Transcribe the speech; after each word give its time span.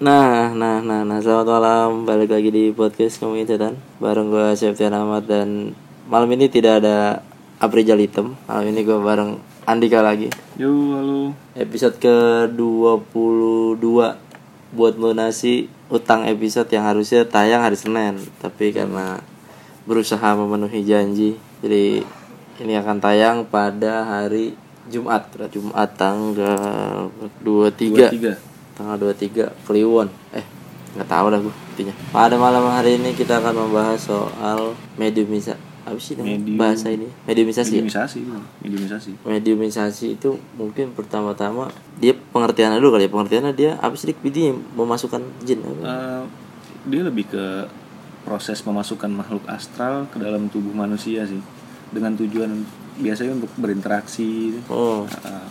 Nah, 0.00 0.56
nah, 0.56 0.80
nah, 0.80 1.04
nah, 1.04 1.20
selamat 1.20 1.44
malam. 1.44 2.08
Balik 2.08 2.32
lagi 2.32 2.48
di 2.48 2.72
podcast 2.72 3.20
Ngomongin 3.20 3.44
Setan 3.44 3.76
Bareng 4.00 4.32
gue 4.32 4.56
Septian 4.56 4.96
Ahmad 4.96 5.28
dan 5.28 5.76
malam 6.08 6.24
ini 6.32 6.48
tidak 6.48 6.80
ada 6.80 7.20
Aprijal 7.60 8.00
Hitam 8.00 8.32
Malam 8.48 8.72
ini 8.72 8.80
gue 8.80 8.96
bareng 8.96 9.36
Andika 9.68 10.00
lagi 10.00 10.32
Yo, 10.56 10.72
halo. 10.96 11.36
Episode 11.52 12.00
ke-22 12.00 13.84
Buat 14.72 14.94
melunasi 14.96 15.68
utang 15.92 16.24
episode 16.24 16.72
yang 16.72 16.88
harusnya 16.88 17.28
tayang 17.28 17.60
hari 17.60 17.76
Senin 17.76 18.24
Tapi 18.40 18.72
karena 18.72 19.20
berusaha 19.84 20.32
memenuhi 20.32 20.80
janji 20.80 21.36
Jadi 21.60 22.00
ini 22.56 22.72
akan 22.72 23.04
tayang 23.04 23.44
pada 23.44 24.08
hari 24.08 24.56
Jumat 24.88 25.28
Jumat 25.52 25.92
tanggal 25.92 27.12
23 27.44 28.16
tiga. 28.16 28.32
Tanggal 28.80 28.96
23 28.96 29.52
Kliwon. 29.68 30.08
Eh 30.32 30.46
nggak 30.90 31.06
tahu 31.06 31.26
dah 31.30 31.38
gue 31.38 31.54
intinya. 31.76 31.94
Pada 32.10 32.34
malam 32.34 32.66
hari 32.66 32.98
ini 32.98 33.14
kita 33.14 33.38
akan 33.38 33.68
membahas 33.68 34.00
soal 34.00 34.74
mediumisa 34.96 35.54
apa 35.80 35.96
sih 35.96 36.18
Medium- 36.18 36.58
bahasa 36.58 36.90
ini? 36.90 37.06
Mediumisasi 37.24 37.70
ya? 37.70 37.82
Mediumisasi, 37.86 38.18
mediumisasi. 38.60 39.10
mediumisasi 39.22 40.06
itu 40.18 40.34
mungkin 40.58 40.90
pertama-tama 40.90 41.70
dia 42.02 42.16
pengertiannya 42.34 42.82
dulu 42.82 42.98
kali 42.98 43.06
ya. 43.06 43.10
Pengertiannya 43.12 43.52
dia 43.54 43.70
apa 43.78 43.94
sih? 43.94 44.10
Dia 44.12 44.50
memasukkan 44.50 45.22
jin? 45.46 45.62
Eh, 45.62 46.24
dia 46.90 47.02
lebih 47.06 47.30
ke 47.30 47.44
proses 48.26 48.58
memasukkan 48.66 49.08
makhluk 49.08 49.46
astral 49.46 50.10
ke 50.10 50.18
dalam 50.18 50.50
tubuh 50.50 50.74
manusia 50.74 51.22
sih, 51.22 51.40
dengan 51.94 52.18
tujuan 52.18 52.66
biasanya 52.98 53.38
untuk 53.38 53.50
berinteraksi. 53.56 54.58
oh. 54.68 55.06
Eh, 55.06 55.46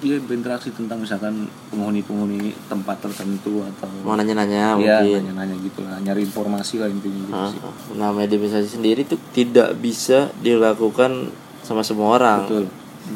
dia 0.00 0.16
berinteraksi 0.16 0.72
tentang 0.72 0.98
misalkan 0.98 1.44
penghuni-penghuni 1.68 2.50
tempat 2.66 2.98
tertentu 2.98 3.60
atau 3.62 3.88
mau 4.00 4.14
nanya-nanya 4.14 4.56
ya 4.56 4.70
mungkin. 4.74 5.20
nanya-nanya 5.22 5.56
gitu 5.60 5.80
lah, 5.80 5.96
nyari 5.98 6.20
informasi 6.22 6.74
lah 6.76 6.88
intinya 6.88 7.22
gitu 7.22 7.34
Ah, 7.34 7.48
sih. 7.48 7.60
nah 7.94 8.10
mediumisasi 8.10 8.68
sendiri 8.72 9.04
itu 9.04 9.20
tidak 9.30 9.76
bisa 9.76 10.32
dilakukan 10.38 11.28
sama 11.60 11.80
semua 11.80 12.16
orang. 12.16 12.42
Betul. 12.44 12.66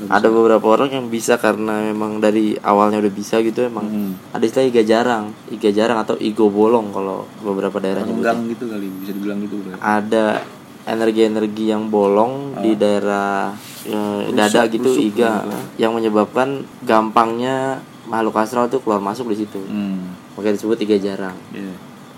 ada 0.07 0.27
beberapa 0.27 0.67
orang 0.67 0.91
yang 0.91 1.07
bisa 1.07 1.37
karena 1.37 1.79
memang 1.85 2.19
dari 2.19 2.57
awalnya 2.59 2.99
udah 2.99 3.15
bisa 3.15 3.39
gitu 3.41 3.63
emang. 3.63 3.87
Hmm. 3.87 4.13
ada 4.31 4.43
istilah 4.43 4.67
iga 4.67 4.83
jarang 4.83 5.31
iga 5.49 5.71
jarang 5.71 5.99
atau 5.99 6.19
igo 6.19 6.49
bolong 6.49 6.91
kalau 6.91 7.25
beberapa 7.39 7.79
daerah 7.79 8.03
Renggang 8.03 8.49
gitu 8.49 8.67
kali 8.67 8.91
bisa 8.99 9.13
dibilang 9.13 9.39
gitu 9.41 9.61
ada 9.77 10.43
energi-energi 10.85 11.65
yang 11.67 11.89
bolong 11.89 12.59
di 12.59 12.75
daerah 12.75 13.55
eh, 13.89 14.21
dada 14.33 14.63
gitu 14.69 14.89
rusuk 14.89 15.05
iga. 15.15 15.45
yang 15.77 15.93
menyebabkan 15.93 16.65
gampangnya 16.85 17.81
makhluk 18.05 18.37
astral 18.37 18.69
tuh 18.69 18.81
keluar 18.85 19.01
masuk 19.01 19.33
di 19.33 19.45
situ. 19.45 19.61
Hmm. 19.65 20.17
makanya 20.35 20.59
disebut 20.61 20.79
iga 20.83 20.97
jarang. 20.99 21.37
Iya. 21.55 21.75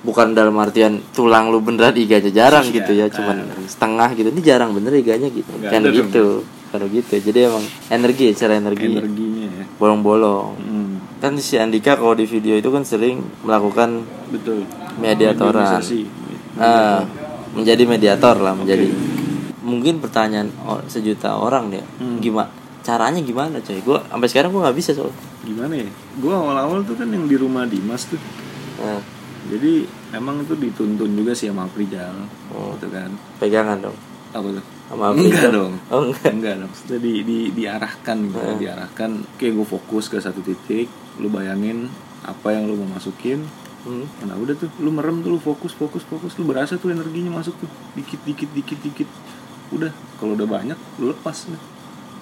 bukan 0.06 0.38
dalam 0.38 0.54
artian 0.62 1.02
tulang 1.10 1.50
lu 1.50 1.58
beneran 1.58 1.90
iganya 1.98 2.30
jarang 2.30 2.62
Iya, 2.70 2.78
gitu 2.78 2.92
ya 2.94 3.06
cuman 3.10 3.42
setengah 3.66 4.14
gitu. 4.14 4.28
Ini 4.30 4.42
jarang 4.42 4.70
bener 4.70 4.94
iganya 4.94 5.26
gitu. 5.26 5.50
Kan 5.66 5.82
gitu 5.90 6.46
kalau 6.70 6.86
gitu. 6.86 7.14
Jadi 7.18 7.38
emang 7.50 7.64
energi 7.90 8.30
secara 8.30 8.62
energi. 8.62 8.86
Energinya 8.86 9.46
ya. 9.50 9.64
bolong-bolong. 9.82 10.50
Hmm. 10.62 10.92
kan 11.16 11.32
si 11.40 11.56
Andika 11.58 11.96
kalau 11.98 12.12
di 12.14 12.28
video 12.28 12.54
itu 12.54 12.68
kan 12.70 12.84
sering 12.86 13.18
melakukan 13.42 14.04
Betul. 14.30 14.62
mediatoran. 15.00 15.82
Ah, 16.60 17.02
menjadi 17.56 17.82
mediator 17.88 18.36
lah 18.36 18.52
menjadi 18.52 18.86
mungkin 19.66 19.98
pertanyaan 19.98 20.48
sejuta 20.86 21.34
orang 21.34 21.74
deh. 21.74 21.82
Hmm. 21.98 22.22
gimana 22.22 22.46
caranya 22.80 23.18
gimana 23.18 23.58
coy? 23.58 23.82
Gue 23.82 23.98
sampai 23.98 24.28
sekarang 24.30 24.54
gue 24.54 24.62
nggak 24.62 24.78
bisa 24.78 24.94
soal. 24.94 25.10
Gimana 25.42 25.74
ya? 25.74 25.90
Gue 26.16 26.30
awal-awal 26.30 26.86
tuh 26.86 26.94
kan 26.94 27.10
yang 27.10 27.26
di 27.26 27.34
rumah 27.34 27.66
Dimas 27.66 28.06
tuh. 28.06 28.22
Nah, 28.78 29.02
jadi 29.50 29.82
emang 30.14 30.46
itu 30.46 30.54
dituntun 30.54 31.10
juga 31.10 31.34
sih 31.34 31.50
sama 31.50 31.66
Aprijal 31.66 32.14
Oh. 32.54 32.78
gitu 32.78 32.86
kan. 32.88 33.10
Pegangan 33.42 33.82
dong? 33.82 33.96
Apa 34.30 34.54
tuh? 34.54 34.64
Sama 34.86 35.10
enggak 35.10 35.50
dong. 35.50 35.74
Oh 35.90 36.06
enggak. 36.06 36.30
Enggak 36.30 36.54
dong. 36.62 36.70
Maksudnya 36.70 36.98
di, 37.02 37.12
di 37.26 37.38
diarahkan 37.50 38.16
gitu 38.22 38.38
Hmm. 38.38 38.58
diarahkan. 38.62 39.10
Kayak 39.34 39.52
gue 39.58 39.66
fokus 39.66 40.06
ke 40.06 40.22
satu 40.22 40.38
titik. 40.46 40.86
Lu 41.18 41.26
bayangin 41.26 41.90
apa 42.22 42.54
yang 42.54 42.70
lu 42.70 42.78
mau 42.78 42.94
masukin. 42.94 43.42
Hmm. 43.82 44.02
nah 44.26 44.34
udah 44.34 44.58
tuh 44.58 44.66
lu 44.82 44.90
merem 44.90 45.22
tuh 45.22 45.34
lu 45.34 45.38
fokus 45.38 45.74
fokus 45.74 46.02
fokus. 46.02 46.38
Lu 46.38 46.46
berasa 46.46 46.78
tuh 46.78 46.90
energinya 46.90 47.34
masuk 47.34 47.58
tuh. 47.58 47.70
Dikit 47.94 48.22
dikit 48.22 48.50
dikit 48.50 48.78
dikit 48.78 49.10
udah 49.70 49.90
kalau 50.16 50.32
udah 50.34 50.46
banyak 50.46 50.78
lu 50.96 51.10
lepas. 51.10 51.48
Nih 51.48 51.60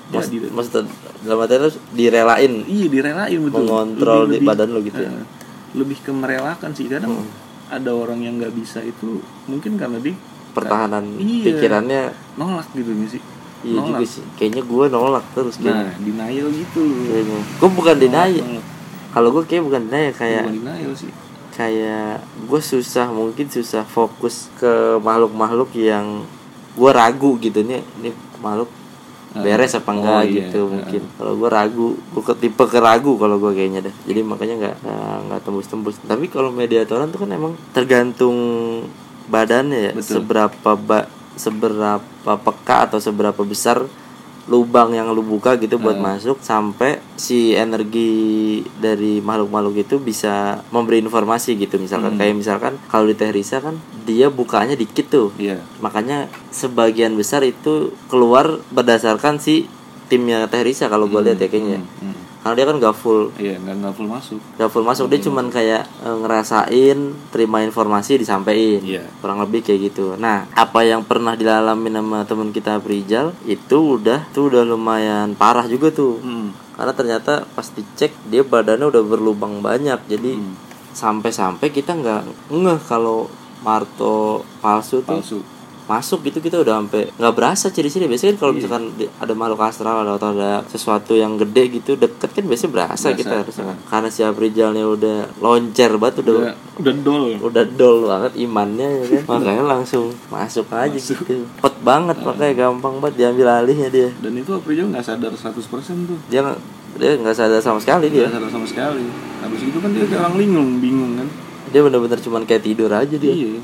Mas, 0.06 0.28
jadi 0.28 0.47
deh. 0.47 0.50
maksud 0.53 0.84
dalam 1.22 1.38
arti 1.41 1.56
lu 1.56 1.69
direlain. 1.93 2.53
Iya 2.62 2.87
direlain 2.88 3.41
betul. 3.41 3.65
Mengontrol 3.65 4.22
di 4.28 4.38
badan 4.38 4.69
lu 4.71 4.81
gitu 4.82 5.00
ya? 5.00 5.09
eh, 5.10 5.25
lebih 5.72 5.99
ke 5.99 6.10
merelakan 6.10 6.71
sih. 6.71 6.87
Kadang 6.87 7.15
Hmm. 7.16 7.28
ada 7.66 7.91
orang 7.91 8.21
yang 8.21 8.37
nggak 8.37 8.53
bisa 8.53 8.78
itu 8.81 9.19
mungkin 9.44 9.75
karena 9.75 9.97
dia 9.99 10.12
pertahanan 10.53 11.16
Iya. 11.16 11.44
pikirannya. 11.50 12.03
Nolak 12.37 12.69
gitu 12.72 12.93
sih 13.09 13.22
iya 13.65 13.81
juga 13.81 13.97
nolak 13.97 14.00
sih. 14.06 14.25
Kayaknya 14.37 14.62
gue 14.62 14.84
nolak 14.88 15.25
terus 15.32 15.56
kayaknya. 15.56 15.82
Nah 15.82 15.94
denial 15.99 16.49
gitu. 16.53 16.84
Kayaknya. 16.84 17.41
Gue 17.59 17.71
bukan 17.72 17.97
denial. 17.97 18.44
Nolak. 18.44 18.65
kalau 19.11 19.28
gue 19.31 19.43
kayak 19.44 19.65
bukan 19.65 19.82
denial 19.88 20.12
kayak 20.12 20.43
bukan 20.44 20.56
denial 20.61 20.93
sih. 20.93 21.11
kayak 21.50 22.19
gue 22.44 22.61
susah 22.61 23.06
mungkin 23.09 23.47
susah 23.47 23.82
fokus 23.82 24.53
ke 24.55 24.72
makhluk-makhluk 25.00 25.71
yang 25.72 26.28
gue 26.75 26.91
ragu 26.91 27.39
gitu 27.39 27.61
nih 27.61 27.81
ini 27.97 28.11
makhluk 28.39 28.71
beres 29.35 29.75
apa 29.75 29.91
Oh, 29.91 29.95
enggak? 29.97 30.23
iya. 30.25 30.47
gitu 30.47 30.59
mungkin. 30.69 31.03
Kalau 31.12 31.35
gue 31.35 31.49
ragu 31.49 31.87
gue 31.99 32.23
ke 32.23 32.35
tipe 32.37 32.65
keragu 32.65 33.15
kalau 33.15 33.37
gue 33.37 33.51
kayaknya 33.51 33.83
deh. 33.83 33.95
Jadi 34.05 34.21
makanya 34.23 34.55
nggak 34.57 34.77
nggak- 34.81 35.21
nggak 35.27 35.41
tembus-tembus. 35.43 35.99
Tapi 36.01 36.27
kalau 36.29 36.51
mediatoran 36.51 37.11
tuh 37.11 37.27
kan 37.27 37.31
emang 37.33 37.53
tergantung 37.73 38.39
badannya 39.27 39.81
ya. 39.81 39.93
Betul. 39.93 40.23
seberapa 40.23 40.71
ba 40.77 41.11
seberapa 41.35 41.99
peka 42.37 42.87
atau 42.87 42.99
seberapa 42.99 43.43
besar 43.43 43.83
lubang 44.44 44.93
yang 44.93 45.09
lu 45.09 45.21
buka 45.21 45.56
gitu 45.56 45.81
buat 45.81 45.97
Hmm. 45.97 46.05
masuk 46.10 46.37
sampai 46.38 47.00
si 47.16 47.56
energi 47.56 48.12
dari 48.77 49.19
makhluk-makhluk 49.19 49.81
itu 49.81 49.97
bisa 49.97 50.60
memberi 50.69 51.00
informasi 51.00 51.56
gitu 51.56 51.81
misalkan 51.81 52.12
Hmm. 52.12 52.21
kayak 52.21 52.37
misalkan 52.37 52.77
kalau 52.87 53.05
di 53.05 53.15
Teh 53.15 53.31
Risa 53.31 53.59
kan 53.59 53.77
dia 54.05 54.28
bukanya 54.28 54.75
dikit 54.75 55.09
tuh 55.09 55.28
iya 55.37 55.65
makanya 55.78 56.28
sebagian 56.50 57.16
besar 57.16 57.41
itu 57.41 57.97
keluar 58.06 58.60
berdasarkan 58.69 59.38
si 59.38 59.65
timnya 60.06 60.44
Teh 60.44 60.61
Risa 60.61 60.87
kalau 60.87 61.09
gue 61.09 61.21
lihat 61.22 61.38
ya 61.38 61.49
kayaknya 61.49 61.81
Hmm, 61.81 62.12
hmm. 62.12 62.22
Karena 62.44 62.60
dia 62.60 62.66
kan 62.69 62.77
gak 62.77 62.97
full. 63.00 63.32
Iya 63.41 63.56
nggak 63.56 63.77
nggak 63.81 63.94
full 63.97 64.05
masuk. 64.12 64.41
Gak 64.60 64.69
full 64.69 64.84
masuk. 64.84 65.09
Dia 65.09 65.21
cuman 65.25 65.49
kayak 65.49 65.88
eh, 66.05 66.16
ngerasain 66.21 66.99
terima 67.32 67.65
informasi 67.65 68.21
disampaikan. 68.21 68.84
Iya. 68.84 69.09
kurang 69.25 69.41
lebih 69.41 69.65
kayak 69.65 69.81
gitu. 69.88 70.21
Nah 70.21 70.44
apa 70.53 70.84
yang 70.84 71.00
pernah 71.09 71.32
dialami 71.32 71.88
sama 71.88 72.28
teman 72.28 72.53
kita 72.53 72.77
Prijal 72.84 73.32
itu 73.49 73.97
udah 73.97 74.28
tuh 74.37 74.53
udah 74.53 74.60
lumayan 74.69 75.32
parah 75.32 75.65
juga 75.65 75.88
tuh. 75.88 76.21
Hmm. 76.21 76.53
karena 76.75 76.91
ternyata 76.91 77.47
pas 77.55 77.71
dicek 77.71 78.12
dia 78.28 78.44
badannya 78.44 78.93
udah 78.93 79.00
berlubang 79.09 79.65
banyak. 79.65 80.05
Jadi 80.05 80.37
Hmm. 80.37 80.53
sampai-sampai 80.93 81.72
kita 81.72 81.97
nggak 81.97 82.53
ngeh 82.53 82.81
kalau 82.84 83.32
Marto 83.65 84.44
palsu 84.61 85.00
tuh. 85.00 85.16
Palsu 85.16 85.54
masuk 85.84 86.25
gitu 86.25 86.39
kita 86.39 86.56
udah 86.59 86.81
sampai 86.81 87.12
nggak 87.12 87.34
berasa 87.34 87.69
ciri-ciri. 87.69 88.05
Biasanya 88.05 88.33
kan 88.33 88.41
kalau 88.41 88.53
Iya. 88.53 88.59
misalkan 88.59 88.84
ada 89.15 89.33
makhluk 89.33 89.61
astral 89.61 90.00
atau 90.03 90.28
ada 90.31 90.65
sesuatu 90.65 91.12
yang 91.12 91.37
gede 91.37 91.62
gitu 91.75 91.93
deket 91.95 92.31
kan 92.31 92.45
biasanya 92.45 92.72
berasa, 92.72 93.06
Berasa, 93.06 93.19
kita 93.19 93.34
harusnya. 93.39 93.65
Kan. 93.65 93.69
nah. 93.71 93.87
karena 93.87 94.09
si 94.09 94.21
Aprijalnya 94.21 94.84
udah 94.87 95.19
loncer 95.39 95.93
banget 95.94 96.15
udah 96.21 96.34
udah 96.34 96.55
udah 96.75 96.94
dol. 96.99 97.25
udah 97.39 97.65
dol 97.71 97.99
banget 98.06 98.33
imannya 98.39 98.89
ya 98.89 99.05
kan? 99.05 99.23
Makanya 99.37 99.65
langsung 99.69 100.05
masuk 100.27 100.67
aja 100.71 100.89
Masuk. 100.91 101.21
gitu. 101.21 101.44
Cepet 101.44 101.75
banget 101.81 102.17
makanya 102.19 102.55
gampang 102.59 102.94
banget 102.99 103.15
diambil 103.17 103.47
alihnya 103.55 103.89
dia. 103.89 104.09
Dan 104.17 104.33
itu 104.34 104.50
Aprijal 104.50 104.89
nggak 104.89 105.05
sadar 105.05 105.33
100% 105.33 105.53
tuh. 106.09 106.19
Dia 106.27 106.41
dia 106.94 107.11
nggak 107.15 107.34
sadar 107.34 107.61
sama 107.61 107.77
sekali 107.77 108.09
dia. 108.09 108.25
Nggak 108.25 108.41
sadar 108.41 108.50
sama 108.50 108.67
sekali. 108.67 109.05
Habis 109.39 109.61
itu 109.61 109.78
kan 109.78 109.91
dia 109.91 110.05
orang 110.15 110.34
linglung 110.34 110.71
bingung 110.78 111.12
kan. 111.19 111.28
Dia 111.69 111.81
bener-bener 111.81 112.17
cuman 112.17 112.43
kayak 112.43 112.62
tidur 112.62 112.88
aja 112.88 113.12
dia. 113.12 113.29
Iya 113.31 113.61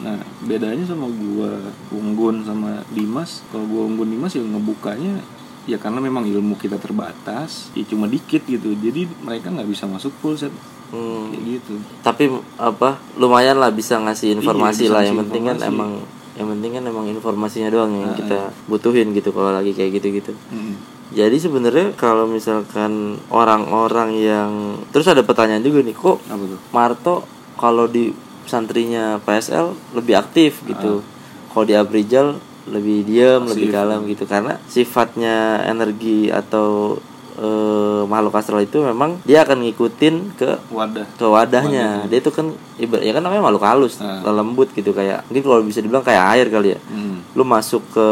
nah 0.00 0.16
bedanya 0.40 0.82
sama 0.82 1.04
gua 1.06 1.60
Unggun 1.90 2.40
sama 2.40 2.80
Dimas 2.88 3.44
kalau 3.48 3.64
gua 3.64 3.82
Unggun 3.84 4.08
Dimas 4.08 4.32
ya 4.32 4.40
ngebukanya 4.40 5.20
ya 5.64 5.76
karena 5.76 6.00
memang 6.00 6.24
ilmu 6.24 6.56
kita 6.56 6.76
terbatas 6.76 7.68
ya 7.72 7.84
cuma 7.84 8.06
dikit 8.06 8.42
gitu. 8.42 8.72
Jadi 8.74 9.04
mereka 9.20 9.48
nggak 9.48 9.68
bisa 9.68 9.84
masuk 9.84 10.10
full 10.18 10.34
set. 10.34 10.50
Hmm. 10.90 11.30
kayak 11.30 11.62
gitu. 11.62 11.74
Tapi 12.00 12.24
apa 12.56 12.98
lumayan 13.14 13.54
lah 13.56 13.70
bisa 13.70 13.94
ngasih 13.96 14.34
informasi 14.34 14.84
Iya, 14.84 14.90
bisa 14.90 14.94
lah. 14.96 15.02
yang 15.04 15.18
penting 15.20 15.42
kan 15.44 15.58
emang 15.62 15.90
yang 16.34 16.48
penting 16.48 16.70
kan 16.72 16.84
emang 16.84 17.06
informasinya 17.06 17.68
doang 17.68 17.92
yang 17.94 18.10
Ah, 18.10 18.16
kita 18.16 18.38
butuhin 18.66 19.12
gitu 19.12 19.30
kalau 19.30 19.52
lagi 19.52 19.70
kayak 19.70 20.00
gitu-gitu. 20.00 20.32
Mm. 20.50 20.74
jadi 21.10 21.36
sebenarnya 21.36 21.92
kalau 21.94 22.24
misalkan 22.24 23.18
orang-orang 23.28 24.14
yang 24.14 24.50
terus 24.88 25.06
ada 25.06 25.20
pertanyaan 25.20 25.58
juga 25.58 25.82
nih 25.82 25.90
kok 25.92 26.22
Marto 26.70 27.26
kalau 27.54 27.84
di 27.84 28.14
santrinya 28.46 29.18
PSL 29.24 29.72
lebih 29.96 30.14
aktif 30.20 30.64
gitu. 30.64 31.04
Kalau 31.50 31.64
di 31.66 31.74
Abrijal 31.74 32.38
lebih 32.70 33.02
diam 33.08 33.48
lebih 33.48 33.72
kalem 33.72 34.06
gitu. 34.06 34.24
Karena 34.28 34.60
sifatnya 34.70 35.64
energi 35.66 36.30
atau 36.30 37.00
eh, 37.40 38.02
makhluk 38.06 38.36
astral 38.36 38.62
itu 38.62 38.80
memang 38.84 39.18
dia 39.26 39.42
akan 39.42 39.66
ngikutin 39.66 40.14
ke 40.38 40.50
wadah. 40.70 41.06
ke 41.18 41.26
wadahnya. 41.26 42.06
Dia 42.06 42.18
itu 42.22 42.30
kan 42.30 42.54
ibarat 42.80 43.02
ya 43.02 43.12
kan 43.12 43.20
namanya 43.20 43.42
makhluk 43.42 43.62
halus 43.62 44.00
Ah. 44.00 44.24
lembut 44.26 44.68
gitu 44.70 44.90
kayak 44.90 45.22
mungkin 45.24 45.42
kalau 45.42 45.60
bisa 45.60 45.78
dibilang 45.78 46.00
kayak 46.00 46.24
air 46.34 46.46
kali 46.48 46.68
ya. 46.72 46.80
Hmm. 46.86 47.20
lu 47.30 47.44
masuk 47.44 47.84
ke 47.88 48.06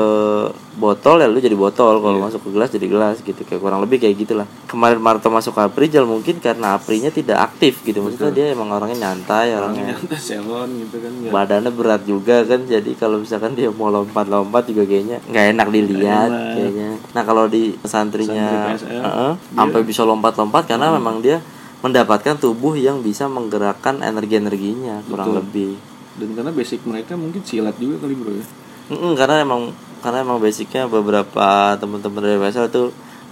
botol 0.75 1.19
ya 1.19 1.26
lu 1.26 1.37
jadi 1.37 1.53
botol 1.53 1.99
kalau 1.99 2.19
masuk 2.20 2.38
ke 2.38 2.50
gelas 2.50 2.70
jadi 2.70 2.87
gelas 2.87 3.19
gitu 3.19 3.43
kayak 3.43 3.59
kurang 3.59 3.82
lebih 3.82 3.99
kayak 3.99 4.15
gitulah 4.17 4.47
kemarin 4.65 4.97
Marto 4.97 5.26
masuk 5.26 5.50
ke 5.50 5.61
Aprijal 5.61 6.06
mungkin 6.06 6.38
karena 6.38 6.79
Aprinya 6.79 7.11
tidak 7.11 7.35
aktif 7.43 7.82
gitu 7.82 7.99
maksudnya 7.99 8.31
dia 8.31 8.47
emang 8.53 8.70
orangnya 8.70 9.11
nyantai 9.11 9.53
orangnya 9.53 9.99
ternyata 9.99 10.15
selon 10.17 10.69
gitu 10.79 10.97
kan 10.97 11.12
ya. 11.19 11.31
badannya 11.31 11.73
berat 11.73 12.03
juga 12.05 12.37
kan 12.44 12.62
jadi 12.62 12.91
kalau 12.94 13.19
misalkan 13.19 13.53
dia 13.53 13.69
mau 13.69 13.91
lompat-lompat 13.91 14.71
juga 14.71 14.87
kayaknya 14.87 15.19
nggak 15.25 15.47
enak 15.53 15.67
dilihat 15.69 16.31
kayaknya. 16.55 16.88
Nah 17.11 17.23
kalau 17.25 17.44
di 17.47 17.75
santrinya 17.82 18.71
Santri 18.71 18.87
PSL, 18.87 19.03
heeh, 19.03 19.32
sampai 19.50 19.81
bisa 19.82 20.03
lompat-lompat 20.05 20.62
karena 20.64 20.93
memang 20.93 21.19
dia 21.19 21.43
mendapatkan 21.81 22.35
tubuh 22.37 22.75
yang 22.75 23.01
bisa 23.01 23.27
menggerakkan 23.27 24.01
energi-energinya 24.01 25.03
kurang 25.05 25.31
Betul. 25.31 25.39
lebih 25.41 25.71
dan 26.19 26.29
karena 26.35 26.51
basic 26.51 26.83
mereka 26.83 27.15
mungkin 27.15 27.41
silat 27.41 27.79
juga 27.79 28.03
kali 28.03 28.15
bro 28.15 28.33
ya 28.33 28.45
Mm-mm, 28.89 29.13
karena 29.15 29.41
emang 29.41 29.71
karena 29.99 30.19
emang 30.21 30.39
basicnya 30.39 30.87
beberapa 30.87 31.47
teman-teman 31.77 32.19
dari 32.19 32.39
PSL 32.41 32.67
itu 32.67 32.83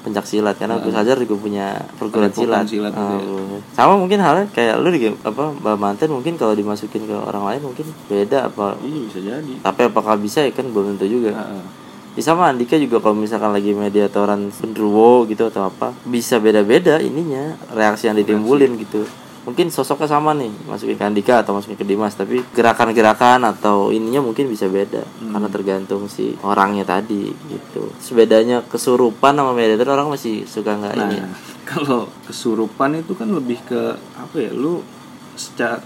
pencak 0.02 0.22
silat 0.22 0.54
karena 0.54 0.78
Gus 0.78 0.94
Hajar 0.94 1.19
juga 1.19 1.34
punya 1.34 1.66
perguruan 1.96 2.31
silat, 2.31 2.62
silat 2.64 2.93
gitu 2.93 3.02
Ah, 3.02 3.10
ya. 3.10 3.26
bener. 3.26 3.60
sama 3.72 3.94
mungkin 3.96 4.19
halnya 4.20 4.46
kayak 4.49 4.78
lu 4.78 4.88
di 4.88 5.10
apa 5.10 5.50
Mbak 5.52 5.76
Manten 5.76 6.10
mungkin 6.12 6.34
kalau 6.37 6.54
dimasukin 6.54 7.02
ke 7.02 7.16
orang 7.16 7.42
lain 7.44 7.60
mungkin 7.64 7.87
beda 8.06 8.46
apa 8.46 8.78
iya 8.81 8.99
bisa 9.02 9.19
jadi 9.19 9.52
tapi 9.58 9.81
apakah 9.82 10.14
bisa 10.14 10.46
ya 10.46 10.52
kan 10.52 10.70
belum 10.70 10.94
tentu 10.94 11.10
juga 11.10 11.34
Heeh. 11.34 11.62
Ya 12.16 12.24
sama 12.24 12.48
Andika 12.48 12.80
juga 12.80 12.96
kalau 13.04 13.12
misalkan 13.12 13.52
lagi 13.52 13.76
mediatoran 13.76 14.48
genderuwo 14.48 15.28
gitu 15.28 15.52
atau 15.52 15.68
apa 15.68 15.92
bisa 16.08 16.40
beda-beda 16.40 16.96
ininya 16.96 17.60
reaksi 17.76 18.08
yang 18.08 18.16
ditimbulin 18.16 18.80
gitu. 18.80 19.04
Mungkin 19.44 19.70
sosoknya 19.70 20.10
sama 20.10 20.32
nih 20.32 20.48
masukin 20.64 20.96
ke 20.96 21.04
Andika 21.04 21.44
atau 21.44 21.54
masukin 21.54 21.76
ke 21.76 21.84
Dimas 21.84 22.16
tapi 22.16 22.40
gerakan-gerakan 22.56 23.44
atau 23.46 23.92
ininya 23.92 24.24
mungkin 24.24 24.48
bisa 24.48 24.64
beda 24.66 25.04
karena 25.04 25.48
tergantung 25.52 26.08
si 26.08 26.32
orangnya 26.40 26.88
tadi 26.88 27.30
gitu. 27.52 27.92
Terus 28.00 28.10
bedanya 28.16 28.64
kesurupan 28.64 29.36
sama 29.36 29.52
mediator 29.52 29.92
orang 29.92 30.08
masih 30.08 30.48
suka 30.48 30.72
nggak 30.72 30.94
ini? 30.98 31.20
Nah, 31.20 31.36
kalau 31.68 32.08
kesurupan 32.24 32.96
itu 32.96 33.12
kan 33.12 33.28
lebih 33.28 33.60
ke 33.68 33.92
apa 34.16 34.34
ya? 34.40 34.50
Lu 34.56 34.80
secara 35.36 35.84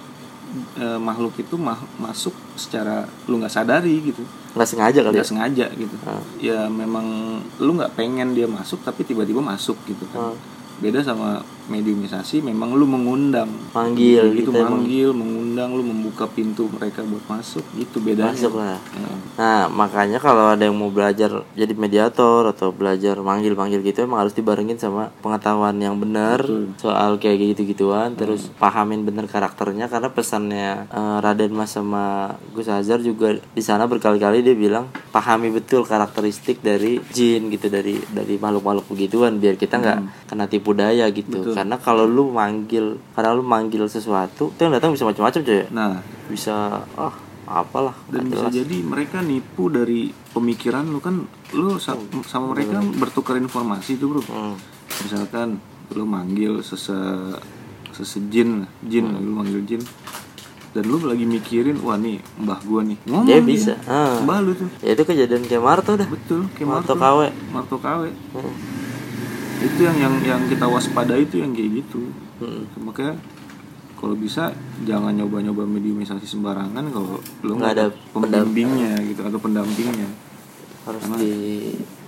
eh, 0.77 0.99
makhluk 0.99 1.35
itu 1.39 1.55
ma- 1.57 1.89
masuk 1.97 2.35
secara 2.55 3.07
lu 3.31 3.39
nggak 3.39 3.53
sadari 3.53 4.01
gitu, 4.03 4.23
nggak 4.55 4.69
sengaja 4.69 5.01
kali 5.01 5.15
ya 5.15 5.23
nggak 5.23 5.31
sengaja 5.31 5.67
gitu. 5.75 5.97
Ah. 6.05 6.23
Ya 6.43 6.61
memang 6.67 7.39
lu 7.63 7.71
nggak 7.79 7.95
pengen 7.95 8.35
dia 8.35 8.51
masuk 8.51 8.83
tapi 8.83 9.07
tiba-tiba 9.07 9.39
masuk 9.41 9.79
gitu 9.87 10.05
kan. 10.11 10.33
Ah. 10.33 10.37
Beda 10.81 11.05
sama 11.05 11.45
mediumisasi, 11.69 12.41
memang 12.41 12.73
lu 12.73 12.89
mengundang, 12.89 13.53
manggil 13.77 14.33
gitu, 14.33 14.49
gitu 14.49 14.51
manggil, 14.51 15.13
mengundang, 15.13 15.13
lu 15.69 15.85
membuka 15.85 16.25
pintu 16.25 16.71
mereka 16.73 17.05
buat 17.05 17.21
masuk, 17.29 17.61
gitu 17.77 18.01
bedanya. 18.01 18.33
masuk 18.33 18.57
lah 18.57 18.81
Heeh. 18.97 19.17
Nah, 19.37 19.69
makanya 19.69 20.17
kalau 20.17 20.57
ada 20.57 20.65
yang 20.65 20.77
mau 20.77 20.89
belajar 20.89 21.45
jadi 21.53 21.73
mediator 21.77 22.49
atau 22.49 22.73
belajar 22.73 23.21
manggil-manggil 23.21 23.85
gitu 23.85 24.09
emang 24.09 24.25
harus 24.25 24.33
dibarengin 24.33 24.81
sama 24.81 25.13
pengetahuan 25.21 25.77
yang 25.81 25.97
benar 26.01 26.45
soal 26.81 27.21
kayak 27.21 27.57
gitu-gituan, 27.57 28.17
terus 28.17 28.49
pahamin 28.57 29.05
bener 29.05 29.29
karakternya 29.29 29.91
karena 29.91 30.09
pesannya 30.13 30.89
eh, 30.89 31.17
Raden 31.21 31.53
Mas 31.53 31.73
sama 31.75 32.37
Gus 32.53 32.69
Azhar 32.69 33.03
juga 33.03 33.37
di 33.37 33.63
sana 33.65 33.85
berkali-kali 33.91 34.45
dia 34.45 34.55
bilang 34.55 34.89
pahami 35.11 35.51
betul 35.51 35.83
karakteristik 35.85 36.63
dari 36.63 37.03
jin 37.11 37.51
gitu 37.51 37.67
dari 37.67 37.99
dari 38.13 38.39
makhluk-makhluk 38.39 38.87
begituan 38.93 39.41
biar 39.43 39.57
kita 39.59 39.81
nggak 39.81 39.99
kena 40.31 40.47
tipu 40.47 40.77
daya 40.77 41.09
gitu. 41.11 41.43
Betul. 41.43 41.55
Karena 41.57 41.77
kalau 41.81 42.05
lu 42.07 42.31
manggil, 42.31 43.01
karena 43.17 43.35
lu 43.35 43.43
manggil 43.43 43.87
sesuatu, 43.91 44.53
itu 44.55 44.61
yang 44.61 44.75
datang 44.77 44.95
bisa 44.95 45.09
macam-macam 45.09 45.41
coy. 45.53 45.67
Nah, 45.71 45.99
Bisa 46.27 46.55
ah 46.95 47.15
apalah 47.45 47.99
dan 48.07 48.25
bisa 48.25 48.47
jelas. 48.47 48.55
jadi 48.55 48.77
mereka 48.81 49.19
nipu 49.21 49.67
dari 49.67 50.07
pemikiran 50.29 50.87
lu 50.87 50.99
kan 50.99 51.27
lu 51.51 51.75
sa- 51.77 51.99
sama 52.23 52.55
mereka 52.55 52.79
bertukar 52.95 53.35
informasi 53.37 53.99
tuh 53.99 54.07
bro 54.09 54.23
Hmm. 54.23 54.55
misalkan 55.01 55.59
lu 55.91 56.07
manggil 56.07 56.63
sese 56.63 56.95
sesejin 57.91 58.71
jin 58.81 59.07
lu 59.11 59.31
manggil 59.33 59.67
jin 59.67 59.83
dan 60.71 60.87
lu 60.87 61.03
lagi 61.03 61.27
mikirin 61.27 61.83
wah 61.83 61.99
nih 61.99 62.23
mbah 62.39 62.63
gua 62.63 62.87
nih 62.87 62.95
ngomong 63.03 63.27
Dia 63.27 63.43
bisa. 63.43 63.75
Ah. 63.85 64.23
mbah 64.23 64.39
lu 64.39 64.55
tuh 64.55 64.71
Ya 64.81 64.95
itu 64.95 65.03
kejadian 65.03 65.43
kayak 65.43 65.59
Marto 65.61 65.99
dah. 65.99 66.07
betul 66.07 66.47
kayak 66.55 66.69
Marto 66.71 66.95
Marto 66.95 67.03
KW. 67.03 67.21
Marto 67.51 67.77
KW 67.77 68.03
Hmm. 68.31 68.55
itu 69.61 69.81
yang 69.83 69.99
yang 69.99 70.15
yang 70.23 70.41
kita 70.47 70.65
waspada 70.65 71.19
itu 71.19 71.37
yang 71.37 71.51
kayak 71.51 71.83
gitu 71.83 72.15
Hmm. 72.39 72.63
makanya 72.79 73.19
kalau 74.01 74.17
bisa 74.17 74.49
jangan 74.89 75.13
nyoba-nyoba 75.13 75.69
mediumisasi 75.69 76.25
sembarangan 76.25 76.89
kalau 76.89 77.21
lu 77.45 77.53
Nggak 77.61 77.73
ada 77.77 77.87
nggak 77.93 78.17
pembimbingnya 78.17 78.97
gitu 79.05 79.21
atau 79.29 79.37
pendampingnya 79.37 80.09
Harus 80.89 81.05
di 81.21 81.33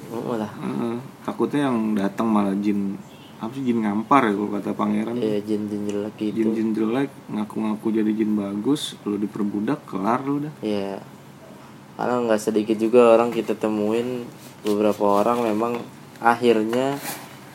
oh, 0.08 0.40
lah. 0.40 0.48
Heeh. 0.48 0.96
takutnya 1.22 1.68
yang 1.68 1.92
datang 1.92 2.32
malah 2.32 2.56
jin 2.56 2.96
apa 3.36 3.52
sih 3.52 3.66
jin 3.66 3.82
ngampar 3.82 4.30
ya 4.30 4.38
kalau 4.38 4.50
kata 4.54 4.70
pangeran 4.72 5.18
Ya 5.18 5.36
jin-jin 5.42 5.82
jelek 5.84 6.14
gitu. 6.16 6.34
jin-jin 6.40 6.68
jelek 6.72 7.10
ngaku-ngaku 7.28 7.86
jadi 7.92 8.10
jin 8.14 8.32
bagus 8.38 8.94
lu 9.04 9.18
diperbudak 9.18 9.84
kelar 9.84 10.24
lu 10.24 10.46
dah 10.48 10.54
Iya. 10.64 11.02
Karena 11.92 12.24
nggak 12.24 12.40
sedikit 12.40 12.78
juga 12.80 13.12
orang 13.12 13.28
kita 13.28 13.52
temuin 13.52 14.24
beberapa 14.64 15.04
orang 15.20 15.44
memang 15.44 15.76
akhirnya 16.22 16.96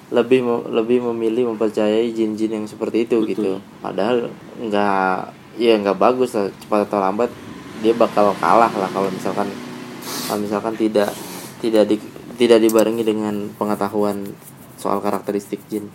lebih 0.07 0.43
lebih 0.71 1.03
memilih 1.11 1.51
mempercayai 1.53 2.15
jin-jin 2.15 2.51
yang 2.61 2.65
seperti 2.67 3.03
itu 3.03 3.23
gitu. 3.27 3.59
Padahal 3.83 4.31
nggak 4.59 5.35
ya 5.59 5.73
nggak 5.81 5.97
bagus 5.99 6.37
lah 6.37 6.47
cepat 6.63 6.87
atau 6.87 6.99
lambat 7.01 7.29
dia 7.83 7.93
bakal 7.93 8.31
kalah 8.39 8.71
lah 8.71 8.89
kalau 8.89 9.09
misalkan 9.11 9.49
kalau 10.27 10.39
misalkan 10.39 10.73
tidak 10.79 11.11
tidak 11.59 11.83
di, 11.89 11.97
tidak 12.39 12.63
dibarengi 12.63 13.03
dengan 13.03 13.51
pengetahuan 13.59 14.23
soal 14.79 15.03
karakteristik 15.03 15.59
jin. 15.67 15.91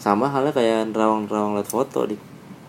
Sama 0.00 0.32
halnya 0.32 0.50
kayak 0.50 0.90
nerawang-nerawang 0.90 1.60
lihat 1.60 1.68
foto 1.68 2.08
di 2.08 2.16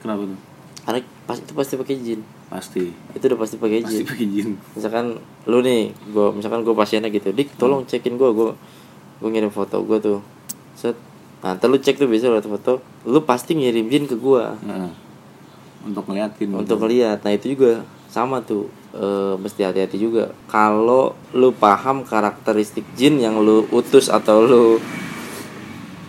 kenapa 0.03 0.27
tuh 0.27 0.51
karena 0.81 0.99
pas 1.29 1.37
itu 1.37 1.53
pasti 1.53 1.73
pakai 1.77 1.97
jin. 2.01 2.21
pasti 2.49 2.89
Itu 3.15 3.23
udah 3.31 3.39
pasti 3.39 3.55
pakai 3.61 3.85
pasti 3.85 4.01
jin. 4.01 4.05
pakai 4.09 4.25
jin 4.27 4.49
misalkan 4.75 5.05
lu 5.47 5.63
nih 5.63 5.93
gue 6.09 6.27
misalkan 6.35 6.65
gue 6.65 6.73
pasiennya 6.75 7.13
gitu 7.13 7.31
dik 7.31 7.55
tolong 7.55 7.85
cekin 7.87 8.17
gue 8.17 8.29
gue 8.33 8.49
gue 9.21 9.29
ngirim 9.29 9.53
foto 9.53 9.79
gue 9.85 9.97
tuh 10.01 10.19
set. 10.81 10.97
Nah 11.45 11.53
lu 11.57 11.77
cek 11.77 12.01
tuh 12.01 12.09
bisa 12.09 12.29
lihat 12.33 12.45
foto. 12.49 12.81
Lu 13.05 13.21
pasti 13.21 13.53
ngirim 13.53 13.85
jin 13.89 14.05
ke 14.09 14.17
gue 14.17 14.43
Heeh. 14.65 14.91
untuk 15.85 16.09
ngeliatin 16.09 16.49
untuk 16.53 16.81
ngeliat. 16.81 17.21
Nah 17.21 17.31
itu 17.33 17.53
juga 17.53 17.85
sama 18.09 18.41
tuh. 18.41 18.69
E, 18.91 19.37
mesti 19.37 19.61
hati-hati 19.63 19.97
juga. 20.01 20.33
Kalau 20.49 21.13
lu 21.37 21.53
paham 21.53 22.03
karakteristik 22.03 22.83
jin 22.97 23.21
yang 23.21 23.37
lu 23.39 23.69
utus 23.69 24.09
atau 24.09 24.41
lu 24.41 24.65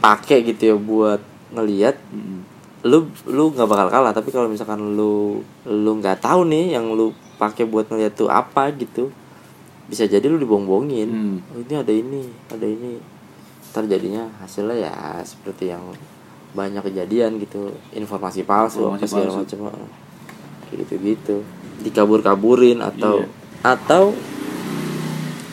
pakai 0.03 0.43
gitu 0.43 0.75
ya 0.75 0.77
buat 0.77 1.23
ngeliat 1.55 1.95
Mm-mm. 2.11 2.43
lu 2.83 3.07
lu 3.29 3.53
nggak 3.53 3.69
bakal 3.69 3.89
kalah. 3.89 4.13
Tapi 4.13 4.29
kalau 4.35 4.49
misalkan 4.51 4.99
lu 4.99 5.41
lu 5.65 5.91
nggak 6.01 6.21
tahu 6.21 6.45
nih 6.49 6.77
yang 6.77 6.91
lu 6.93 7.15
pakai 7.41 7.65
buat 7.65 7.89
ngeliat 7.89 8.13
tuh 8.19 8.29
apa 8.29 8.69
gitu 8.77 9.09
bisa 9.89 10.09
jadi 10.09 10.25
lu 10.29 10.41
dibohong-bohongin. 10.41 11.09
Hmm. 11.09 11.39
oh, 11.53 11.59
ini 11.61 11.75
ada 11.77 11.93
ini 11.93 12.21
ada 12.49 12.67
ini 12.67 13.12
ntar 13.73 13.89
jadinya 13.89 14.29
hasilnya 14.39 14.77
ya 14.79 14.95
seperti 15.23 15.73
yang 15.73 15.81
banyak 16.53 16.85
kejadian 16.85 17.41
gitu. 17.41 17.73
Informasi 17.91 18.45
palsu 18.45 18.85
apa 18.85 19.01
Informasi 19.01 19.09
segala 19.09 19.33
palsu. 19.33 19.41
macam 19.41 19.59
gitu 20.73 20.95
gitu 20.99 21.37
dikabur-kaburin 21.83 22.81
atau 22.81 23.21
Iya. 23.21 23.29
atau 23.63 24.17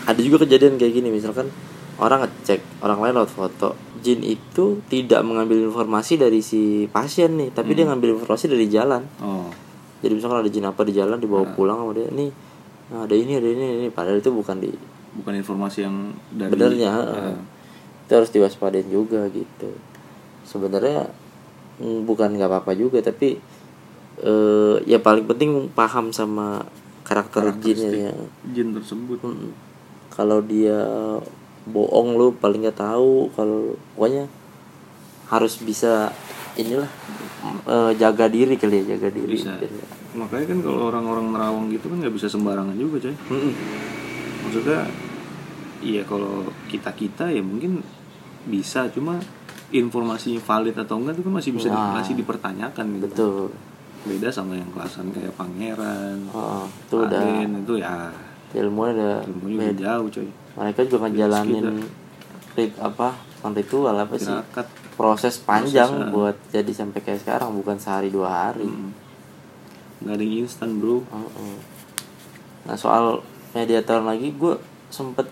ada 0.06 0.20
juga 0.20 0.42
kejadian 0.42 0.76
kayak 0.76 0.94
gini 0.94 1.10
misalkan 1.10 1.52
orang 1.98 2.24
ngecek 2.24 2.64
orang 2.80 3.00
lain 3.00 3.14
lewat 3.16 3.28
foto 3.30 3.70
jin 4.00 4.24
itu 4.24 4.80
tidak 4.88 5.20
mengambil 5.22 5.60
informasi 5.62 6.16
dari 6.16 6.40
si 6.40 6.88
pasien 6.88 7.36
nih 7.36 7.52
tapi 7.52 7.76
dia 7.76 7.84
ngambil 7.84 8.16
informasi 8.16 8.48
dari 8.48 8.66
jalan. 8.66 9.04
Oh. 9.20 9.52
Jadi 10.00 10.16
misalkan 10.16 10.40
ada 10.40 10.48
jin 10.48 10.64
apa 10.64 10.82
di 10.82 10.96
jalan 10.96 11.20
dibawa 11.20 11.44
pulang 11.52 11.76
sama 11.78 11.92
dia 11.92 12.08
nih 12.08 12.32
nah, 12.90 13.04
ada 13.04 13.12
ini 13.12 13.36
ada 13.36 13.48
ini 13.48 13.60
ada 13.62 13.78
ini. 13.78 13.90
Padahal 13.92 14.18
itu 14.18 14.32
bukan 14.32 14.56
di 14.58 14.72
bukan 15.12 15.34
informasi 15.36 15.84
yang 15.84 15.96
dari 16.32 16.48
benernya 16.48 16.92
Eh, 16.96 17.12
heeh. 17.12 17.38
Itu 18.10 18.18
harus 18.18 18.34
diwaspadain 18.34 18.90
juga 18.90 19.30
gitu 19.30 19.70
sebenarnya 20.42 21.14
mm, 21.78 22.10
bukan 22.10 22.34
nggak 22.34 22.50
apa-apa 22.50 22.74
juga 22.74 23.06
tapi 23.06 23.38
eh, 24.20 24.76
ya 24.90 24.98
paling 24.98 25.30
penting 25.30 25.70
paham 25.70 26.10
sama 26.10 26.66
karakter 27.06 27.54
jinnya 27.62 28.10
ya 28.10 28.14
jin 28.50 28.74
tersebut 28.74 29.22
Mm. 29.22 29.54
kalau 30.10 30.42
dia 30.42 30.82
bohong 31.70 32.18
lu 32.18 32.34
paling 32.34 32.66
nggak 32.66 32.82
tahu 32.82 33.30
kalau 33.38 33.78
pokoknya 33.94 34.26
harus 35.30 35.62
bisa 35.62 36.10
inilah 36.58 36.90
eh, 37.70 37.92
jaga 37.94 38.26
diri 38.26 38.58
kali 38.58 38.82
ya 38.82 38.98
jaga 38.98 39.14
diri 39.14 39.38
Bisa. 39.38 39.54
Makanya 40.10 40.50
kan 40.50 40.60
kalau 40.66 40.90
orang-orang 40.90 41.26
nerawang 41.30 41.66
gitu 41.70 41.86
kan 41.86 42.02
nggak 42.02 42.16
bisa 42.18 42.26
sembarangan 42.26 42.74
juga 42.74 42.98
coy 43.06 43.14
Mm-mm. 43.14 43.54
maksudnya 44.42 44.82
iya 45.86 46.02
kalau 46.04 46.50
kita 46.66 46.90
kita 46.92 47.30
ya 47.30 47.40
mungkin 47.46 47.86
bisa 48.48 48.88
cuma 48.94 49.20
informasinya 49.70 50.42
valid 50.42 50.76
atau 50.78 50.98
enggak 50.98 51.20
itu 51.20 51.24
kan 51.28 51.34
masih 51.36 51.52
bisa 51.54 51.68
Nah. 51.70 52.00
masih 52.00 52.14
dipertanyakan 52.18 52.86
gitu. 52.98 53.06
Betul. 53.10 53.46
Beda 54.00 54.32
sama 54.32 54.56
yang 54.56 54.72
kelasan 54.72 55.12
kayak 55.12 55.36
pangeran 55.36 56.24
oh, 56.32 56.64
itu 56.66 56.96
udah 57.04 57.22
itu 57.44 57.74
ya. 57.78 58.10
Ilmunya 58.56 58.92
udah 58.96 59.16
ilmunya 59.28 59.58
udah 59.60 59.76
jauh 59.76 60.08
coy. 60.10 60.30
Mereka 60.58 60.80
juga 60.88 60.98
ngejalanin 61.12 61.66
rit 62.58 62.74
apa 62.80 63.14
bukan 63.40 63.52
ritual 63.60 63.96
apa 64.00 64.16
sih? 64.18 64.34
Proses 65.00 65.40
panjang 65.40 65.92
Proses, 65.92 66.08
ah. 66.08 66.12
buat 66.12 66.36
jadi 66.52 66.72
sampai 66.76 67.00
kayak 67.04 67.24
sekarang 67.24 67.56
bukan 67.56 67.78
sehari 67.80 68.10
dua 68.10 68.52
hari. 68.52 68.68
Mm. 68.68 68.92
nggak 70.00 70.16
ada 70.16 70.24
yang 70.24 70.48
instan 70.48 70.80
bro. 70.80 71.04
Nah 72.64 72.76
soal 72.80 73.20
mediator 73.52 74.00
lagi 74.00 74.32
gue 74.32 74.56
sempet 74.88 75.28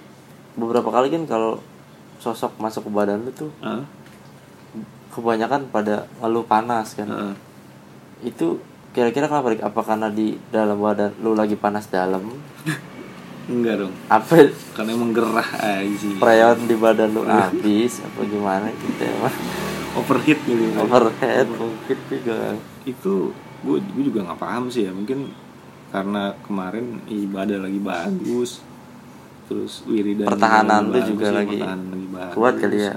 beberapa 0.60 0.92
kali 0.92 1.08
kan 1.08 1.24
kalau 1.24 1.64
sosok 2.18 2.58
masuk 2.58 2.88
ke 2.88 2.92
badan 2.92 3.22
lu 3.24 3.32
tuh 3.32 3.52
ah 3.62 3.82
kebanyakan 5.18 5.74
pada 5.74 6.06
ngeluh 6.22 6.46
panas 6.46 6.94
kan. 6.94 7.10
Heeh. 7.10 7.34
itu 8.30 8.62
kira-kira 8.94 9.26
kenapa 9.30 9.50
Rik? 9.54 9.62
apa 9.66 9.82
karena 9.82 10.10
di 10.14 10.38
dalam 10.54 10.78
badan 10.78 11.10
lu 11.22 11.34
lagi 11.34 11.58
panas 11.58 11.90
dalam? 11.90 12.22
Enggak 13.50 13.82
dong. 13.82 13.94
Apa? 14.10 14.54
Karena 14.78 14.94
emang 14.94 15.14
gerah 15.18 15.50
aja 15.58 15.90
sih 15.98 16.14
freon 16.22 16.70
di 16.70 16.76
badan 16.78 17.10
lu 17.18 17.26
habis 17.34 18.06
apa 18.06 18.20
gimana 18.30 18.70
gitu 18.70 19.02
emang 19.10 19.34
overheat 19.98 20.40
gitu 20.46 20.64
ya. 20.70 20.78
overhead 20.86 21.48
mungkin 21.50 21.98
juga. 22.10 22.38
Itu 22.86 23.34
gue 23.66 23.78
gue 23.82 24.04
juga 24.14 24.20
nggak 24.30 24.42
paham 24.42 24.70
sih 24.70 24.86
ya. 24.86 24.94
Mungkin 24.94 25.34
karena 25.90 26.36
kemarin 26.46 27.02
ibadah 27.10 27.58
lagi 27.64 27.80
bagus 27.82 28.62
terus 29.48 29.84
wiridan 29.88 30.28
Pertahanan 30.28 30.92
lu 30.92 30.96
bagus, 30.96 31.08
juga 31.08 31.28
lagi 31.32 31.58
pertahanan 31.58 31.88
lagi 31.90 32.08
bagus, 32.12 32.34
kuat 32.36 32.54
kali 32.60 32.78
ya. 32.78 32.94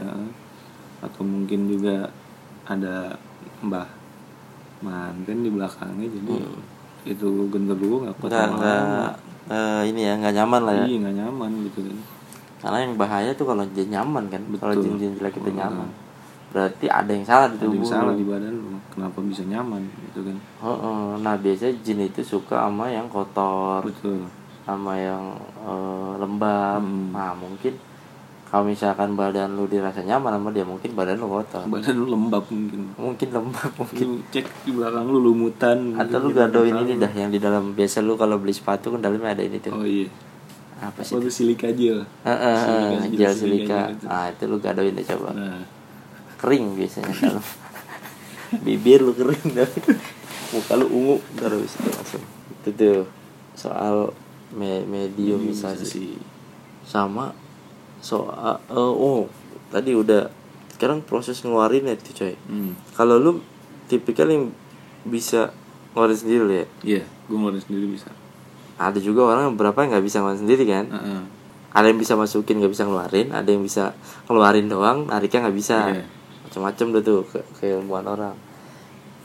atau 1.01 1.23
mungkin 1.25 1.61
juga 1.67 1.97
ada 2.67 3.17
mbah 3.63 3.89
manten 4.81 5.39
di 5.41 5.51
belakangnya 5.51 6.07
jadi 6.09 6.35
itu 7.07 7.27
genderuwo 7.49 8.05
nggak 8.05 8.17
kuat 8.19 8.31
Hmm. 8.33 8.57
nggak 8.57 9.13
eh, 9.49 9.83
ini 9.89 10.01
ya 10.03 10.13
nggak 10.17 10.35
nyaman 10.37 10.61
lah 10.63 10.75
ya 10.75 10.85
iya 10.85 10.97
nggak 11.01 11.17
nyaman 11.17 11.51
gitu 11.67 11.81
kan 11.85 11.97
karena 12.61 12.79
yang 12.85 12.95
bahaya 12.95 13.31
tuh 13.33 13.47
kalau 13.47 13.65
jin 13.73 13.89
nyaman 13.89 14.25
kan 14.27 14.43
kalau 14.55 14.75
Betul. 14.75 14.85
jin-jin 14.87 15.13
jelek 15.17 15.35
itu 15.37 15.51
Hmm. 15.51 15.59
nyaman 15.59 15.89
berarti 16.51 16.87
ada 16.91 17.09
yang 17.09 17.23
salah 17.23 17.47
di 17.47 17.55
ada 17.55 17.63
yang 17.63 17.73
tubuh 17.79 17.87
salah 17.87 18.13
di 18.13 18.27
badan 18.27 18.53
lu 18.53 18.75
kenapa 18.91 19.19
bisa 19.23 19.43
nyaman 19.45 19.83
gitu 20.03 20.21
kan 20.27 20.37
Heeh. 20.61 21.09
nah 21.23 21.35
biasanya 21.37 21.75
jin 21.81 22.01
itu 22.03 22.21
suka 22.21 22.57
sama 22.61 22.91
yang 22.91 23.07
kotor 23.07 23.87
betul 23.87 24.27
sama 24.71 24.95
yang 24.95 25.25
eh, 25.63 26.13
lembab. 26.19 26.81
Hmm. 26.83 27.11
nah 27.11 27.33
mungkin 27.35 27.75
kalau 28.47 28.67
misalkan 28.67 29.15
badan 29.15 29.55
lu 29.55 29.71
dirasa 29.71 30.03
nyaman 30.03 30.35
sama 30.35 30.51
dia 30.51 30.67
mungkin 30.67 30.91
badan 30.93 31.23
lu 31.23 31.31
kotor. 31.31 31.63
Badan 31.71 31.95
lu 31.95 32.11
lembab 32.11 32.43
mungkin. 32.51 32.81
Mungkin 32.99 33.29
lembab 33.31 33.71
mungkin. 33.79 34.07
Lu 34.11 34.17
cek 34.27 34.47
di 34.67 34.71
belakang 34.75 35.07
lu 35.07 35.23
lumutan 35.23 35.95
atau 35.95 36.19
lu 36.19 36.35
gadoin 36.35 36.75
ini 36.83 36.99
dah 36.99 37.15
yang 37.15 37.31
di 37.31 37.39
dalam 37.39 37.79
biasa 37.79 38.03
lu 38.03 38.19
kalau 38.19 38.43
beli 38.43 38.51
sepatu 38.51 38.91
kan 38.91 38.99
dalamnya 38.99 39.39
ada 39.39 39.47
ini 39.47 39.63
tuh. 39.63 39.71
Oh 39.71 39.87
iya. 39.87 40.11
Apa 40.83 41.05
sih 41.05 41.15
tuh 41.15 41.29
silika 41.29 41.69
gel 41.77 42.03
Heeh, 42.25 42.57
Silika, 42.57 43.05
gel 43.13 43.33
silika 43.37 43.37
silika. 43.37 43.81
gitu. 43.93 44.05
nah 44.09 44.27
itu 44.33 44.43
lu 44.49 44.57
gadoin 44.59 44.93
deh 44.99 45.07
coba. 45.07 45.31
Nah. 45.31 45.63
Kering 46.41 46.65
biasanya 46.75 47.13
kalau 47.15 47.43
bibir 48.67 48.99
lu 49.07 49.13
kering. 49.15 49.47
Dah 49.55 49.69
muka 50.51 50.75
lu 50.75 50.87
ungu 50.91 51.17
terus 51.39 51.79
itu 51.79 51.87
langsung. 51.87 52.25
Itu 52.59 52.69
tuh 52.75 52.99
soal 53.55 54.11
me 54.55 54.83
mediumisasi 54.87 55.85
sih. 55.87 56.19
Sama 56.87 57.33
soal 58.01 58.59
eh, 58.71 58.75
oh 58.75 59.29
tadi 59.71 59.93
udah 59.95 60.27
sekarang 60.75 61.05
proses 61.05 61.45
ngeluarin 61.45 61.87
ya 61.87 61.95
tuh 62.01 62.15
coy. 62.17 62.35
Hmm. 62.49 62.73
kalau 62.97 63.21
lu 63.21 63.33
tipikal 63.87 64.27
yang 64.27 64.49
bisa 65.05 65.53
ngeluarin 65.93 66.19
sendiri 66.19 66.45
ya? 66.49 66.67
Iya 66.83 67.03
gue 67.05 67.37
ngeluarin 67.37 67.63
sendiri 67.63 67.87
bisa. 67.91 68.09
Ada 68.81 68.97
juga 68.97 69.29
orang 69.29 69.53
yang 69.53 69.57
berapa 69.61 69.77
yang 69.85 69.91
nggak 69.93 70.07
bisa 70.07 70.25
ngeluarin 70.25 70.43
sendiri 70.43 70.65
kan? 70.67 70.87
Heeh. 70.89 71.23
ada 71.71 71.87
yang 71.87 72.03
bisa 72.03 72.19
masukin 72.19 72.59
nggak 72.59 72.75
bisa 72.75 72.83
ngeluarin 72.83 73.31
ada 73.31 73.47
yang 73.47 73.63
bisa 73.63 73.95
ngeluarin 74.27 74.67
doang 74.67 75.07
nariknya 75.07 75.47
nggak 75.47 75.59
bisa. 75.59 75.79
Iya. 75.95 76.05
macam-macam 76.51 76.87
deh 76.99 77.03
tuh 77.07 77.23
ke 77.31 77.39
keilmuan 77.63 78.03
orang. 78.11 78.35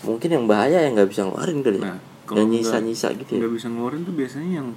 Mungkin 0.05 0.29
yang 0.29 0.45
bahaya 0.45 0.85
yang 0.85 0.93
nggak 0.93 1.09
bisa 1.09 1.25
ngeluarin 1.25 1.65
kali 1.65 1.81
nah 1.81 1.97
ya 1.97 2.13
kalau 2.25 2.41
yang 2.41 2.51
nyisa-nyisa 2.57 3.07
gitu 3.21 3.31
ya. 3.37 3.39
nggak 3.45 3.53
bisa 3.53 3.67
ngeluarin 3.69 4.01
tuh 4.01 4.15
biasanya 4.17 4.51
yang 4.61 4.67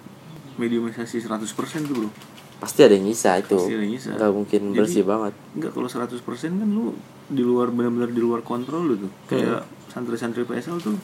mediumisasi 0.58 1.22
100% 1.22 1.46
tuh 1.86 1.94
bro 1.96 2.10
pasti 2.58 2.82
ada 2.82 2.92
yang 2.92 3.06
nyisa 3.06 3.38
itu 3.38 3.54
Pasti 3.54 3.70
ada 3.70 3.80
yang 3.80 3.92
nyisa. 3.94 4.10
nggak 4.12 4.32
mungkin 4.34 4.60
Jadi- 4.64 4.76
bersih 4.76 5.04
banget 5.04 5.34
Enggak 5.54 5.72
kalau 5.72 5.86
100% 5.86 6.18
kan 6.52 6.68
lu 6.68 6.90
di 7.28 7.40
luar 7.40 7.70
benar-benar 7.70 8.10
di 8.10 8.18
luar 8.18 8.40
kontrol 8.40 8.82
lu 8.84 8.94
tuh. 8.98 9.12
Kayak 9.26 9.62
Hmm. 9.62 9.70
santri-santri 9.88 10.42
PSL 10.42 10.76
tuh 10.78 10.98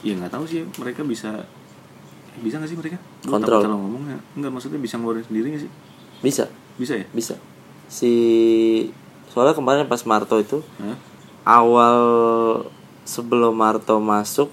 ya 0.00 0.16
nggak 0.16 0.32
tahu 0.32 0.44
sih 0.44 0.66
mereka 0.74 1.00
bisa 1.02 1.44
bisa 2.36 2.56
nggak 2.56 2.66
sih 2.66 2.76
mereka? 2.76 2.96
Gua 3.22 3.36
Kontrol. 3.36 3.62
salah 3.62 3.76
ngomongnya. 3.76 4.18
Enggak 4.32 4.50
maksudnya 4.50 4.78
bisa 4.78 4.96
ngeluarin 4.96 5.22
sendiri 5.22 5.46
nggak 5.50 5.62
sih? 5.62 5.72
bisa 6.20 6.44
Bisa 6.76 6.94
ya? 6.94 7.06
bisa 7.10 7.34
si 7.86 8.12
soalnya 9.26 9.52
kemarin 9.52 9.86
pas 9.86 10.02
Marto 10.02 10.34
itu 10.36 10.60
Hah? 10.76 10.96
awal 11.44 11.98
sebelum 13.04 13.52
Marto 13.52 13.98
masuk 13.98 14.50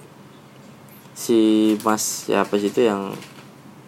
si 1.12 1.38
Mas 1.80 2.24
siapa 2.24 2.54
sih 2.54 2.68
itu 2.68 2.80
yang 2.80 3.10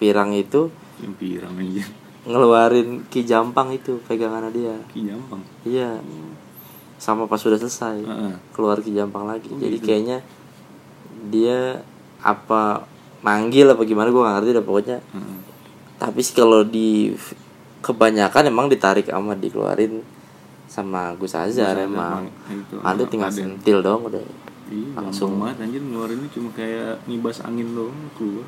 pirang 0.00 0.32
itu 0.32 0.72
Yang 0.98 1.14
pirang 1.16 1.54
aja. 1.54 1.84
ngeluarin 2.22 2.88
ki 3.06 3.20
jampang 3.22 3.68
itu 3.70 4.00
pegangan 4.02 4.48
dia 4.48 4.76
Ki 4.88 5.04
gampang. 5.04 5.40
iya 5.62 6.00
sama 6.96 7.24
pas 7.24 7.36
sudah 7.36 7.56
selesai 7.56 8.00
Heeh. 8.00 8.34
keluar 8.50 8.76
ki 8.78 8.90
jampang 8.90 9.24
lagi 9.24 9.48
Oh, 9.48 9.56
jadi 9.56 9.72
gitu. 9.74 9.86
kayaknya 9.86 10.18
dia 11.26 11.80
apa 12.18 12.84
manggil 13.20 13.68
apa 13.68 13.82
gimana 13.82 14.08
gue 14.08 14.18
gak 14.18 14.36
ngerti 14.38 14.50
dah 14.52 14.64
pokoknya 14.64 14.98
Heeh. 15.06 15.38
tapi 15.96 16.20
sih 16.20 16.34
kalau 16.34 16.60
di 16.62 17.12
kebanyakan 17.78 18.48
emang 18.48 18.66
ditarik 18.66 19.04
sama 19.06 19.32
dikeluarin 19.34 20.04
sama 20.66 21.12
Gus 21.14 21.34
Azhar 21.34 21.74
emang 21.78 22.28
itu, 22.46 22.76
ada 22.78 23.02
tinggal 23.04 23.28
Aden. 23.28 23.56
sentil 23.56 23.80
dong 23.80 24.06
udah 24.06 24.20
Iya, 24.70 24.94
Langsung. 24.94 25.34
langsung 25.34 25.42
banget 25.42 25.56
anjir 25.66 25.82
ngeluarinnya 25.82 26.28
cuma 26.30 26.48
kayak 26.52 27.02
ngibas 27.02 27.42
angin 27.42 27.74
doang 27.74 27.90
keluar. 28.14 28.46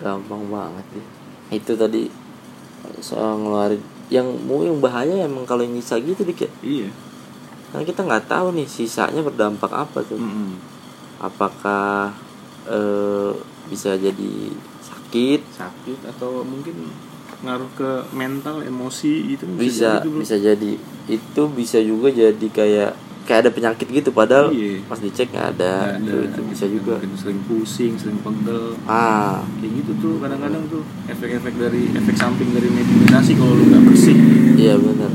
Gampang 0.00 0.42
banget 0.46 0.86
ya 0.92 1.04
itu 1.52 1.72
tadi 1.74 2.08
soal 2.98 3.36
ngeluarin 3.36 3.80
yang 4.08 4.26
mau 4.42 4.60
yang 4.60 4.76
bahaya 4.76 5.22
emang 5.22 5.44
kalau 5.44 5.60
yang 5.60 5.72
nyisa 5.72 5.96
gitu 5.96 6.22
dikit 6.22 6.50
Iya. 6.60 6.88
karena 7.70 7.84
kita 7.84 8.00
nggak 8.02 8.26
tahu 8.26 8.50
nih 8.52 8.66
sisanya 8.66 9.20
berdampak 9.20 9.70
apa 9.70 10.00
tuh 10.00 10.16
Mm-mm. 10.16 10.58
apakah 11.18 12.10
eh, 12.64 13.32
bisa 13.66 13.94
jadi 13.94 14.32
sakit 14.80 15.40
Sakit 15.48 15.98
atau 16.08 16.42
mungkin 16.42 16.90
ngaruh 17.40 17.72
ke 17.72 17.90
mental, 18.12 18.60
emosi 18.60 19.32
itu 19.32 19.48
bisa 19.50 19.96
jadi 19.96 20.04
tuh, 20.04 20.10
bro. 20.10 20.20
bisa 20.20 20.36
jadi 20.36 20.70
itu 21.08 21.42
bisa 21.50 21.78
juga 21.78 22.08
jadi 22.08 22.46
kayak 22.46 22.92
kayak 23.22 23.46
ada 23.46 23.50
penyakit 23.50 23.86
gitu 23.86 24.10
padahal 24.10 24.50
Iya. 24.50 24.82
pas 24.84 24.98
dicek 24.98 25.30
nggak 25.30 25.48
ada, 25.54 25.96
Nggak 25.96 26.02
Itu, 26.02 26.16
itu 26.26 26.40
bisa 26.50 26.64
juga. 26.66 26.94
Sering 27.14 27.40
pusing, 27.44 27.92
sering 27.94 28.18
pegel. 28.18 28.74
ah. 28.84 29.44
Kayak 29.56 29.72
gitu 29.80 29.92
tuh 29.98 30.14
kadang-kadang 30.18 30.62
tuh 30.66 30.82
efek-efek 31.06 31.54
dari 31.54 31.82
efek 31.92 32.14
samping 32.14 32.50
dari 32.50 32.66
mediumisasi 32.66 33.32
kalau 33.34 33.54
lu 33.54 33.64
nggak 33.66 33.82
bersih. 33.86 34.16
iya 34.54 34.74
benar 34.74 35.12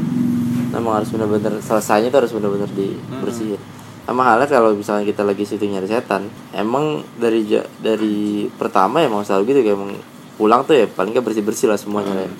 memang 0.71 0.99
harus 0.99 1.07
benar-benar 1.07 1.55
selesainya 1.59 2.09
tuh 2.09 2.19
harus 2.19 2.31
benar-benar 2.31 2.67
dibersihin. 2.69 3.59
Sama 4.03 4.21
halnya 4.21 4.45
kalau 4.45 4.75
misalnya 4.75 5.01
kita 5.03 5.23
lagi 5.23 5.41
syuting 5.41 5.71
nyari 5.71 5.87
setan 5.87 6.27
emang 6.51 6.99
dari 7.15 7.41
dari 7.79 8.45
pertama 8.51 8.99
emang 8.99 9.23
selalu 9.23 9.49
gitu 9.49 9.59
kayak 9.61 9.75
emang 9.75 9.91
pulang 10.35 10.61
tuh 10.61 10.75
ya 10.75 10.85
paling 10.85 11.09
nggak 11.09 11.23
bersih 11.23 11.41
bersih 11.41 11.67
lah 11.71 11.79
semuanya 11.79 12.11
lah 12.13 12.25
ya. 12.27 12.33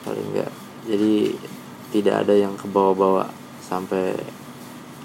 paling 0.00 0.26
nggak. 0.28 0.50
Jadi 0.86 1.12
tidak 1.90 2.14
ada 2.22 2.34
yang 2.36 2.52
ke 2.54 2.68
bawah-bawah 2.68 3.26
sampai 3.60 4.12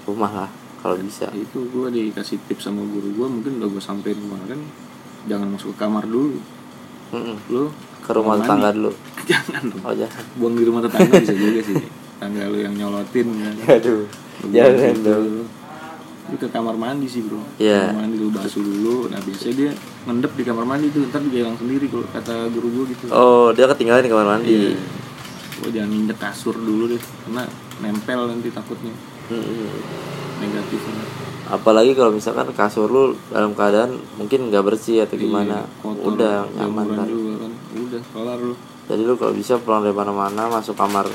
rumah 0.06 0.30
lah 0.30 0.50
kalau 0.78 0.94
bisa 0.96 1.26
Itu 1.34 1.66
gue 1.66 1.86
dikasih 1.90 2.38
tips 2.46 2.70
sama 2.70 2.82
guru 2.82 3.10
gue 3.10 3.26
mungkin 3.26 3.58
udah 3.58 3.68
gue 3.68 3.82
sampein 3.82 4.14
kemarin 4.14 4.62
jangan 5.26 5.50
masuk 5.50 5.74
ke 5.74 5.82
kamar 5.82 6.06
dulu. 6.06 6.38
Mm-mm. 7.10 7.36
Lu 7.50 7.70
ke 8.02 8.10
rumah 8.14 8.38
tetangga 8.38 8.70
dulu 8.70 8.94
jangan 9.30 9.62
dong. 9.66 9.82
oh 9.82 9.90
jangan 9.90 10.22
Buang 10.38 10.54
di 10.54 10.62
rumah 10.62 10.78
tetangga 10.82 11.18
bisa 11.18 11.34
juga 11.34 11.60
sih. 11.60 11.74
Tangga 12.22 12.46
lu 12.46 12.58
yang 12.62 12.74
nyolotin 12.74 13.26
kan. 13.34 13.54
aduh 13.78 14.06
Lu 14.42 14.46
jangan 14.54 14.96
dong 15.02 15.26
Lu 16.26 16.34
ke 16.38 16.46
kamar 16.50 16.74
mandi 16.74 17.06
sih 17.06 17.22
bro 17.22 17.42
Iya. 17.58 17.90
Kamar 17.90 18.06
mandi 18.06 18.16
lu 18.18 18.30
basuh 18.30 18.62
dulu 18.62 19.10
Nah 19.10 19.18
biasanya 19.22 19.54
dia 19.58 19.70
ngendep 20.06 20.32
di 20.34 20.42
kamar 20.42 20.64
mandi 20.66 20.86
tuh 20.90 21.02
Ntar 21.06 21.22
dia 21.26 21.42
hilang 21.42 21.58
sendiri 21.58 21.86
kalau 21.90 22.06
kata 22.10 22.34
guru 22.50 22.68
gue 22.70 22.84
gitu 22.94 23.04
oh 23.10 23.50
dia 23.50 23.66
ketinggalan 23.66 24.02
di 24.02 24.10
kamar 24.10 24.26
mandi 24.38 24.50
Iya. 24.54 24.78
Gue 25.56 25.70
jangan 25.74 25.90
injek 25.90 26.18
kasur 26.18 26.54
dulu 26.54 26.90
deh 26.90 27.02
Karena 27.02 27.42
nempel 27.82 28.20
nanti 28.30 28.54
takutnya 28.54 28.94
Mm-mm. 29.30 29.70
Negatifnya 30.36 31.26
apalagi 31.46 31.94
kalau 31.94 32.10
misalkan 32.10 32.50
kasur 32.50 32.90
lu 32.90 33.14
dalam 33.30 33.54
keadaan 33.54 34.02
mungkin 34.18 34.50
nggak 34.50 34.66
bersih 34.66 35.06
atau 35.06 35.14
gimana 35.14 35.62
Iya, 35.62 35.78
kotor, 35.78 36.06
udah 36.18 36.36
nyaman 36.58 36.86
kan? 36.90 37.06
juga 37.06 37.34
kan. 37.46 37.52
Udah 37.78 38.00
kelar 38.10 38.38
lu. 38.42 38.54
Jadi 38.86 39.02
lu 39.06 39.14
kalau 39.14 39.34
bisa 39.34 39.54
pulang 39.62 39.82
dari 39.86 39.94
mana-mana 39.94 40.50
masuk 40.50 40.74
kamar 40.74 41.06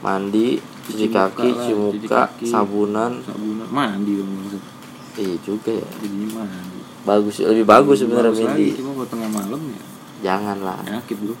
mandi 0.00 0.60
cuci 0.88 1.06
kaki 1.08 1.48
cuci 1.52 1.72
muka 1.76 2.28
kaki. 2.28 2.48
sabunan. 2.48 3.20
Sabunan 3.24 3.68
mandi 3.68 4.12
dong 4.16 4.30
maksud 4.32 4.62
iya 5.20 5.36
juga 5.44 5.72
ya. 5.76 5.88
Jadi 6.00 6.16
mandi. 6.32 6.78
Bagus 7.04 7.34
lebih 7.44 7.66
bagus 7.68 7.96
sebenarnya 8.00 8.32
mandi. 8.32 8.68
cuma 8.80 8.90
kalau 8.96 9.08
tengah 9.12 9.28
malam 9.28 9.60
ya. 9.68 9.80
Jangan 10.24 10.58
lah. 10.64 10.80
Penyakit 10.84 11.16
bro 11.20 11.36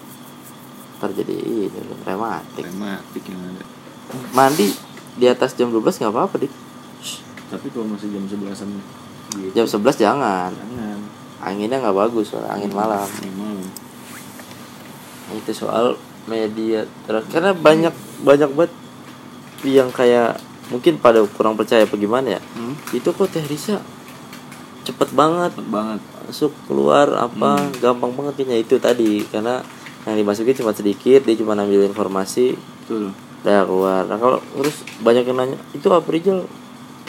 ntar 0.96 1.12
jadi 1.12 1.34
ini 1.44 1.68
rematik. 2.08 2.64
Rematik 2.72 3.24
yang 3.28 3.40
ada. 3.52 3.64
Mandi 4.32 4.72
di 5.16 5.26
atas 5.26 5.56
jam 5.56 5.72
12 5.72 5.80
nggak 5.82 6.12
apa-apa 6.12 6.34
dik. 6.44 6.52
Tapi 7.46 7.66
kalau 7.72 7.86
masih 7.88 8.12
jam 8.12 8.24
sebelasan 8.28 8.68
gitu. 9.32 9.52
Jam 9.56 9.66
11 9.66 9.96
jangan. 9.96 10.50
Jangan. 10.52 10.98
Anginnya 11.40 11.78
nggak 11.80 11.96
bagus 11.96 12.36
angin 12.36 12.72
malam. 12.72 13.04
Angin 13.04 13.34
malam. 13.36 13.66
Itu 15.36 15.52
soal 15.56 15.96
media 16.26 16.84
ter- 17.06 17.28
karena 17.30 17.54
banyak 17.54 17.94
banyak 18.26 18.50
banget 18.52 18.72
yang 19.64 19.88
kayak 19.94 20.36
mungkin 20.68 20.98
pada 20.98 21.22
kurang 21.38 21.54
percaya 21.54 21.86
apa 21.86 21.96
gimana 21.96 22.38
ya. 22.38 22.40
Hmm? 22.58 22.74
itu 22.90 23.06
kok 23.06 23.30
teh 23.30 23.42
Risa 23.46 23.78
cepet 24.86 25.10
banget 25.14 25.54
cepet 25.54 25.68
banget. 25.70 26.00
masuk 26.26 26.50
keluar 26.66 27.06
apa 27.14 27.70
gampang 27.78 28.10
banget 28.14 28.42
kayaknya 28.42 28.56
itu 28.62 28.76
tadi. 28.82 29.22
Karena 29.30 29.62
yang 30.06 30.18
dimasukin 30.18 30.58
cuma 30.58 30.74
sedikit 30.74 31.22
dia 31.22 31.34
cuma 31.38 31.54
ambil 31.54 31.86
informasi. 31.86 32.58
Betul 32.84 33.25
udah 33.46 33.62
keluar. 33.62 34.02
Nah 34.10 34.18
kalau 34.18 34.38
terus 34.58 34.82
banyak 34.98 35.22
yang 35.22 35.38
nanya 35.38 35.58
itu 35.70 35.86
apa 35.86 36.10
Rijal? 36.10 36.50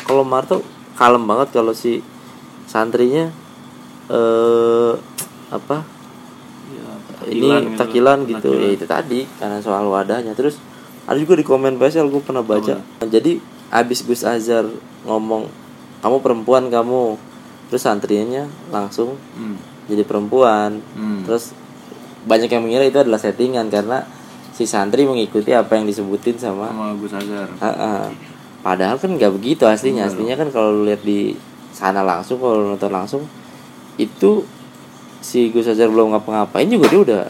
Kalau 0.05 0.21
Marto 0.21 0.61
kalem 0.93 1.25
banget 1.25 1.49
kalau 1.49 1.73
si 1.73 2.05
santrinya 2.69 3.33
eh 4.13 4.93
apa? 5.49 5.81
Ya, 6.67 6.89
ini 7.33 7.73
takilan 7.73 8.29
gitu 8.29 8.53
ya 8.53 8.69
itu 8.69 8.85
tadi 8.85 9.25
karena 9.41 9.57
soal 9.57 9.89
wadahnya. 9.89 10.37
Terus 10.37 10.61
ada 11.09 11.17
juga 11.17 11.33
di 11.33 11.45
komen 11.47 11.81
PSL 11.81 12.05
gue 12.13 12.21
pernah 12.21 12.45
baca. 12.45 12.77
Jadi 13.01 13.41
abis 13.73 14.05
Gus 14.05 14.21
Azhar 14.21 14.69
ngomong 15.09 15.49
kamu 16.05 16.17
perempuan 16.21 16.69
kamu. 16.69 17.17
Terus 17.67 17.83
santrinya 17.83 18.45
langsung 18.69 19.17
hmm. 19.17 19.89
jadi 19.89 20.05
perempuan. 20.05 20.79
Hmm. 20.93 21.25
terus 21.25 21.51
banyak 22.27 22.51
yang 22.51 22.63
mengira 22.63 22.83
itu 22.83 22.99
adalah 22.99 23.19
settingan 23.19 23.71
karena 23.71 24.03
si 24.57 24.65
santri 24.65 25.05
mengikuti 25.05 25.53
apa 25.53 25.77
yang 25.77 25.85
disebutin 25.85 26.33
sama 26.35 26.65
sama 26.67 26.97
Gus 26.97 27.13
Azhar 27.13 27.45
Ah, 27.59 27.69
ah. 27.69 28.03
padahal 28.59 28.97
kan 28.97 29.13
nggak 29.13 29.29
begitu 29.31 29.63
aslinya 29.63 30.09
aslinya 30.09 30.33
kan 30.33 30.49
kalau 30.49 30.73
lu 30.73 30.83
lihat 30.83 31.01
di 31.01 31.37
sana 31.69 32.01
langsung 32.01 32.37
kalau 32.37 32.65
nonton 32.65 32.89
langsung 32.89 33.21
itu 33.95 34.41
si 35.19 35.49
Gus 35.49 35.67
Azhar 35.67 35.87
belum 35.87 36.09
ngapa-ngapain 36.11 36.65
juga 36.65 36.85
dia 36.87 36.99
udah 36.99 37.23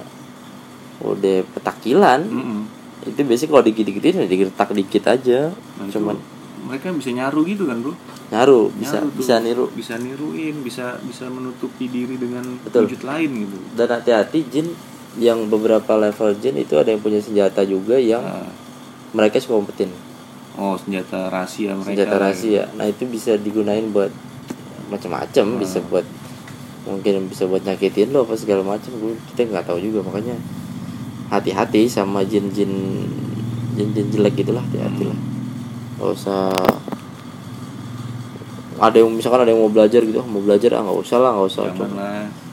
udah 0.99 1.37
petakilan 1.51 2.19
Mm-mm. 2.23 2.61
itu 3.05 3.19
biasanya 3.21 3.49
kalau 3.49 3.63
dikit-dikitin 3.63 4.13
ya 4.17 4.25
digertak 4.25 4.71
dikit 4.71 5.03
aja 5.05 5.51
Nah, 5.77 5.85
cuman 5.87 6.15
mereka 6.63 6.89
bisa 6.89 7.11
nyaru 7.11 7.45
gitu 7.45 7.63
kan 7.63 7.79
bro 7.79 7.93
nyaru 8.27 8.73
bisa 8.73 8.97
Nyaru 8.97 9.07
tuh. 9.07 9.17
bisa 9.19 9.33
niru 9.37 9.65
bisa 9.71 9.93
niruin 9.95 10.55
bisa 10.59 10.85
bisa 10.99 11.27
menutupi 11.27 11.85
diri 11.85 12.17
dengan 12.17 12.43
Betul. 12.59 12.89
wujud 12.89 13.03
lain 13.03 13.29
gitu 13.45 13.57
dan 13.75 13.87
hati-hati 13.89 14.39
jin 14.47 14.67
yang 15.17 15.49
beberapa 15.49 15.97
level 15.97 16.37
jin 16.37 16.55
itu 16.55 16.77
ada 16.77 16.93
yang 16.93 17.01
punya 17.01 17.17
senjata 17.17 17.65
juga 17.65 17.97
yang 17.97 18.21
Nah, 18.21 18.45
mereka 19.13 19.41
suka 19.41 19.57
umpetin. 19.57 19.89
Oh 20.57 20.77
senjata 20.77 21.29
rahasia 21.29 21.73
mereka 21.73 22.05
senjata 22.05 22.15
rahasia. 22.17 22.63
Nah 22.77 22.85
itu 22.85 23.05
bisa 23.05 23.33
digunain 23.37 23.85
buat 23.89 24.09
macam-macam 24.89 25.45
Hmm. 25.45 25.59
bisa 25.61 25.81
buat 25.85 26.05
mungkin 26.87 27.27
bisa 27.27 27.43
buat 27.45 27.61
nyakitin 27.61 28.13
lo 28.13 28.25
apa 28.25 28.37
segala 28.37 28.61
macam. 28.61 28.93
Kita 29.33 29.45
nggak 29.45 29.65
tahu 29.65 29.81
juga 29.81 30.05
makanya 30.05 30.37
hati-hati 31.27 31.89
sama 31.89 32.21
jin-jin 32.23 32.69
jin-jin 33.75 34.07
jelek 34.09 34.41
gitulah 34.41 34.61
hati-hati 34.61 35.03
lah. 35.09 35.19
Nggak 35.97 36.09
usah. 36.13 36.49
Ada 38.77 39.01
yang 39.01 39.09
misalkan 39.09 39.41
ada 39.41 39.49
yang 39.49 39.61
mau 39.65 39.73
belajar 39.73 40.05
gitu 40.05 40.21
"Ah, 40.21 40.27
mau 40.29 40.41
belajar 40.41 40.77
ah 40.77 40.85
nggak 40.85 40.99
usah 41.01 41.17
lah 41.17 41.31
nggak 41.33 41.47
usah 41.49 41.61
lah. 41.65 41.73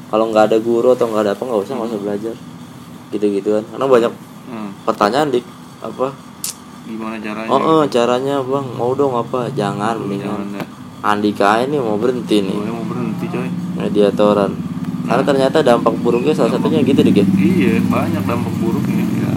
Kalau 0.08 0.24
nggak 0.32 0.44
ada 0.48 0.56
guru 0.60 0.88
atau 0.96 1.08
nggak 1.12 1.22
ada 1.28 1.32
apa 1.36 1.42
nggak 1.44 1.60
usah 1.64 1.74
nggak 1.76 1.90
usah 1.92 2.00
belajar 2.00 2.34
gitu 3.14 3.30
gituan 3.30 3.62
karena 3.70 3.86
banyak 3.86 4.12
hmm. 4.50 4.70
pertanyaan 4.82 5.30
dik 5.30 5.46
apa? 5.84 6.08
Gimana 6.84 7.16
caranya? 7.16 7.48
Oh 7.48 7.60
eh, 7.60 7.84
caranya 7.88 8.36
bang. 8.44 8.66
Mau 8.76 8.92
dong 8.92 9.16
apa? 9.16 9.48
Jangan 9.52 9.96
mendingan. 10.00 10.52
dah 10.52 10.68
Andika 11.04 11.60
ini 11.60 11.76
mau 11.76 12.00
berhenti 12.00 12.40
nih. 12.40 12.56
Gue 12.56 12.72
mau 12.72 12.84
berhenti 12.88 13.28
coy. 13.28 13.48
Mediatoran. 13.76 14.52
Karena 15.04 15.20
ternyata 15.20 15.60
dampak 15.60 15.92
buruknya 16.00 16.32
salah 16.32 16.56
satunya 16.56 16.80
gitu 16.80 17.04
deh 17.04 17.12
Ge. 17.12 17.24
iya 17.36 17.76
banyak 17.92 18.24
dampak 18.24 18.54
buruknya. 18.56 19.04
Ya 19.20 19.32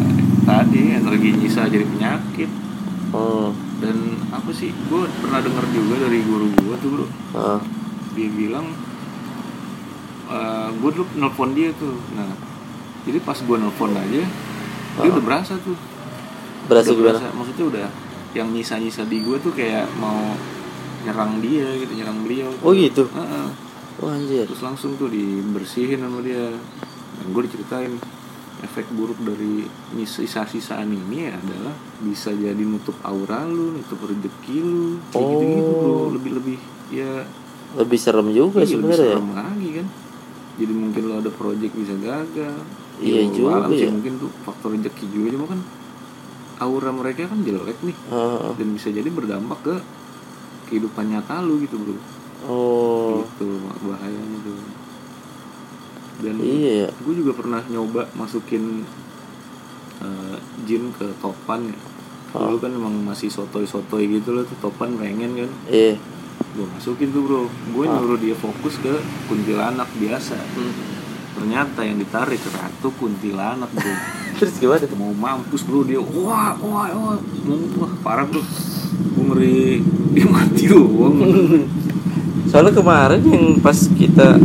tadi 0.47 0.95
energi 0.95 1.29
nyisa 1.35 1.67
jadi 1.67 1.83
penyakit. 1.83 2.47
Oh 3.11 3.51
dan 3.83 4.15
apa 4.31 4.47
sih? 4.55 4.71
Gue 4.87 5.11
pernah 5.19 5.43
dengar 5.43 5.67
juga 5.75 6.07
dari 6.07 6.23
guru 6.23 6.47
gue 6.55 6.75
tuh 6.79 6.89
bro. 6.95 7.05
Ah, 7.35 7.59
dia 8.15 8.31
bilang 8.31 8.71
gue 10.79 10.91
dulu 10.95 11.07
nelfon 11.19 11.51
dia 11.51 11.75
tuh. 11.75 11.99
Nah 12.15 12.31
jadi 13.07 13.19
pas 13.23 13.39
gue 13.39 13.57
nelfon 13.57 13.95
aja 13.95 14.23
dia 14.97 15.09
udah 15.13 15.23
berasa 15.23 15.53
tuh. 15.61 15.77
Berasa 16.65 16.89
udah 16.89 16.97
gimana? 16.97 17.19
berasa. 17.21 17.27
Maksudnya 17.37 17.65
udah 17.69 17.87
yang 18.33 18.47
nyisa-nyisa 18.53 19.01
di 19.05 19.17
gue 19.21 19.37
tuh 19.39 19.53
kayak 19.53 19.85
mau 19.97 20.33
nyerang 21.05 21.39
dia 21.39 21.69
gitu 21.77 21.93
nyerang 21.93 22.17
beliau. 22.25 22.51
Oh 22.65 22.73
gitu? 22.73 23.05
Heeh. 23.13 23.47
oh 24.01 24.09
anjir. 24.09 24.45
Terus 24.49 24.61
langsung 24.65 24.97
tuh 24.97 25.09
dibersihin 25.09 26.01
sama 26.01 26.19
dia. 26.25 26.49
Dan 27.17 27.25
gue 27.33 27.41
diceritain 27.45 27.93
efek 28.57 28.89
buruk 28.89 29.21
dari 29.21 29.69
sisa-sisaan 30.01 30.89
ini 30.89 31.29
adalah 31.29 31.77
bisa 32.01 32.33
jadi 32.33 32.57
nutup 32.57 32.97
aura 33.05 33.45
lu 33.45 33.77
nutup 33.77 34.01
rezeki 34.01 34.57
lu 34.65 34.97
kayak 35.13 35.21
Oh. 35.21 35.37
gitu 35.37 35.45
gitu 35.45 35.73
bro 35.77 35.97
lebih 36.17 36.31
lebih 36.41 36.57
ya. 36.89 37.21
Lebih 37.77 37.99
serem 38.01 38.33
juga 38.33 38.65
iya, 38.65 38.73
lebih 38.73 38.73
sebenarnya 38.81 39.05
ya? 39.05 39.13
serem 39.13 39.29
lagi 39.37 39.69
kan. 39.77 39.87
Jadi 40.57 40.73
mungkin 40.73 41.01
lo 41.05 41.13
ada 41.21 41.29
project 41.29 41.73
bisa 41.77 41.93
gagal 42.01 42.57
Iya 42.97 43.19
Ya, 43.19 43.29
juga 43.29 43.49
alam 43.61 43.71
sih 43.71 43.85
ya. 43.85 43.91
mungkin 43.91 44.13
tuh 44.17 44.31
faktor 44.41 44.73
rezeki 44.73 45.05
juga 45.07 45.27
cuma 45.31 45.45
kan 45.47 45.59
aura 46.57 46.89
mereka 46.89 47.29
kan 47.29 47.39
jelek 47.41 47.77
nih. 47.81 47.97
Ah, 48.09 48.49
dan 48.51 48.67
bisa 48.73 48.89
jadi 48.89 49.05
berdampak 49.07 49.59
ke 49.61 49.75
kehidupan 50.67 51.07
nyata 51.07 51.39
lu 51.39 51.61
gitu 51.61 51.77
bro. 51.77 51.95
Oh. 52.43 53.21
Gitu 53.23 53.49
bahayanya 53.81 54.37
tuh. 54.41 54.57
Dan 56.17 56.41
iya 56.41 56.73
ya. 56.83 56.89
gue 56.89 57.13
juga 57.15 57.31
pernah 57.31 57.61
nyoba 57.63 58.09
masukin 58.11 58.81
eh, 59.99 60.37
jin 60.63 60.89
ke 60.91 61.13
topan 61.17 61.69
ya. 61.69 61.77
Oh. 62.29 62.43
dulu 62.43 62.59
kan 62.59 62.71
emang 62.71 62.91
masih 63.07 63.31
sotoy-sotoy 63.31 64.03
gitu 64.11 64.33
loh 64.33 64.43
tuh 64.43 64.57
topan 64.59 64.97
pengen 64.97 65.37
kan. 65.37 65.51
Iya. 65.69 65.95
Gue 66.53 66.65
masukin 66.67 67.13
tuh 67.13 67.21
bro. 67.21 67.41
Gue 67.71 67.85
Ah. 67.85 67.93
nyuruh 67.95 68.17
dia 68.17 68.33
fokus 68.33 68.77
ke 68.77 68.97
kuntilanak 69.27 69.87
biasa. 69.95 70.33
Hmm. 70.57 70.96
Ternyata 71.37 71.85
yang 71.85 72.01
ditarik 72.01 72.41
ratu 72.49 72.89
kuntilanak 72.97 73.69
bro. 73.69 73.93
Terus 74.41 74.57
gimana 74.57 74.81
tuh? 74.89 74.97
Mau 74.97 75.13
mampus 75.13 75.61
bro 75.61 75.85
dia 75.85 76.01
wah 76.01 76.57
wah 76.57 76.89
wah 76.89 77.17
wah 77.77 77.93
parah 78.01 78.25
bro. 78.25 78.41
Gue 79.13 79.23
ngeri 79.29 79.85
dia 80.17 80.25
mati 80.25 80.65
doang. 80.65 81.21
Soalnya 82.49 82.73
kemarin 82.73 83.21
yang 83.21 83.45
pas 83.61 83.77
kita 83.77 84.41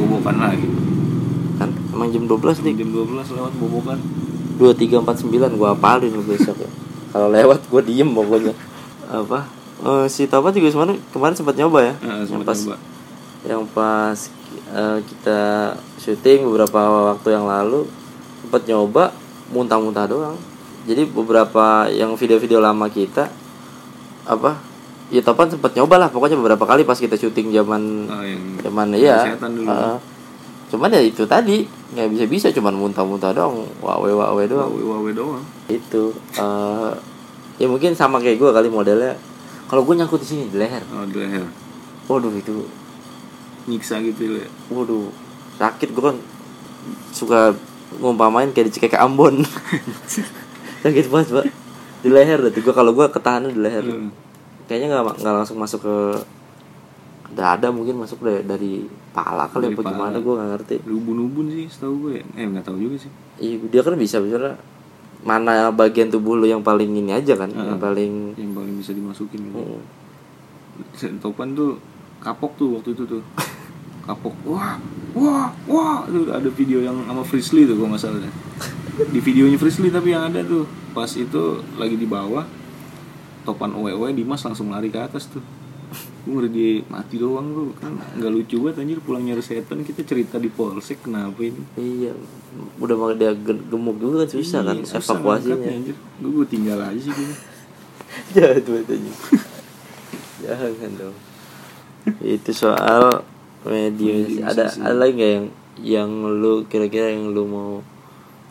bobokan 0.00 0.36
lagi. 0.40 0.68
Kan 1.60 1.76
emang 1.92 2.08
jam 2.16 2.24
12 2.24 2.64
nih 2.64 2.74
jam 2.80 2.88
12 2.96 3.36
lewat 3.36 3.52
bobokan. 3.60 4.00
dua 4.60 4.76
tiga 4.76 5.00
empat 5.00 5.24
sembilan 5.24 5.56
gua 5.56 5.72
apalin 5.72 6.20
besok 6.20 6.60
ya. 6.60 6.68
Kalau 7.16 7.32
lewat 7.32 7.68
gua 7.72 7.80
diem 7.80 8.08
pokoknya. 8.08 8.52
Apa 9.08 9.59
Eh, 9.80 10.06
si 10.12 10.28
Topat 10.28 10.52
juga 10.52 10.68
kemarin 10.68 10.96
kemarin 11.08 11.34
sempat 11.36 11.56
nyoba 11.56 11.78
ya? 11.80 11.94
Nah, 12.04 12.20
yang 12.28 12.44
pas 12.44 12.58
nyoba. 12.60 12.76
yang 13.40 13.62
pas 13.72 14.18
eh, 14.76 14.98
kita 15.00 15.40
syuting 15.96 16.44
beberapa 16.44 16.80
waktu 17.16 17.28
yang 17.32 17.48
lalu 17.48 17.88
sempat 18.44 18.62
nyoba 18.68 19.04
muntah-muntah 19.48 20.04
doang. 20.04 20.36
Jadi 20.84 21.08
beberapa 21.08 21.88
yang 21.88 22.12
video-video 22.16 22.60
lama 22.60 22.88
kita 22.92 23.32
apa 24.28 24.60
ya 25.08 25.24
Topan 25.24 25.48
sempat 25.48 25.72
nyoba 25.72 25.96
lah 25.96 26.08
pokoknya 26.12 26.36
beberapa 26.36 26.64
kali 26.68 26.84
pas 26.84 27.00
kita 27.00 27.16
syuting 27.16 27.48
zaman 27.50 28.04
yang 29.00 29.36
zaman. 29.40 29.52
Heeh. 29.64 29.96
cuman 30.70 30.86
ya 30.94 31.02
itu 31.02 31.26
tadi 31.26 31.66
nggak 31.66 32.08
bisa 32.14 32.24
bisa 32.30 32.46
cuman 32.54 32.78
muntah-muntah 32.78 33.34
doang 33.34 33.66
wawe 33.82 34.06
wawe 34.06 34.42
doang. 34.44 34.70
Wawe 34.70 34.84
wawe 34.86 35.10
doang. 35.10 35.42
Itu 35.66 36.14
eh 36.36 36.92
ya 37.58 37.66
mungkin 37.68 37.92
sama 37.96 38.20
kayak 38.22 38.38
gue 38.40 38.50
kali 38.54 38.68
modelnya 38.70 39.18
kalau 39.70 39.86
gue 39.86 39.94
nyangkut 39.94 40.18
di 40.18 40.26
sini 40.26 40.42
di 40.50 40.58
leher. 40.58 40.82
Oh 40.90 41.06
di 41.06 41.14
leher. 41.14 41.46
Waduh 42.10 42.34
itu 42.34 42.66
nyiksa 43.70 44.02
gitu 44.02 44.42
ya? 44.42 44.50
waduh 44.66 45.14
sakit. 45.62 45.94
Gue 45.94 46.10
kan 46.10 46.16
suka 47.14 47.54
ngumpamain 48.02 48.50
kayak 48.50 48.66
di 48.66 48.72
Cikeke 48.74 48.98
Ambon. 48.98 49.46
Sakit 50.82 51.06
banget 51.06 51.28
pak. 51.30 51.46
Di 52.02 52.10
leher 52.10 52.50
tuh. 52.50 52.60
Gue 52.66 52.74
kalau 52.74 52.90
gue 52.90 53.06
ketahanan 53.14 53.54
di 53.54 53.62
leher. 53.62 53.86
Hmm. 53.86 54.10
kayaknya 54.66 55.02
nggak 55.02 55.18
nggak 55.22 55.34
langsung 55.34 55.58
masuk 55.58 55.82
ke 55.82 55.96
ada 57.30 57.58
ada 57.58 57.66
mungkin 57.74 57.98
masuk 57.98 58.22
dari, 58.22 58.42
dari 58.46 58.72
pala 59.10 59.50
kali 59.50 59.70
Dari 59.70 59.74
apa 59.78 59.82
gimana 59.86 60.16
gue 60.18 60.34
nggak 60.34 60.50
ngerti. 60.54 60.76
Ubun-ubun 60.86 61.46
sih 61.50 61.66
setahu 61.70 62.10
gue 62.10 62.12
ya. 62.18 62.24
eh 62.38 62.46
nggak 62.46 62.66
tahu 62.66 62.78
juga 62.78 62.96
sih. 63.06 63.10
Iya 63.38 63.66
dia 63.70 63.82
kan 63.86 63.94
bisa 63.94 64.18
misalnya 64.18 64.58
mana 65.20 65.68
bagian 65.68 66.08
tubuh 66.08 66.36
lu 66.36 66.48
yang 66.48 66.64
paling 66.64 66.88
ini 66.96 67.12
aja 67.12 67.36
kan 67.36 67.52
Heeh. 67.52 67.66
yang 67.68 67.80
paling 67.80 68.12
yang 68.40 68.52
paling 68.56 68.74
bisa 68.80 68.96
dimasukin 68.96 69.52
gitu. 69.52 69.80
Sen 70.96 71.20
Topan 71.20 71.52
tuh 71.52 71.76
kapok 72.24 72.56
tuh 72.56 72.80
waktu 72.80 72.96
itu 72.96 73.04
tuh 73.04 73.22
kapok 74.08 74.32
wah 74.48 74.80
wah 75.12 75.52
wah 75.68 76.08
itu 76.08 76.28
ada 76.32 76.48
video 76.48 76.80
yang 76.80 76.96
sama 77.04 77.20
Frisley 77.20 77.68
tuh 77.68 77.76
kalau 77.76 77.92
nggak 77.92 78.00
salah 78.00 78.20
deh. 78.24 78.34
di 79.00 79.20
videonya 79.20 79.56
Frisley 79.56 79.88
tapi 79.88 80.12
yang 80.12 80.28
ada 80.28 80.44
tuh 80.44 80.64
pas 80.92 81.08
itu 81.16 81.64
lagi 81.76 81.96
di 81.96 82.04
bawah 82.08 82.44
Topan 83.44 83.72
owe 83.72 83.92
owe 83.92 84.08
Dimas 84.12 84.44
langsung 84.44 84.68
lari 84.72 84.92
ke 84.92 85.00
atas 85.00 85.28
tuh 85.28 85.40
gue 86.20 86.32
ngeri 86.36 86.48
dia 86.52 86.70
mati 86.86 87.16
doang 87.16 87.48
tuh 87.50 87.72
kan 87.80 87.96
nggak 87.96 88.28
lucu 88.28 88.60
banget 88.60 88.84
anjir 88.84 88.98
pulang 89.00 89.24
nyari 89.24 89.40
setan 89.40 89.80
kita 89.80 90.04
cerita 90.04 90.36
di 90.36 90.52
polsek 90.52 91.00
kenapa 91.00 91.40
ini? 91.40 91.64
Iya 91.74 92.12
udah 92.76 92.96
mau 92.96 93.08
dia 93.16 93.32
gemuk 93.40 93.96
juga 93.96 94.24
kan 94.24 94.28
susah 94.28 94.60
kan 94.62 94.76
Iya, 94.76 94.84
susah 94.84 95.16
evakuasinya. 95.16 95.68
anjir. 95.70 95.96
Gue 96.20 96.30
gue 96.36 96.46
tinggal 96.46 96.78
aja 96.78 97.00
sih 97.00 97.08
gitu 97.08 97.34
jahat 98.36 98.64
banget 98.64 98.86
aja 98.90 99.12
jangan 100.40 100.92
dong. 100.98 101.16
Itu 102.20 102.50
soal 102.52 103.24
Medium 103.60 104.40
ada 104.40 104.72
sih. 104.72 104.80
ada 104.80 104.96
lagi 104.96 105.12
nggak 105.16 105.32
yang 105.36 105.46
yang 105.80 106.10
lu 106.40 106.64
kira-kira 106.64 107.12
yang 107.12 107.32
lu 107.32 107.44
mau 107.44 107.70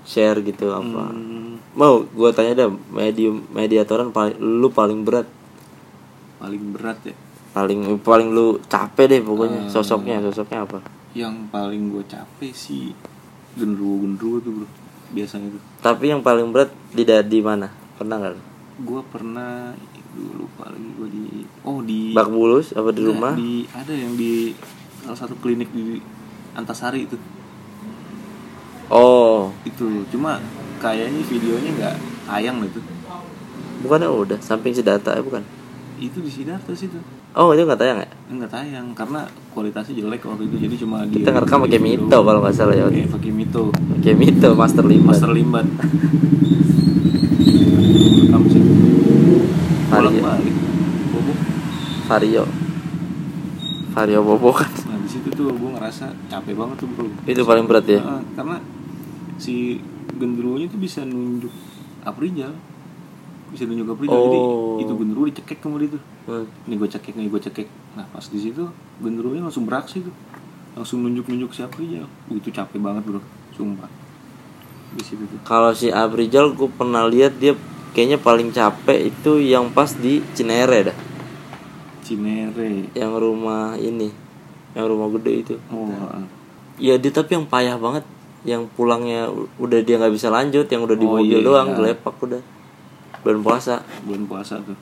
share 0.06 0.38
gitu 0.42 0.70
apa? 0.70 1.10
Hmm, 1.10 1.58
mau 1.74 2.06
gua 2.14 2.30
tanya 2.30 2.66
dah 2.66 2.70
medium 2.90 3.42
mediatoran 3.50 4.10
paling 4.10 4.38
lu 4.38 4.70
paling 4.70 5.02
berat. 5.02 5.26
Paling 6.38 6.64
berat 6.74 6.98
ya 7.04 7.14
paling 7.60 8.00
paling 8.00 8.32
lu 8.32 8.56
capek 8.72 9.06
deh 9.12 9.22
pokoknya 9.22 9.68
Hmm. 9.68 9.72
sosoknya 9.72 10.24
sosoknya 10.24 10.64
apa? 10.64 10.80
yang 11.12 11.52
paling 11.52 11.92
gue 11.92 12.06
capek 12.08 12.54
sih 12.56 12.96
genderuwo 13.60 14.06
genderuwo 14.08 14.38
tuh 14.40 14.52
bro 14.62 14.68
biasanya 15.10 15.50
tuh. 15.52 15.62
Tapi 15.82 16.14
yang 16.14 16.22
paling 16.22 16.54
berat 16.54 16.70
di 16.94 17.02
di 17.04 17.40
mana? 17.42 17.66
Pernah 17.98 18.16
nggak? 18.22 18.36
Gue 18.86 19.02
pernah 19.10 19.74
dulu 20.14 20.46
lupa 20.46 20.70
lagi 20.70 20.90
gue 20.96 21.08
di 21.10 21.26
oh 21.66 21.82
di 21.82 22.14
bak 22.14 22.30
bulus 22.30 22.72
apa 22.74 22.94
di 22.94 23.02
Enggak, 23.02 23.12
rumah? 23.14 23.34
di 23.36 23.52
ada 23.74 23.94
yang 23.94 24.14
di 24.16 24.54
salah 25.02 25.18
satu 25.18 25.34
klinik 25.42 25.68
di 25.74 25.98
Antasari 26.54 27.10
itu. 27.10 27.18
Oh. 28.90 29.50
Itu 29.66 30.06
cuma 30.10 30.38
kayaknya 30.80 31.22
videonya 31.26 31.70
nggak 31.76 31.96
tayang 32.26 32.62
itu 32.64 32.80
bukannya 33.80 34.10
udah 34.12 34.40
samping 34.40 34.72
sedata 34.72 35.16
ya 35.16 35.24
bukan 35.24 35.44
itu 36.00 36.24
di 36.24 36.32
Sidarta 36.32 36.72
sih 36.72 36.88
tuh 36.88 37.04
oh 37.36 37.52
itu 37.54 37.62
nggak 37.68 37.80
tayang 37.80 38.00
ya? 38.02 38.10
Nggak 38.32 38.52
tayang 38.52 38.88
karena 38.98 39.22
kualitasnya 39.54 39.94
jelek 40.00 40.24
waktu 40.26 40.48
itu 40.48 40.56
jadi 40.66 40.76
cuma 40.82 41.04
kita 41.06 41.30
ngerekam 41.30 41.60
pakai 41.68 41.82
mito 41.84 42.18
kalau 42.24 42.40
nggak 42.42 42.56
salah 42.56 42.76
ya 42.76 42.88
Iya, 42.90 43.06
pakai 43.12 43.32
mito. 43.36 43.64
Pakai 43.70 44.14
mito 44.16 44.50
master 44.56 44.86
lima 44.88 45.12
Master 45.12 45.30
Limbat. 45.30 45.68
Rekam 48.26 48.42
sih? 48.50 48.64
Vario 49.90 50.22
balik 50.22 50.56
Bobo. 51.12 51.34
Vario 52.08 52.44
Vario 53.94 54.20
Bobo. 54.24 54.50
Kan 54.56 54.72
nah 54.88 54.98
di 54.98 55.10
situ 55.10 55.28
tuh 55.34 55.52
gue 55.54 55.70
ngerasa 55.76 56.06
capek 56.32 56.54
banget 56.56 56.76
tuh 56.82 56.88
bro. 56.90 57.08
Itu 57.28 57.42
paling 57.44 57.66
berat 57.68 57.86
ya? 57.86 58.02
Karena 58.34 58.58
si 59.38 59.82
genderuwonya 60.18 60.68
tuh 60.72 60.80
bisa 60.82 61.04
nunjuk 61.04 61.52
Aprijal 62.04 62.56
bisa 63.50 63.66
nunjuk 63.66 63.86
jadi 64.00 64.40
Oh. 64.40 64.78
itu 64.78 64.94
genderuwo 64.94 65.26
dicekek 65.28 65.60
tuh 65.60 65.74
Hmm. 66.30 66.46
ini 66.70 66.78
gue 66.78 66.90
cekek 66.90 67.14
nih 67.18 67.28
gue 67.28 67.42
cekek. 67.42 67.68
Nah 67.98 68.06
pas 68.10 68.22
di 68.22 68.38
situ 68.38 68.70
genderuwonya 69.02 69.50
langsung 69.50 69.66
beraksi 69.66 70.06
tuh. 70.06 70.14
Langsung 70.78 71.02
nunjuk 71.02 71.26
nunjuk 71.26 71.52
si 71.52 71.66
Aprijal 71.66 72.06
itu 72.30 72.50
capek 72.54 72.78
banget 72.78 73.04
bro. 73.04 73.22
Sumpah. 73.58 73.90
Di 74.94 75.04
situ 75.04 75.26
tuh. 75.26 75.40
Kalau 75.44 75.74
si 75.74 75.90
Aprijal 75.90 76.54
gue 76.54 76.70
pernah 76.70 77.10
lihat 77.10 77.42
dia 77.42 77.58
kayaknya 77.98 78.22
paling 78.22 78.54
capek 78.54 79.10
itu 79.10 79.42
yang 79.42 79.74
pas 79.74 79.90
di 79.92 80.22
Cinere 80.38 80.94
dah. 80.94 80.98
Cinere. 82.06 82.90
Yang 82.94 83.14
rumah 83.18 83.74
ini 83.76 84.14
yang 84.78 84.86
rumah 84.86 85.10
gede 85.18 85.34
itu. 85.34 85.56
Oh 85.74 85.90
ya 86.80 86.96
dia 86.96 87.12
tapi 87.12 87.36
yang 87.36 87.50
payah 87.50 87.76
banget. 87.76 88.06
Yang 88.48 88.72
pulangnya 88.72 89.28
udah 89.60 89.80
dia 89.84 90.00
nggak 90.00 90.16
bisa 90.16 90.32
lanjut 90.32 90.64
yang 90.72 90.88
udah 90.88 90.96
di 90.96 91.04
Oh, 91.04 91.20
mobil 91.20 91.42
iya. 91.42 91.44
doang 91.44 91.76
gelepak 91.76 92.16
udah 92.24 92.40
bulan 93.24 93.40
puasa. 93.44 93.76
Bulan 94.06 94.24
puasa 94.26 94.60
tuh. 94.64 94.78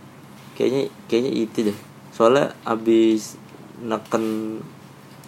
Kayaknya 0.58 0.82
kayaknya 1.06 1.32
itu 1.34 1.58
deh. 1.72 1.78
Soalnya 2.14 2.54
abis 2.66 3.38
neken 3.78 4.58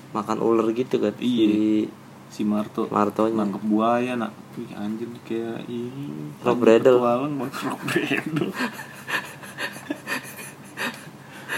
makan 0.09 0.37
ular 0.41 0.65
gitu 0.73 0.97
kan 0.97 1.13
Iya. 1.21 1.45
di 1.45 1.85
si 2.29 2.41
Marto. 2.45 2.89
Martonya. 2.89 3.45
Nangkep 3.45 3.63
buaya 3.65 4.13
nak. 4.17 4.33
Wih, 4.57 4.69
anjir 4.73 5.09
kayak 5.25 5.65
ini. 5.69 6.33
Rock 6.41 6.59
banget 7.37 7.53
rock 7.65 7.81
bredel. 7.85 8.49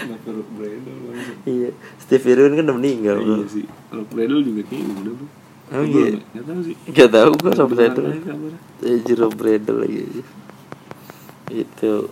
Rock 0.02 0.50
bredel 0.58 0.96
iya. 1.46 1.70
Steve 2.00 2.26
Irwin 2.26 2.58
kan 2.58 2.64
udah 2.68 2.76
meninggal 2.76 3.16
bro. 3.22 3.36
iya 3.38 3.46
sih. 3.48 3.64
Rock 3.92 4.08
bredel 4.12 4.40
juga 4.44 4.62
kayak 4.68 4.84
udah 5.00 5.14
bro. 5.16 5.28
Oh, 5.72 5.80
Gua 5.88 6.04
iya. 6.04 6.20
nggak 6.36 6.44
tahu 6.44 6.60
sih 6.68 6.76
Gak 6.92 7.08
tau 7.08 7.30
gue 7.32 7.48
aja 7.48 7.64
kabarnya. 7.64 8.60
Eh, 8.84 8.98
Jero 9.08 9.32
Bredel 9.32 9.76
lagi 9.80 10.04
Itu 11.52 12.08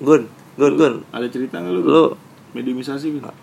Gun 0.00 0.24
Gun 0.56 0.72
Gun. 0.74 0.94
ada 1.12 1.26
cerita 1.28 1.60
nggak 1.60 1.72
lu 1.76 1.80
Lu. 1.84 2.04
Mediumisasi 2.56 3.20
kan 3.20 3.36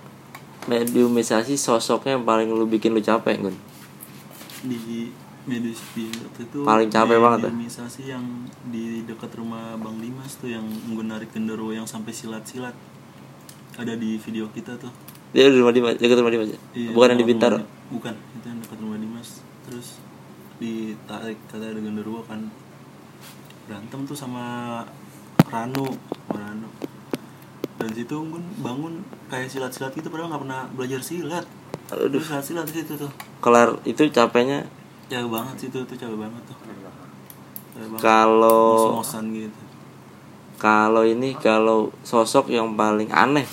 mediumisasi 0.66 1.62
sosoknya 1.62 2.18
yang 2.18 2.26
paling 2.26 2.50
lu 2.50 2.66
bikin 2.66 2.98
lu 2.98 3.02
capek 3.02 3.38
Gun? 3.38 3.56
Di 4.66 5.14
medis 5.46 5.78
di 5.94 6.10
waktu 6.10 6.42
itu 6.50 6.58
Paling 6.66 6.90
capek 6.90 7.18
banget, 7.22 7.40
ya? 7.46 7.50
organisasi 7.54 8.02
yang 8.10 8.26
di 8.74 9.06
dekat 9.06 9.30
rumah 9.38 9.78
Bang 9.78 10.02
Dimas 10.02 10.42
tuh 10.42 10.50
yang 10.50 10.66
menggunakan 10.90 11.30
genderuwo 11.30 11.70
yang 11.70 11.86
sampai 11.86 12.10
silat-silat. 12.10 12.74
Ada 13.78 13.94
di 13.94 14.18
video 14.18 14.50
kita 14.50 14.74
tuh. 14.82 14.90
Dia 15.36 15.52
di 15.52 15.60
rumah 15.60 15.76
Dimas 15.76 16.00
Dekat 16.00 16.18
rumah 16.18 16.34
Dimas 16.34 16.50
ya? 16.50 16.60
Iya, 16.74 16.90
Bukan 16.96 17.08
yang 17.14 17.20
di 17.20 17.28
Bintaro 17.28 17.58
bukan 17.86 18.16
itu 18.18 18.46
yang 18.50 18.60
dekat 18.66 18.78
rumah 18.82 18.98
Dimas. 18.98 19.30
Terus 19.70 19.88
ditarik 20.58 21.38
kata 21.46 21.62
ada 21.62 21.78
genderuwo 21.78 22.26
kan. 22.26 22.50
Berantem 23.70 24.02
tuh 24.10 24.18
sama 24.18 24.82
Rano 25.50 25.86
Rano 26.32 26.70
dan 27.76 27.90
situ 27.92 28.16
gun 28.18 28.46
bangun 28.64 29.04
kayak 29.30 29.52
silat-silat 29.52 29.92
gitu 29.94 30.08
padahal 30.10 30.32
nggak 30.32 30.44
pernah 30.48 30.62
belajar 30.74 31.02
silat. 31.04 31.46
Aduh. 31.92 32.18
Terus 32.18 32.26
silat-silat 32.26 32.66
situ 32.72 32.94
tuh. 32.98 33.12
Kelar 33.44 33.78
itu 33.86 34.02
capeknya? 34.10 34.66
Capek 35.06 35.30
banget 35.30 35.56
situ 35.68 35.78
tuh 35.86 35.94
capek 35.94 36.18
banget 36.18 36.42
tuh. 36.50 36.58
Kalau 38.00 39.04
gitu. 39.36 39.62
Kalau 40.56 41.04
ini 41.04 41.36
Kalau 41.36 41.92
sosok 42.02 42.48
yang 42.48 42.74
paling 42.80 43.12
aneh? 43.12 43.46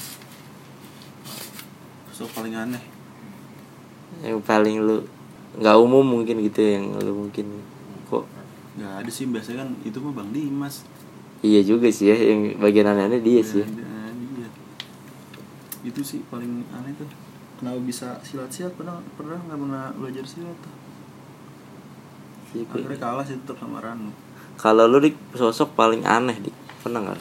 So 2.14 2.24
paling 2.30 2.54
aneh. 2.54 2.80
Yang 4.22 4.40
paling 4.46 4.80
lu 4.80 5.02
nggak 5.58 5.76
umum 5.76 6.06
mungkin 6.06 6.40
gitu 6.40 6.62
yang 6.62 6.94
lu 7.02 7.26
mungkin. 7.26 7.60
Kok? 8.06 8.24
Nggak 8.78 8.92
ada 9.02 9.10
sih 9.10 9.26
biasanya 9.28 9.66
kan 9.66 9.68
itu 9.82 9.98
mah 9.98 10.14
bang 10.14 10.30
Dimas 10.30 10.86
iya 11.42 11.60
juga 11.60 11.88
sih 11.88 12.06
ya 12.06 12.14
yang 12.16 12.54
bagian 12.56 12.86
aneh-aneh 12.86 13.18
dia 13.18 13.40
sih 13.40 13.58
ya. 13.58 13.66
Iya. 13.66 14.46
itu 15.84 16.00
sih 16.00 16.18
paling 16.24 16.62
aneh 16.70 16.92
tuh 16.94 17.08
kenapa 17.56 17.80
bisa 17.80 18.20
silat-silat 18.20 18.72
padahal 18.72 19.00
pernah 19.12 19.36
nggak 19.40 19.56
pernah 19.56 19.84
belajar 19.92 20.24
silat 20.24 20.54
gua- 20.54 20.80
akhirnya 22.70 22.96
kalah 22.96 23.22
sih 23.22 23.36
tetap 23.36 23.58
sama 23.58 23.78
Rano 23.78 24.10
Kalau 24.54 24.84
lu 24.84 24.98
di 24.98 25.10
sosok 25.32 25.72
paling 25.72 26.02
aneh 26.02 26.38
di 26.38 26.50
pernah 26.78 27.02
nggak? 27.02 27.18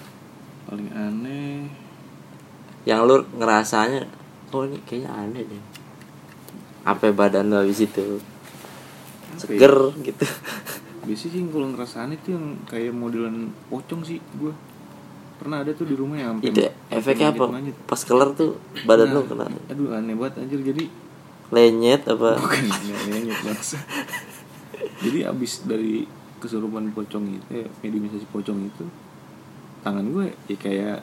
paling 0.68 0.88
aneh 0.92 1.66
Yang 2.84 3.00
lu 3.02 3.16
ngerasanya 3.36 4.08
oh 4.50 4.64
ini 4.64 4.80
kayaknya 4.84 5.10
aneh 5.12 5.44
deh. 5.44 5.60
Apa 6.84 7.12
badan 7.12 7.48
lu 7.48 7.56
habis 7.56 7.80
itu 7.80 7.98
ya? 7.98 8.20
seger 9.40 9.74
gitu. 10.02 10.22
biasanya 11.02 11.32
sih 11.32 11.42
kalau 11.48 11.68
ngerasa 11.70 11.96
aneh 12.04 12.18
tuh 12.18 12.32
yang 12.34 12.46
kayak 12.64 12.94
modelan 12.94 13.36
pocong 13.68 14.02
sih 14.02 14.22
gue 14.36 14.54
pernah 15.36 15.60
ada 15.60 15.74
tuh 15.74 15.84
di 15.84 15.96
rumah 15.96 16.16
yang 16.16 16.38
itu 16.40 16.62
efeknya 16.88 17.34
apa? 17.34 17.50
manjit-manjit. 17.50 17.76
Pas 17.84 17.98
kelar 18.00 18.30
tuh 18.32 18.62
badan 18.86 19.10
lu 19.10 19.22
Nah, 19.22 19.26
kena 19.26 19.46
aduh 19.68 19.90
aneh 19.92 20.14
banget 20.14 20.34
anjir 20.40 20.62
jadi 20.62 20.86
lenyet 21.50 22.06
apa? 22.06 22.38
bukan 22.38 22.62
nyanyi 23.10 23.34
bangsa 23.36 23.82
jadi 25.02 25.28
abis 25.28 25.66
dari 25.66 26.06
kesurupan 26.38 26.90
pocong 26.92 27.26
itu 27.32 27.50
ya, 27.56 27.68
mediumisasi 27.82 28.26
pocong 28.28 28.60
itu 28.64 28.86
tangan 29.82 30.06
gue 30.08 30.30
ya 30.46 30.58
kayak 30.58 30.98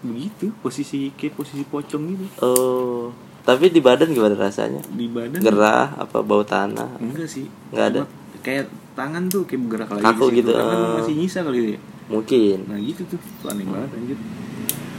begitu 0.00 0.50
posisi 0.58 1.14
kayak 1.14 1.34
posisi 1.34 1.62
pocong 1.62 2.02
gitu 2.08 2.26
Oh, 2.40 3.14
tapi 3.40 3.68
di 3.68 3.78
badan 3.78 4.10
gimana 4.10 4.34
rasanya? 4.34 4.82
di 4.88 5.06
badan 5.06 5.38
Gerah 5.38 5.94
apa 5.96 6.18
bau 6.20 6.42
tanah? 6.42 6.98
enggak 6.98 7.26
sih 7.26 7.46
Nggak 7.70 7.86
ada? 7.86 8.00
Kayak 8.40 8.66
tangan 8.92 9.22
tuh 9.26 9.44
kayak 9.44 9.60
bergerak 9.64 9.88
lagi 9.92 10.04
Kaku 10.04 10.24
gitu, 10.32 10.50
eh. 10.50 10.64
masih 10.96 11.14
nyisa 11.14 11.40
kali 11.40 11.58
ya 11.72 11.80
Mungkin. 12.08 12.58
nah 12.66 12.76
gitu 12.76 13.02
tuh 13.06 13.20
Tuh 13.38 13.48
aneh 13.48 13.64
banget 13.64 13.90
anjir 13.94 14.18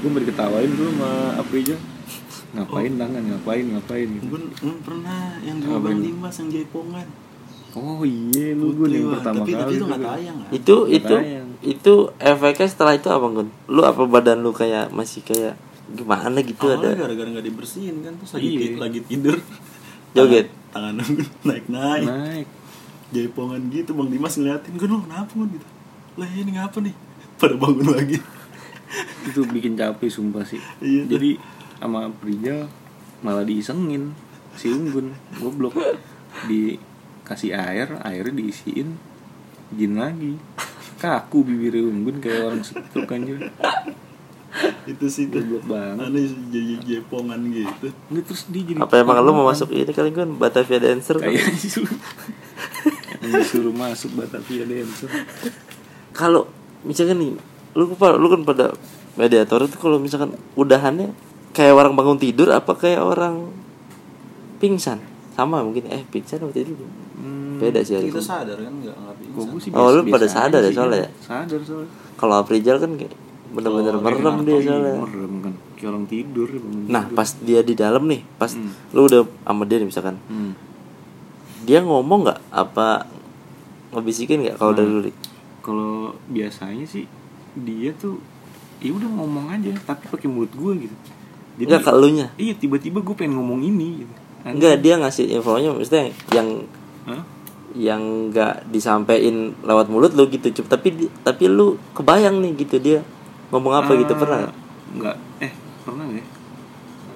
gue 0.01 0.09
mau 0.09 0.17
diketawain 0.17 0.71
dulu 0.71 0.89
sama 0.91 1.11
Aprija 1.37 1.75
ngapain 2.51 2.93
tangan 2.93 3.23
ngapain 3.23 3.65
ngapain 3.65 4.07
gitu. 4.09 4.25
gue 4.27 4.39
gue 4.51 4.73
pernah 4.81 5.19
yang 5.39 5.57
di 5.57 5.65
Bang 5.67 5.99
Dimas 5.99 6.35
yang 6.35 6.49
jaipongan 6.49 7.07
oh 7.71 8.01
iya 8.01 8.51
lu 8.51 8.73
gue 8.73 8.87
yang 8.89 9.13
pertama 9.13 9.41
tapi, 9.41 9.51
kali 9.51 9.61
tapi 9.61 9.73
itu 9.73 9.85
gua. 9.85 9.97
tayang 10.01 10.37
kan 10.37 10.49
itu 10.51 10.75
Nggak 10.75 10.91
itu 10.91 11.15
tayang. 11.15 11.47
itu 11.61 11.93
efeknya 12.17 12.67
setelah 12.67 12.93
itu 12.93 13.07
apa 13.07 13.25
Gun? 13.27 13.47
Lu 13.67 13.81
apa 13.81 14.03
badan 14.03 14.37
lu 14.39 14.51
kayak 14.51 14.89
masih 14.89 15.21
kayak 15.21 15.53
gimana 15.87 16.37
gitu 16.39 16.65
Awalnya 16.65 16.91
ada 16.91 16.99
gara-gara 17.01 17.29
nggak 17.29 17.45
dibersihin 17.45 17.95
kan 18.01 18.13
terus 18.15 18.31
lagi, 18.33 18.47
Iya. 18.49 18.67
lagi 18.77 18.99
tidur 19.01 19.35
Joget. 20.11 20.47
tangan 20.71 20.93
tangan 20.97 21.15
naik 21.45 21.65
naik 21.67 22.03
naik 22.03 22.47
jaipongan 23.11 23.59
gitu 23.69 23.91
bang 23.91 24.09
Dimas 24.09 24.35
ngeliatin 24.39 24.73
gue 24.79 24.87
lu 24.87 25.03
kenapa 25.03 25.31
gue 25.35 25.47
gitu. 25.59 25.67
Lah 26.19 26.29
ini 26.31 26.51
ngapa 26.55 26.79
nih? 26.79 26.95
Pada 27.39 27.55
bangun 27.59 27.87
lagi. 27.91 28.17
Itu 29.27 29.47
bikin 29.47 29.79
capek 29.79 30.11
sumpah 30.11 30.43
sih. 30.43 30.59
Iya. 30.83 31.07
jadi 31.07 31.39
sama 31.79 32.11
Prijal 32.11 32.67
malah 33.23 33.45
diisengin 33.45 34.15
si 34.55 34.71
Unggun 34.71 35.15
goblok. 35.39 35.75
Dikasih 36.47 37.55
air 37.55 37.99
airnya 38.03 38.35
diisiin 38.35 38.95
jin 39.75 39.93
lagi. 39.99 40.35
Kaku 40.99 41.43
bibir 41.47 41.79
Unggun 41.83 42.19
kayak 42.23 42.51
orang 42.51 42.61
setruk 42.63 43.11
anjir. 43.11 43.51
Itu 44.83 45.07
sih 45.07 45.31
tuh 45.31 45.43
goblok 45.47 45.79
banget. 45.79 46.11
Aneh 46.11 46.27
jadi 46.51 46.73
jaipongan 46.83 47.39
gitu. 47.51 47.87
Nggak, 48.11 48.23
terus 48.27 48.41
dia 48.51 48.63
jadi 48.67 48.77
apa 48.83 48.93
emang 48.99 49.23
lu 49.23 49.31
mau 49.31 49.47
masuk 49.47 49.71
ini 49.71 49.91
kali 49.95 50.11
Gun? 50.11 50.35
Batavia 50.35 50.79
Dancer 50.79 51.17
kan? 51.19 51.31
Disuruh 53.21 53.71
masuk 53.71 54.17
Batavia 54.17 54.65
Dancer 54.65 55.09
kalau 56.11 56.49
misalkan 56.81 57.17
nih 57.17 57.31
lu 57.71 57.87
lu 57.93 58.27
kan 58.27 58.41
pada 58.43 58.65
mediator 59.13 59.63
itu 59.63 59.77
kalau 59.77 59.95
misalkan 59.95 60.33
udahannya 60.53 61.13
kayak 61.51 61.71
orang 61.71 61.93
bangun 61.93 62.17
tidur 62.17 62.49
apa 62.49 62.73
kayak 62.73 62.99
orang 62.99 63.47
pingsan? 64.57 64.99
Sama 65.31 65.63
mungkin 65.63 65.87
eh 65.87 66.03
pingsan 66.05 66.37
atau 66.37 66.51
tidur 66.51 66.75
hmm, 67.15 67.57
beda 67.57 67.79
sih 67.81 67.95
kita 68.01 68.19
sadar 68.19 68.59
kan? 68.59 68.73
Nggak 68.73 68.95
nggak 68.95 69.13
kok 69.15 69.19
pingsan 69.19 69.47
gua 69.47 69.59
sih 69.59 69.71
Oh, 69.71 69.89
lu 69.91 70.01
pada 70.07 70.27
sadar 70.27 70.59
ya 70.59 70.71
soalnya 70.71 70.99
ya? 71.01 71.09
sadar 71.23 71.59
soalnya. 71.63 71.89
Kalau 72.15 72.35
Aprijal 72.37 72.77
kan 72.77 72.91
kayak 72.95 73.13
bener-bener 73.51 73.93
Oh, 73.95 74.01
merem 74.01 74.35
dia 74.43 74.57
soalnya. 74.59 74.95
Merem 74.99 75.33
kan? 75.39 75.53
Kayak 75.75 75.89
orang 75.89 76.05
tidur 76.05 76.47
nah 76.87 77.03
tidur. 77.03 77.15
pas 77.15 77.29
dia 77.41 77.59
di 77.63 77.73
dalam 77.73 78.03
nih 78.05 78.21
pas 78.35 78.51
Hmm. 78.51 78.71
lu 78.91 79.07
udah 79.07 79.21
sama 79.41 79.63
dia 79.63 79.77
nih 79.79 79.87
misalkan. 79.87 80.15
Hmm. 80.27 80.51
Dia 81.71 81.79
ngomong 81.79 82.27
nggak 82.27 82.39
apa 82.51 83.07
ngebisikin 83.89 84.43
nggak 84.43 84.59
kalau 84.59 84.75
dari 84.75 85.07
Hmm. 85.07 85.15
kalau 85.63 85.93
biasanya 86.27 86.83
sih 86.83 87.07
dia 87.53 87.95
tuh 87.95 88.19
ya 88.79 88.91
udah 88.91 89.07
ngomong 89.07 89.47
aja 89.47 89.71
tapi 89.85 90.09
pakai 90.09 90.27
mulut 90.27 90.51
gue 90.51 90.83
gitu 90.83 90.95
Enggak 91.53 91.85
ke 91.85 91.91
elunya 91.91 92.27
iya 92.35 92.51
tiba-tiba 92.51 92.99
gue 92.99 93.13
pengen 93.13 93.37
ngomong 93.37 93.61
ini 93.61 94.03
gitu 94.03 94.13
Aneh. 94.41 94.75
dia 94.75 94.97
ngasih 94.97 95.29
infonya 95.29 95.69
maksudnya 95.69 96.09
yang 96.33 96.65
Hah? 97.05 97.21
yang 97.71 98.01
nggak 98.27 98.67
disampaikan 98.67 99.55
lewat 99.61 99.87
mulut 99.87 100.11
lu 100.11 100.27
gitu 100.27 100.49
Cup. 100.51 100.67
tapi 100.67 100.91
tapi 101.21 101.45
lu 101.45 101.77
kebayang 101.93 102.41
nih 102.41 102.51
gitu 102.57 102.75
dia 102.77 102.99
ngomong 103.47 103.73
apa 103.77 103.91
gitu 103.93 104.11
Ah, 104.11 104.19
pernah 104.19 104.37
nggak? 104.41 104.53
nggak 104.91 105.15
eh 105.39 105.51
pernah 105.81 106.03
nggak 106.03 106.19
ya 106.19 106.25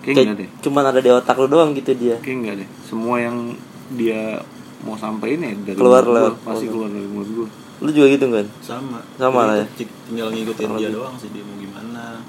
kayak 0.05 0.15
kayak 0.15 0.35
deh 0.37 0.49
cuman 0.61 0.83
ada 0.85 0.99
di 1.01 1.09
otak 1.09 1.35
lu 1.35 1.47
doang 1.49 1.73
gitu 1.73 1.91
dia 1.91 2.15
kayak 2.21 2.37
enggak 2.37 2.55
deh 2.61 2.69
semua 2.83 3.17
yang 3.17 3.57
dia 3.93 4.41
mau 4.81 4.97
sampein 4.97 5.41
ya 5.41 5.53
dari 5.65 5.77
Keluar 5.77 6.03
lewat 6.05 6.41
pasti 6.41 6.65
keluar 6.69 6.89
dari 6.89 7.05
mulut 7.05 7.29
gue 7.29 7.49
lu 7.83 7.89
juga 7.91 8.07
gitu 8.07 8.25
kan 8.31 8.47
sama. 8.63 9.03
Sama 9.19 9.51
lah 9.51 9.55
ya. 9.59 9.65
tinggal 9.75 10.31
ngikutin 10.31 10.69
dia 10.79 10.87
lebih. 10.89 10.95
doang 10.95 11.15
sih 11.19 11.27
dia 11.35 11.43
mau 11.43 11.59
gimana. 11.59 12.23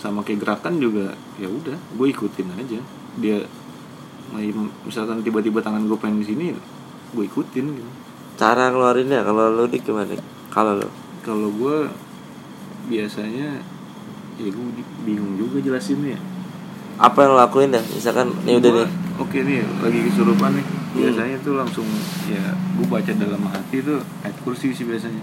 Sama 0.00 0.24
kayak 0.24 0.40
gerakan 0.40 0.80
juga 0.80 1.12
ya 1.36 1.48
udah 1.52 1.76
gue 1.76 2.06
ikutin 2.08 2.48
aja. 2.56 2.80
Dia 3.20 3.44
main- 4.32 4.72
misalkan 4.88 5.20
tiba-tiba 5.20 5.60
tangan 5.60 5.84
gue 5.84 5.98
pengen 6.00 6.24
di 6.24 6.26
sini 6.32 6.44
gue 7.12 7.24
ikutin 7.28 7.64
gitu. 7.76 7.90
Cara 8.40 8.72
ngeluarinnya 8.72 9.20
kalau 9.20 9.52
lu 9.52 9.68
dik 9.68 9.84
gimana 9.84 10.16
kalau 10.48 10.80
lu? 10.80 10.88
Kalau 11.20 11.52
gue 11.52 11.76
biasanya 12.88 13.60
ya 14.40 14.48
gue 14.48 14.64
bingung 15.04 15.36
juga 15.36 15.60
jelasinnya. 15.60 16.16
Apa 16.96 17.28
yang 17.28 17.36
lu 17.36 17.38
lakuin 17.40 17.68
dah 17.68 17.84
misalkan 17.92 18.32
nih 18.48 18.56
udah 18.56 18.70
Gua, 18.72 18.84
nih 18.88 19.05
oke 19.16 19.38
nih 19.38 19.60
lagi 19.78 19.98
kesurupan 20.04 20.50
nih. 20.52 20.66
Biasanya 20.94 21.36
tuh 21.40 21.54
langsung 21.54 21.86
ya 22.24 22.44
gue 22.50 22.86
baca 22.86 23.12
dalam 23.12 23.42
hati 23.46 23.80
tuh 23.80 24.00
ayat 24.20 24.36
kursi 24.40 24.70
sih 24.70 24.84
biasanya. 24.84 25.20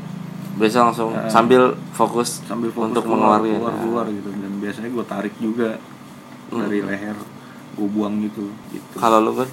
Biasa 0.54 0.78
langsung 0.84 1.10
Ah. 1.12 1.26
sambil 1.26 1.74
fokus 1.92 2.46
sambil 2.46 2.70
fokus 2.70 2.92
untuk 2.92 3.04
keluar, 3.04 3.42
mengeluarkan 3.42 3.50
keluar, 3.56 3.72
Nah, 3.72 3.82
keluar 3.82 4.06
gitu. 4.08 4.30
Dan 4.32 4.52
biasanya 4.58 4.90
gue 4.90 5.06
tarik 5.08 5.34
juga 5.38 5.70
dari 6.48 6.80
Hmm. 6.80 6.88
leher 6.88 7.18
gue 7.74 7.88
buang 7.90 8.22
gitu 8.22 8.46
gitu. 8.70 8.94
Kalau 8.96 9.18
lu 9.20 9.34
kan 9.34 9.50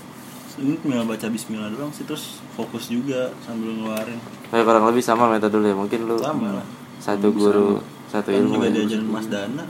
ini 0.56 0.76
tinggal 0.76 1.08
baca 1.08 1.26
Bismillah 1.26 1.72
doang 1.72 1.88
sih 1.88 2.04
terus 2.04 2.44
fokus 2.52 2.88
juga 2.88 3.32
sambil 3.40 3.72
ngeluarin. 3.72 4.20
Kayak 4.46 4.64
kurang 4.66 4.84
lebih 4.84 5.00
sama 5.00 5.24
metode 5.26 5.56
lu 5.56 5.64
ya 5.64 5.72
mungkin 5.74 6.04
lu 6.04 6.20
sama 6.20 6.60
lah. 6.60 6.66
satu 7.00 7.32
guru 7.32 7.80
satu 8.06 8.28
kan 8.28 8.36
ilmu 8.36 8.54
juga 8.54 8.66
ya. 8.66 8.72
diajarin 8.76 9.08
Mas 9.08 9.24
Dana 9.24 9.62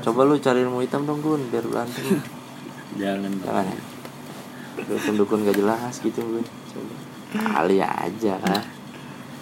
coba 0.00 0.20
lu 0.24 0.34
cari 0.38 0.58
ilmu 0.62 0.80
hitam 0.80 1.04
dong 1.04 1.20
gun 1.20 1.42
biar 1.52 1.66
berantem 1.66 2.16
jangan 2.96 3.28
jangan 3.34 3.64
ya 3.66 3.82
dukun-dukun 4.86 5.48
gak 5.48 5.58
jelas 5.58 5.94
gitu 5.98 6.20
coba 6.22 6.94
kali 7.34 7.82
aja 7.82 8.38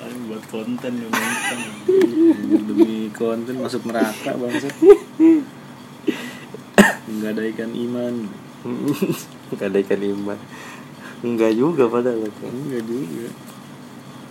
paling 0.06 0.22
buat 0.30 0.44
konten 0.46 0.92
yang 1.02 1.10
nonton. 1.10 1.58
Demi 2.70 3.10
konten 3.10 3.58
masuk 3.58 3.90
neraka 3.90 4.38
bangsat. 4.38 4.70
Nggak 7.10 7.30
ada 7.34 7.42
ikan 7.50 7.72
iman. 7.74 8.14
Gak 9.58 9.66
ada 9.66 9.78
ikan 9.82 10.02
iman. 10.06 10.38
Enggak 11.26 11.58
juga 11.58 11.90
padahal. 11.90 12.22
Kan 12.38 12.54
enggak 12.54 12.86
juga. 12.86 13.34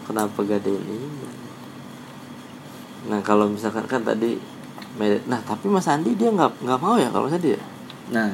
Kenapa 0.07 0.37
gak 0.47 0.63
ada 0.63 0.71
iman? 0.71 1.35
Nah 3.11 3.19
kalau 3.19 3.51
misalkan 3.51 3.83
kan 3.83 3.99
tadi 3.99 4.39
nah 5.27 5.43
tapi 5.43 5.67
Mas 5.67 5.91
Andi 5.91 6.15
dia 6.15 6.31
nggak 6.31 6.63
nggak 6.63 6.79
mau 6.79 6.95
ya 6.95 7.11
kalau 7.11 7.27
Mas 7.27 7.35
Andi 7.35 7.51
ya? 7.51 7.63
Nah 8.15 8.31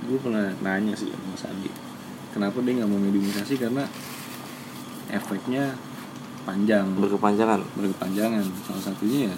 gue 0.00 0.16
pernah 0.16 0.48
nanya 0.64 0.96
sih 0.96 1.12
sama 1.12 1.36
Mas 1.36 1.44
Andi 1.44 1.89
kenapa 2.30 2.62
dia 2.62 2.82
nggak 2.82 2.90
mau 2.90 3.00
mediumisasi 3.00 3.54
karena 3.58 3.84
efeknya 5.10 5.74
panjang. 6.46 6.86
Berkepanjangan? 6.96 7.60
Berkepanjangan. 7.76 8.44
Salah 8.64 8.82
satunya 8.82 9.30
ya 9.30 9.36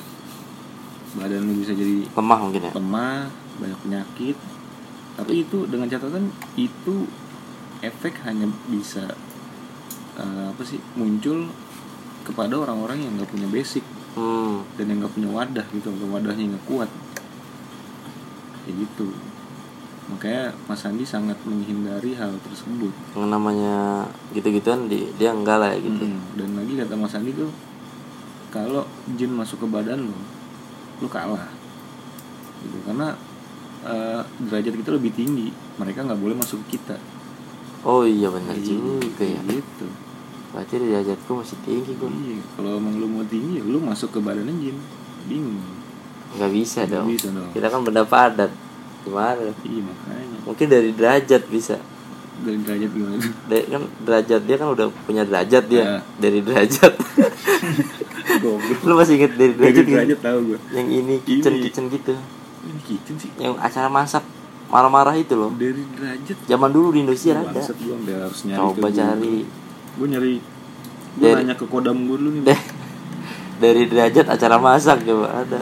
badan 1.12 1.44
lu 1.44 1.60
bisa 1.60 1.76
jadi 1.76 2.08
lemah 2.08 2.38
mungkin 2.40 2.62
ya? 2.64 2.72
lemah 2.72 3.28
banyak 3.60 3.78
penyakit. 3.84 4.36
Tapi 5.12 5.44
itu 5.44 5.68
dengan 5.68 5.88
catatan 5.92 6.32
itu 6.56 7.04
efek 7.84 8.24
hanya 8.24 8.48
bisa 8.64 9.04
eh, 10.16 10.44
apa 10.48 10.62
sih 10.64 10.80
muncul 10.96 11.52
kepada 12.24 12.54
orang-orang 12.56 13.04
yang 13.04 13.12
nggak 13.20 13.32
punya 13.32 13.48
basic. 13.48 13.84
Hmm. 14.12 14.60
dan 14.76 14.92
yang 14.92 15.00
nggak 15.00 15.16
punya 15.16 15.32
wadah 15.32 15.64
gitu 15.72 15.88
atau 15.88 16.04
wadahnya 16.12 16.52
nggak 16.52 16.66
kuat. 16.68 16.90
Kayak 18.64 18.76
gitu 18.84 19.08
makanya 20.02 20.50
Mas 20.66 20.82
Andi 20.82 21.02
sangat 21.02 21.38
menghindari 21.42 22.14
hal 22.14 22.34
tersebut. 22.42 22.90
Yang 23.14 23.28
namanya 23.28 23.74
gitu-gituan 24.30 24.86
di 24.86 25.06
dia 25.14 25.30
enggak 25.30 25.58
lah 25.58 25.70
ya 25.70 25.78
gitu. 25.78 26.04
Mm, 26.04 26.20
dan 26.34 26.48
lagi 26.58 26.72
kata 26.74 26.94
Mas 26.96 27.14
Andi 27.14 27.32
tuh 27.32 27.50
kalau 28.48 28.84
jin 29.14 29.32
masuk 29.32 29.62
ke 29.62 29.66
badan 29.66 30.10
lo 30.10 30.18
lo 30.98 31.08
kalah. 31.08 31.46
Gitu 32.60 32.78
karena 32.82 33.14
eh, 33.82 34.20
derajat 34.42 34.74
kita 34.76 34.90
lebih 34.94 35.12
tinggi 35.12 35.48
mereka 35.76 36.02
nggak 36.02 36.18
boleh 36.18 36.34
masuk 36.34 36.60
ke 36.66 36.76
kita. 36.76 36.98
Oh 37.82 38.02
iya 38.02 38.30
benar 38.30 38.54
Iya, 38.54 38.78
juga 38.78 39.24
ya. 39.24 39.40
gitu. 39.42 39.86
Berarti 40.52 40.74
derajatku 40.78 41.30
masih 41.32 41.56
tinggi 41.64 41.92
gun. 41.96 42.12
Iya 42.12 42.42
kalau 42.54 42.76
emang 42.76 42.98
lu 42.98 43.06
mau 43.06 43.24
tinggi 43.24 43.58
lu 43.58 43.78
masuk 43.78 44.14
ke 44.14 44.20
badan 44.20 44.50
jin. 44.58 44.76
Bingung. 45.26 45.62
Nggak 46.32 46.50
bisa 46.50 46.84
dong. 46.86 47.06
bisa 47.06 47.28
dong. 47.28 47.50
kita 47.52 47.68
kan 47.68 47.80
benda 47.82 48.02
padat 48.02 48.50
gimana? 49.02 49.50
Iya 49.62 49.80
makanya. 49.82 50.36
Mungkin 50.46 50.66
dari 50.66 50.90
derajat 50.94 51.42
bisa. 51.46 51.76
Dari 52.42 52.58
derajat 52.58 52.90
gimana? 52.90 53.22
Dari 53.46 53.64
kan 53.68 53.82
derajat 54.02 54.40
dia 54.42 54.56
kan 54.56 54.68
udah 54.70 54.86
punya 55.04 55.22
derajat 55.22 55.64
dia. 55.66 55.82
Ya. 55.82 55.98
dari 56.18 56.38
derajat. 56.40 56.92
Lu 58.82 58.94
masih 58.98 59.14
inget 59.20 59.32
dari 59.36 59.52
dari 59.54 59.70
derajat, 59.70 59.84
nggak? 59.84 59.94
derajat 59.94 60.20
tahu 60.20 60.38
gue 60.50 60.58
yang 60.72 60.88
ini 60.88 61.14
kitchen 61.22 61.52
Ini. 61.54 61.62
kitchen 61.62 61.84
gitu. 61.90 62.14
Ini 62.62 62.80
kitchen 62.82 63.14
sih. 63.18 63.30
Yang 63.38 63.54
acara 63.58 63.88
masak 63.90 64.24
marah-marah 64.66 65.14
itu 65.14 65.34
loh. 65.36 65.50
Dari 65.54 65.82
derajat. 65.94 66.36
Zaman 66.48 66.70
dulu 66.72 66.88
di 66.90 66.98
Indosiar 67.04 67.42
ada. 67.42 67.52
Bangsat 67.52 67.76
gua 67.78 67.94
sampai 67.98 68.14
harus 68.18 68.40
nyari 68.48 68.58
coba 68.58 68.88
cari. 68.90 69.36
Gue 69.92 70.06
nyari 70.08 70.34
gue 71.12 71.28
Dari- 71.28 71.44
nanya 71.44 71.54
ke 71.60 71.68
kodam 71.68 72.08
gue 72.08 72.16
dulu 72.16 72.40
nih 72.40 72.56
dari 73.62 73.84
derajat 73.84 74.32
acara 74.32 74.56
masak 74.56 75.04
coba 75.04 75.44
ada 75.44 75.60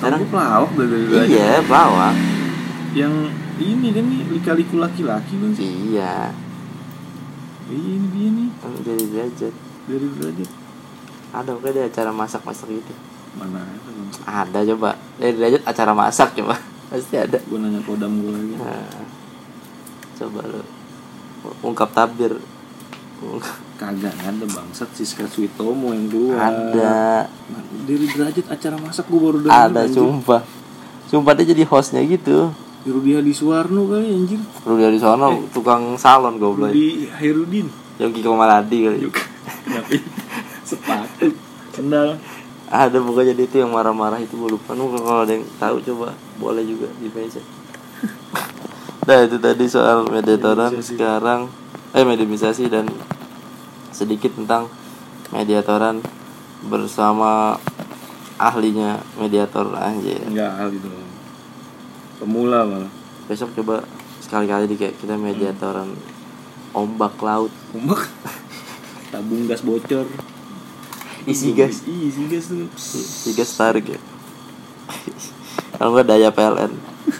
sekarang? 0.00 0.20
Gue 0.24 0.32
pelawak 0.32 0.70
derajat 0.72 1.26
iya 1.28 1.50
pelawak. 1.60 2.14
Yang 2.96 3.14
ini 3.60 3.88
kan 3.92 4.04
nih 4.08 4.20
lika-liku 4.32 4.76
laki-laki 4.80 5.34
kan? 5.36 5.50
Sih 5.52 5.92
iya 5.92 6.32
ini 7.70 8.06
dia 8.10 8.28
nih. 8.34 8.48
Kan 8.58 8.72
dari 8.82 9.04
derajat. 9.06 9.54
Dari 9.86 10.06
derajat. 10.18 10.50
Ada 11.30 11.50
kayak 11.62 11.74
dia 11.76 11.84
acara 11.86 12.10
masak 12.10 12.42
masak 12.42 12.66
gitu. 12.72 12.94
Mana 13.38 13.62
ada 13.62 13.78
bang 13.86 14.10
ada 14.26 14.58
coba. 14.74 14.90
Dari 15.20 15.32
derajat 15.38 15.62
acara 15.68 15.92
masak 15.94 16.28
coba. 16.34 16.56
Pasti 16.90 17.14
ada. 17.20 17.38
Gue 17.46 17.58
nanya 17.60 17.80
kodam 17.84 18.18
gue 18.18 18.32
lagi. 18.34 18.54
Nah, 18.58 19.04
coba 20.18 20.40
lu. 20.48 20.62
Ungkap 21.62 21.94
tabir 21.94 22.36
kagak 23.76 24.12
ada 24.24 24.44
bangsat 24.44 24.88
Siska 24.96 25.28
Suitomo 25.28 25.92
yang 25.92 26.08
keluar 26.08 26.52
ada. 26.52 27.28
Dari 27.84 28.06
derajat 28.08 28.46
acara 28.48 28.76
masak 28.80 29.08
gue 29.08 29.20
baru 29.20 29.38
dengar 29.44 29.72
ada 29.72 29.80
anjir. 29.84 30.00
sumpah. 30.00 30.42
Sumpah 31.08 31.32
dia 31.36 31.52
jadi 31.52 31.64
hostnya 31.68 32.00
gitu. 32.04 32.52
Rudi 32.80 33.12
Hadi 33.12 33.32
Suwarno 33.36 33.92
kali 33.92 34.08
anjir 34.08 34.40
Rudi 34.64 34.96
di 34.96 35.00
sana 35.00 35.28
tukang 35.52 36.00
salon 36.00 36.40
goblok. 36.40 36.72
Rudi 36.72 37.08
Hairudin. 37.08 37.68
Yang 38.00 38.10
Kiko 38.20 38.36
Maladi 38.36 38.78
kali. 38.88 38.98
Sepatu 40.64 41.28
sendal 41.76 42.16
ada 42.70 43.02
pokoknya 43.02 43.34
dia 43.34 43.50
itu 43.50 43.56
yang 43.58 43.74
marah-marah 43.74 44.22
itu 44.22 44.38
gue 44.38 44.54
lupa. 44.54 44.78
Nuh, 44.78 44.94
kalau 44.94 45.26
ada 45.26 45.34
yang 45.34 45.42
tahu 45.58 45.82
coba 45.82 46.14
boleh 46.38 46.62
juga 46.62 46.86
di 47.02 47.10
mention 47.10 47.42
nah 49.10 49.26
itu 49.26 49.36
tadi 49.42 49.66
soal 49.66 50.06
mediatoran 50.06 50.70
sekarang. 50.78 51.50
Eh 51.90 52.06
mediumisasi 52.06 52.70
dan 52.70 52.86
sedikit 54.00 54.32
tentang 54.32 54.72
mediatoran 55.28 56.00
bersama 56.64 57.60
ahlinya 58.40 59.04
mediator 59.20 59.68
anjir. 59.76 60.24
Enggak 60.24 60.56
hal 60.56 60.72
gitu 60.72 60.88
pemula 62.20 62.68
malah. 62.68 62.92
Besok 63.24 63.56
coba 63.56 63.80
sekali-kali 64.20 64.68
di 64.68 64.76
kayak 64.76 65.00
kita 65.00 65.16
mediatoran 65.16 65.96
ombak 66.76 67.16
laut. 67.24 67.52
Umak 67.72 68.08
tabung 69.10 69.48
gas 69.48 69.64
bocor. 69.64 70.04
Isi 71.24 71.56
gas. 71.56 71.84
Isi 71.88 72.22
gas 72.28 72.44
tuh. 72.52 72.68
Isi 72.76 73.30
gas 73.32 73.50
tarik 73.56 73.96
ya. 73.96 74.00
Kalau 75.80 75.96
nggak 75.96 76.08
daya 76.12 76.28
PLN 76.28 76.72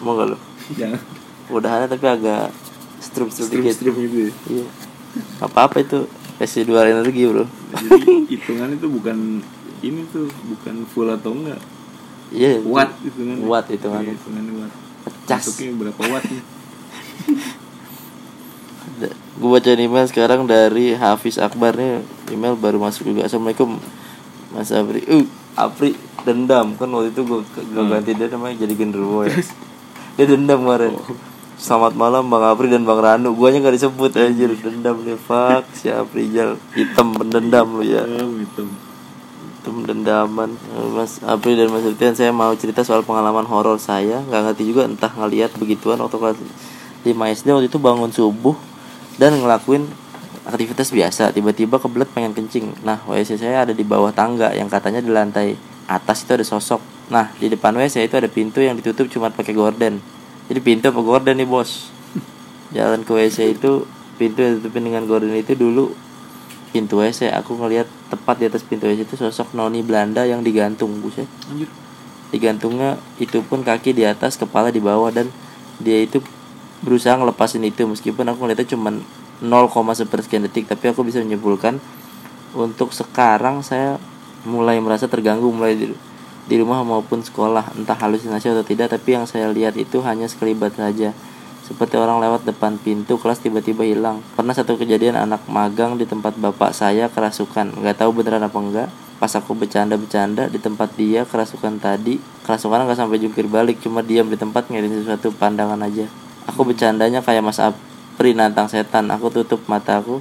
mau 0.05 0.21
gak 0.21 0.37
lu. 0.37 0.39
Jangan. 0.77 1.01
Udahannya 1.49 1.89
tapi 1.89 2.07
agak 2.07 2.53
strip 3.01 3.33
strip 3.33 3.49
strip 3.49 3.65
dikit. 3.65 3.75
strip 3.75 3.95
gitu 3.97 4.19
ya? 4.29 4.33
Iya. 4.53 4.67
Apa 5.43 5.67
apa 5.67 5.77
itu 5.81 6.05
SC 6.41 6.65
dua 6.65 6.89
energi 6.89 7.29
bro. 7.29 7.45
Jadi 7.77 8.13
hitungan 8.33 8.73
itu 8.73 8.87
bukan 8.89 9.45
ini 9.85 10.01
tuh 10.09 10.27
bukan 10.29 10.75
full 10.89 11.09
atau 11.13 11.37
enggak? 11.37 11.61
Iya. 12.33 12.65
Watt 12.65 12.97
hitungan 13.05 13.37
watt 13.45 13.67
hitungannya. 13.69 14.17
hitungannya 14.17 14.53
watt. 14.65 14.73
Pecas. 15.05 15.43
Masuknya 15.45 15.73
berapa 15.77 16.03
watt 16.09 16.25
nih? 16.27 16.43
Gue 19.41 19.49
baca 19.49 19.71
email 19.73 20.05
sekarang 20.05 20.45
dari 20.45 20.93
Hafiz 20.93 21.41
Akbar 21.41 21.73
nih. 21.77 22.05
Email 22.33 22.57
baru 22.57 22.77
masuk 22.77 23.09
juga. 23.09 23.29
Assalamualaikum 23.29 23.81
Mas 24.53 24.73
Apri 24.73 25.05
uh 25.09 25.27
Apri 25.57 25.97
dendam. 26.25 26.77
Kan 26.77 26.93
waktu 26.93 27.13
itu 27.13 27.25
gue 27.25 27.41
gue 27.45 27.85
ganti 27.89 28.13
dia 28.17 28.29
namanya 28.29 28.65
jadi 28.65 28.75
genderuwo 28.77 29.25
ya 29.29 29.37
dia 30.21 30.27
dendam 30.37 30.69
kemarin 30.69 30.93
Selamat 31.61 31.93
malam 31.93 32.25
Bang 32.33 32.41
Apri 32.41 32.73
dan 32.73 32.89
Bang 32.89 33.05
Ranu 33.05 33.37
Guanya 33.37 33.61
gak 33.61 33.77
disebut 33.77 34.17
anjir. 34.17 34.49
Dendam 34.49 35.05
nih 35.05 35.21
Fuck. 35.21 35.69
Si 35.77 35.93
Apri 35.93 36.33
Jal. 36.33 36.57
Hitam 36.73 37.13
pendendam 37.13 37.69
lu 37.77 37.85
ya. 37.85 38.01
Hitam, 38.01 38.33
hitam. 38.41 38.69
Hitam 39.61 39.77
dendaman. 39.85 40.57
Mas 40.97 41.21
Apri 41.21 41.61
dan 41.61 41.69
Mas 41.69 41.85
Ritian 41.85 42.17
Saya 42.17 42.33
mau 42.33 42.49
cerita 42.57 42.81
soal 42.81 43.05
pengalaman 43.05 43.45
horor 43.45 43.77
saya. 43.77 44.25
Gak 44.33 44.41
ngerti 44.41 44.73
juga 44.73 44.89
entah 44.89 45.13
ngeliat 45.13 45.53
begituan 45.61 46.01
Waktu 46.01 46.17
kelas 46.17 46.41
5 47.05 47.13
SD 47.13 47.53
waktu 47.53 47.69
itu 47.69 47.77
bangun 47.77 48.09
subuh 48.09 48.57
Dan 49.21 49.37
ngelakuin 49.45 49.85
aktivitas 50.49 50.89
biasa. 50.97 51.29
Tiba-tiba 51.37 51.77
kebelet 51.77 52.09
pengen 52.09 52.33
kencing. 52.33 52.73
Nah 52.89 53.05
WC 53.05 53.37
saya 53.37 53.69
ada 53.69 53.77
di 53.77 53.85
bawah 53.85 54.17
tangga 54.17 54.49
Yang 54.57 54.81
katanya 54.81 55.05
di 55.05 55.13
lantai 55.13 55.61
atas 55.93 56.25
itu 56.25 56.41
ada 56.41 56.45
sosok. 56.57 56.81
Nah 57.13 57.29
di 57.37 57.53
depan 57.53 57.77
WC 57.77 58.09
itu 58.09 58.17
ada 58.17 58.33
pintu 58.33 58.65
yang 58.65 58.81
ditutup 58.81 59.13
cuma 59.13 59.29
pakai 59.29 59.53
gorden 59.53 60.01
Jadi 60.51 60.61
pintu 60.61 60.91
apa 60.91 60.99
gorden 60.99 61.39
nih 61.39 61.47
bos? 61.47 61.95
Jalan 62.75 63.07
ke 63.07 63.15
WC 63.15 63.55
itu 63.55 63.87
Pintu 64.19 64.43
yang 64.43 64.59
ditutupin 64.59 64.83
dengan 64.83 65.07
gorden 65.07 65.31
itu 65.33 65.55
dulu 65.55 65.95
Pintu 66.75 66.99
WC 66.99 67.31
Aku 67.39 67.55
ngelihat 67.55 67.87
tepat 68.11 68.43
di 68.43 68.51
atas 68.51 68.67
pintu 68.67 68.91
WC 68.91 69.07
itu 69.07 69.15
sosok 69.15 69.55
noni 69.55 69.87
Belanda 69.87 70.27
yang 70.27 70.43
digantung 70.43 70.99
Buset. 70.99 71.31
Anjir. 71.47 71.71
Digantungnya 72.35 72.99
itu 73.23 73.43
pun 73.47 73.63
kaki 73.63 73.95
di 73.95 74.07
atas 74.07 74.39
kepala 74.39 74.75
di 74.75 74.83
bawah 74.83 75.11
dan 75.11 75.31
dia 75.79 76.03
itu 76.03 76.23
berusaha 76.83 77.15
ngelepasin 77.19 77.63
itu. 77.67 77.87
Meskipun 77.87 78.27
aku 78.27 78.47
ngeliatnya 78.47 78.71
cuman 78.75 79.03
0, 79.43 79.71
sepersekian 79.95 80.47
detik 80.47 80.67
tapi 80.71 80.91
aku 80.91 81.03
bisa 81.03 81.23
menyimpulkan 81.23 81.83
untuk 82.55 82.91
sekarang 82.91 83.63
saya 83.63 83.97
mulai 84.45 84.83
merasa 84.83 85.07
terganggu 85.07 85.49
mulai 85.53 85.77
di, 86.49 86.55
rumah 86.57 86.81
maupun 86.87 87.21
sekolah 87.21 87.77
entah 87.77 87.99
halusinasi 87.99 88.53
atau 88.55 88.65
tidak 88.65 88.93
tapi 88.93 89.19
yang 89.19 89.29
saya 89.29 89.51
lihat 89.51 89.77
itu 89.77 90.01
hanya 90.01 90.31
sekelibat 90.31 90.77
saja. 90.79 91.13
Seperti 91.67 91.95
orang 91.95 92.19
lewat 92.19 92.43
depan 92.51 92.83
pintu 92.83 93.15
kelas 93.15 93.39
tiba-tiba 93.39 93.87
hilang. 93.87 94.19
Pernah 94.35 94.51
satu 94.59 94.75
kejadian 94.75 95.15
anak 95.15 95.47
magang 95.47 95.95
di 95.95 96.03
tempat 96.03 96.35
bapak 96.35 96.75
saya 96.75 97.07
kerasukan. 97.07 97.79
Nggak 97.79 98.03
tahu 98.03 98.11
beneran 98.11 98.43
apa 98.43 98.59
enggak. 98.59 98.89
Pas 99.23 99.31
aku 99.39 99.55
bercanda-bercanda 99.55 100.51
di 100.51 100.59
tempat 100.59 100.97
dia 100.99 101.23
kerasukan 101.29 101.79
tadi 101.79 102.19
kerasukan 102.43 102.89
nggak 102.89 102.99
sampai 102.99 103.21
jungkir 103.23 103.47
balik 103.47 103.79
cuma 103.79 104.03
diam 104.03 104.27
di 104.27 104.35
tempat 104.35 104.67
ngeliatin 104.67 105.07
sesuatu 105.07 105.31
pandangan 105.31 105.79
aja. 105.87 106.11
Aku 106.51 106.67
bercandanya 106.67 107.23
kayak 107.23 107.47
Mas 107.47 107.63
Apri 107.63 108.35
nantang 108.35 108.67
setan. 108.67 109.07
Aku 109.15 109.31
tutup 109.31 109.63
mataku 109.71 110.19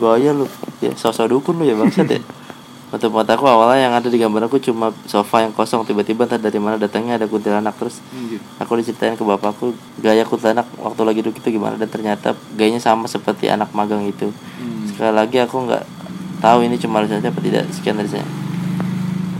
gaya 0.00 0.32
lu. 0.32 0.48
Ya 0.80 0.96
sosok 0.96 1.28
dukun 1.28 1.60
lu 1.60 1.68
ya 1.68 1.76
bangsat 1.76 2.08
ya 2.08 2.22
tutup 2.92 3.16
mataku 3.16 3.48
awalnya 3.48 3.88
yang 3.88 3.94
ada 3.96 4.12
di 4.12 4.20
gambar 4.20 4.52
aku 4.52 4.60
cuma 4.60 4.92
sofa 5.08 5.40
yang 5.40 5.56
kosong. 5.56 5.88
Tiba-tiba 5.88 6.28
entah 6.28 6.36
dari 6.36 6.60
mana 6.60 6.76
datangnya 6.76 7.16
ada 7.16 7.24
kuntilanak. 7.24 7.72
Terus 7.80 8.04
aku 8.60 8.76
diceritain 8.76 9.16
ke 9.16 9.24
bapakku 9.24 9.72
gaya 10.04 10.28
kuntilanak 10.28 10.68
waktu 10.76 11.00
lagi 11.08 11.20
duduk 11.24 11.40
itu 11.40 11.56
gimana? 11.56 11.80
Dan 11.80 11.88
ternyata 11.88 12.36
gayanya 12.52 12.84
sama 12.84 13.08
seperti 13.08 13.48
anak 13.48 13.72
magang 13.72 14.04
itu. 14.04 14.28
Hmm. 14.28 14.84
sekali 14.92 15.12
lagi 15.16 15.40
aku 15.40 15.56
nggak 15.64 15.84
tahu 16.44 16.68
ini 16.68 16.76
cuma 16.76 17.00
saja 17.08 17.32
apa 17.32 17.40
tidak. 17.40 17.64
Sekian 17.72 17.96
dari 17.96 18.12
saya. 18.12 18.26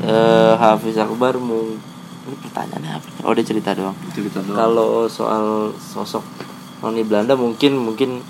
Eh 0.02 0.54
Hafiz 0.56 0.96
Akbar 0.96 1.36
mau 1.36 1.76
ini 2.24 2.36
pertanyaannya 2.40 2.90
apa? 2.96 3.08
Oh 3.28 3.36
dia 3.36 3.44
cerita 3.44 3.76
doang. 3.76 3.94
Cerita 4.16 4.40
doang. 4.40 4.56
Kalau 4.56 4.90
soal 5.12 5.76
sosok 5.76 6.24
noni 6.80 7.04
Belanda 7.04 7.36
mungkin 7.36 7.76
mungkin 7.76 8.24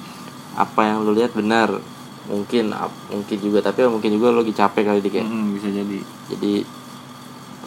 apa 0.53 0.85
yang 0.85 1.07
lu 1.07 1.17
lihat 1.17 1.33
benar 1.33 1.81
mungkin 2.25 2.71
mungkin 3.09 3.39
juga 3.39 3.59
tapi 3.61 3.83
mungkin 3.85 4.11
juga 4.11 4.31
lu 4.31 4.41
lagi 4.41 4.53
capek 4.53 4.83
kali 4.85 5.01
dikit 5.01 5.23
Mm-mm, 5.23 5.57
bisa 5.57 5.69
jadi. 5.69 5.99
Jadi 6.31 6.53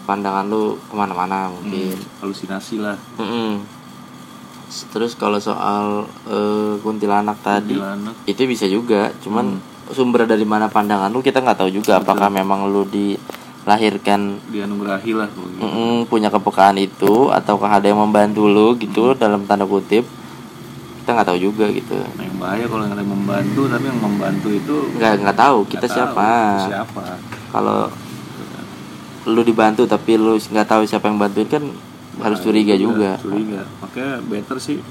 pandangan 0.03 0.45
lu 0.45 0.77
ke 0.79 0.93
mana-mana 0.93 1.49
mungkin. 1.49 1.91
Hmm, 1.91 2.21
halusinasi 2.21 2.75
lah. 2.79 2.95
Mm-mm. 3.17 3.65
terus 4.91 5.13
kalau 5.13 5.37
soal 5.37 6.03
eh, 6.25 6.73
kuntilanak 6.79 7.37
tadi 7.39 7.75
Kuntilanak. 7.75 8.15
itu 8.25 8.41
bisa 8.45 8.65
juga. 8.65 9.13
Cuman 9.19 9.61
sumber 9.91 10.25
dari 10.25 10.43
mana 10.43 10.65
pandangan 10.65 11.07
lu 11.09 11.19
kita 11.19 11.39
nggak 11.39 11.59
tahu 11.59 11.69
juga. 11.69 11.99
Apakah 11.99 12.27
memang 12.29 12.65
lu 12.67 12.83
dilahirkan 12.85 14.41
dianugerahi 14.49 15.11
lah 15.13 15.27
gitu. 15.29 15.61
mm, 15.61 16.05
punya 16.05 16.29
kepekaan 16.29 16.77
itu 16.77 17.29
ataukah 17.29 17.77
ada 17.77 17.87
yang 17.87 18.01
membantu 18.01 18.45
lu 18.45 18.73
gitu 18.75 19.13
dalam 19.13 19.45
tanda 19.45 19.65
kutip 19.65 20.03
kita 21.05 21.13
nggak 21.13 21.29
tahu 21.29 21.37
juga 21.37 21.69
gitu. 21.69 22.01
Nah, 22.01 22.25
yang 22.25 22.37
bahaya 22.41 22.65
kalau 22.65 22.81
yang 22.81 22.97
membantu 23.05 23.61
tapi 23.69 23.85
yang 23.85 24.01
membantu 24.01 24.49
itu 24.49 24.75
nggak 24.97 25.21
nggak 25.21 25.37
tahu. 25.37 25.57
kita 25.69 25.85
nggak 25.85 25.93
tahu 25.93 26.01
siapa? 26.01 26.29
siapa. 26.65 27.03
Kalau 27.53 27.77
lu 29.29 29.41
dibantu 29.45 29.85
tapi 29.85 30.17
lu 30.17 30.33
nggak 30.33 30.65
tahu 30.65 30.81
siapa 30.81 31.05
yang 31.05 31.21
bantuin 31.21 31.45
kan 31.45 31.61
harus 32.25 32.41
Nah, 32.41 32.45
curiga 32.49 32.73
itu 32.73 32.89
juga. 32.89 33.21
curiga. 33.21 33.61
Makanya 33.85 34.17
better 34.25 34.57
sih 34.57 34.81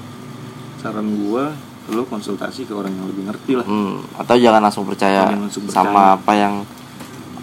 saran 0.79 1.19
gua 1.19 1.51
lu 1.91 2.07
konsultasi 2.07 2.63
ke 2.63 2.71
orang 2.71 2.95
yang 2.95 3.11
lebih 3.11 3.23
ngerti 3.27 3.51
lah. 3.59 3.67
Hmm, 3.67 3.99
atau 4.15 4.39
jangan 4.39 4.63
langsung 4.63 4.87
percaya 4.87 5.35
langsung 5.35 5.67
sama 5.67 6.15
apa 6.15 6.31
yang 6.31 6.63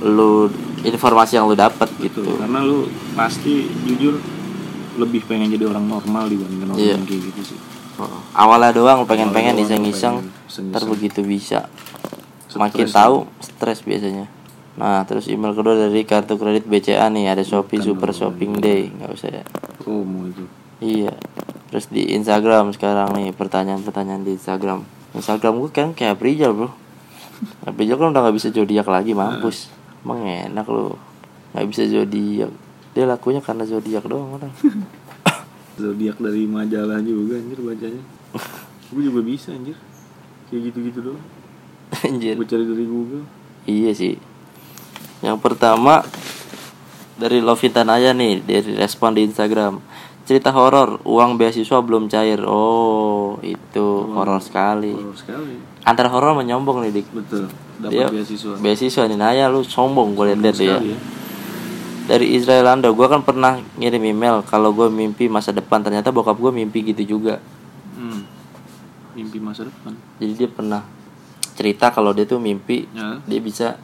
lu 0.00 0.48
informasi 0.80 1.36
yang 1.36 1.44
lu 1.44 1.52
dapat 1.52 1.92
gitu. 2.00 2.24
Karena 2.40 2.64
lu 2.64 2.88
pasti 3.12 3.68
jujur 3.84 4.16
lebih 4.96 5.28
pengen 5.28 5.52
jadi 5.52 5.68
orang 5.68 5.84
normal 5.84 6.24
dibandingkan 6.24 6.72
orang 6.72 6.80
Iya. 6.80 6.96
yang 6.96 7.04
kayak 7.04 7.20
gitu 7.28 7.42
sih 7.52 7.58
Oh, 8.02 8.22
Awalnya 8.34 8.74
doang 8.74 9.06
pengen-pengen 9.06 9.54
iseng-iseng, 9.56 10.26
pengen 10.26 10.46
iseng-iseng. 10.48 10.70
ntar 10.74 10.82
begitu 10.88 11.20
bisa. 11.22 11.70
Stres 12.50 12.58
Makin 12.58 12.84
ya. 12.84 12.92
tahu 12.92 13.16
stres 13.40 13.80
biasanya. 13.86 14.26
Nah, 14.72 15.04
terus 15.04 15.28
email 15.28 15.52
kedua 15.52 15.76
dari 15.76 16.02
kartu 16.02 16.40
kredit 16.40 16.64
BCA 16.64 17.12
nih, 17.12 17.28
ada 17.28 17.44
Shopee 17.44 17.80
Super 17.80 18.10
Shopping 18.10 18.56
Day, 18.58 18.88
nggak 18.88 19.10
usah 19.12 19.30
ya. 19.30 19.44
promo 19.78 20.26
itu 20.26 20.44
Iya. 20.82 21.14
Terus 21.70 21.86
di 21.88 22.12
Instagram 22.12 22.74
sekarang 22.74 23.14
nih 23.14 23.30
pertanyaan-pertanyaan 23.32 24.26
di 24.26 24.34
Instagram. 24.36 24.82
Instagram 25.14 25.62
gue 25.62 25.70
kan 25.70 25.88
kayak 25.94 26.18
Prijal 26.18 26.52
bro. 26.52 26.68
Prijal 27.72 27.96
kan 27.96 28.12
udah 28.12 28.20
nggak 28.26 28.36
bisa 28.36 28.48
zodiak 28.50 28.84
lagi 28.88 29.14
mampus. 29.14 29.70
Emang 30.02 30.26
enak 30.26 30.66
lu 30.66 30.98
nggak 31.54 31.66
bisa 31.70 31.86
zodiak. 31.86 32.50
Dia 32.92 33.04
lakunya 33.08 33.40
karena 33.40 33.64
zodiak 33.64 34.04
doang 34.04 34.36
orang. 34.36 34.52
Zodiak 35.76 36.20
dari 36.20 36.44
majalah 36.44 37.00
juga 37.00 37.40
anjir 37.40 37.58
bacanya. 37.60 38.02
Gue 38.92 39.02
juga 39.08 39.20
bisa 39.24 39.52
anjir. 39.52 39.76
Kayak 40.48 40.72
gitu-gitu 40.72 40.98
doang. 41.00 41.24
Anjir. 42.08 42.36
gue 42.36 42.48
cari 42.48 42.64
dari 42.64 42.84
Google. 42.84 43.24
Iya 43.64 43.92
sih. 43.96 44.14
Yang 45.22 45.38
pertama 45.40 46.02
dari 47.16 47.38
Lovita 47.38 47.86
Naya 47.86 48.12
nih 48.12 48.42
dari 48.42 48.72
respon 48.76 49.16
di 49.16 49.24
Instagram. 49.24 49.80
cerita 50.22 50.54
horor 50.54 51.02
uang 51.02 51.34
beasiswa 51.34 51.82
belum 51.82 52.06
cair. 52.06 52.46
Oh 52.46 53.42
itu 53.42 53.86
horor 54.14 54.38
sekali. 54.38 54.94
Horor 54.94 55.18
sekali. 55.18 55.58
Antara 55.82 56.08
horor 56.14 56.38
menyombong 56.38 56.86
nih 56.86 57.02
dik. 57.02 57.06
Betul. 57.10 57.50
Dapat 57.82 58.14
beasiswa. 58.14 58.54
beasiswa 58.62 59.02
nih. 59.10 59.18
Naya 59.18 59.50
lu 59.50 59.66
sombong 59.66 60.14
gue 60.14 60.30
liat-liat 60.30 60.54
tuh 60.54 60.66
ya. 60.68 60.78
ya 60.78 61.21
dari 62.12 62.36
Israel 62.36 62.68
Anda. 62.68 62.92
Gue 62.92 63.08
kan 63.08 63.24
pernah 63.24 63.56
ngirim 63.80 64.04
email 64.04 64.44
kalau 64.44 64.76
gue 64.76 64.92
mimpi 64.92 65.32
masa 65.32 65.48
depan. 65.56 65.80
Ternyata 65.80 66.12
bokap 66.12 66.36
gue 66.36 66.52
mimpi 66.52 66.84
gitu 66.92 67.16
juga. 67.16 67.40
Hmm. 67.96 68.28
mimpi 69.16 69.40
masa 69.40 69.68
depan. 69.68 69.96
Jadi 70.20 70.32
dia 70.36 70.48
pernah 70.48 70.84
cerita 71.52 71.92
kalau 71.92 72.16
dia 72.16 72.24
tuh 72.24 72.40
mimpi 72.40 72.88
ya. 72.96 73.20
dia 73.28 73.40
bisa 73.44 73.76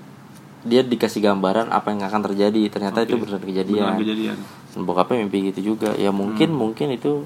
dia 0.65 0.81
dikasih 0.81 1.21
gambaran 1.21 1.69
apa 1.73 1.89
yang 1.93 2.05
akan 2.05 2.21
terjadi. 2.33 2.69
Ternyata 2.69 3.09
itu 3.09 3.17
benar 3.17 3.41
kejadian. 3.41 3.97
Benar 3.97 4.01
kejadian. 4.05 4.37
Dan 4.73 4.81
bokapnya 4.85 5.25
mimpi 5.25 5.53
gitu 5.53 5.73
juga. 5.73 5.97
Ya 5.97 6.13
mungkin 6.13 6.53
mungkin 6.53 6.93
itu 6.93 7.25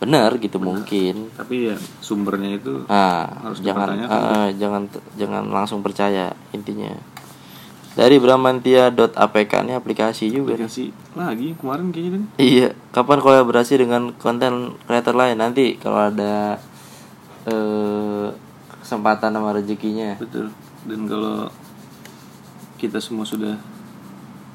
benar 0.00 0.36
gitu 0.36 0.60
mungkin. 0.60 1.32
Tapi 1.32 1.72
ya 1.72 1.76
sumbernya 2.04 2.60
itu 2.60 2.84
nah 2.88 3.24
Harus 3.40 3.64
jangan 3.64 3.88
eh, 3.96 4.48
jangan 4.60 4.82
jangan 5.16 5.44
langsung 5.48 5.80
percaya 5.80 6.32
intinya 6.52 6.92
dari 7.94 8.18
bramantia.apk 8.18 9.52
ini 9.60 9.72
aplikasi 9.72 10.26
juga 10.28 10.52
nih. 10.52 10.60
dikasih 10.60 10.88
lagi 11.14 11.48
kemarin 11.54 11.88
kayaknya 11.88 12.20
Iya, 12.36 12.68
kapan 12.90 13.18
kolaborasi 13.18 13.74
dengan 13.76 14.10
konten 14.12 14.52
creator 14.82 15.12
lain 15.12 15.38
nanti 15.38 15.74
kalau 15.76 16.04
ada 16.04 16.58
eh 17.44 18.26
kesempatan 18.76 19.30
sama 19.30 19.52
rezekinya. 19.52 20.16
betul 20.16 20.50
dan 20.84 21.00
kalau 21.06 21.48
kita 22.76 22.98
semua 22.98 23.24
sudah 23.24 23.56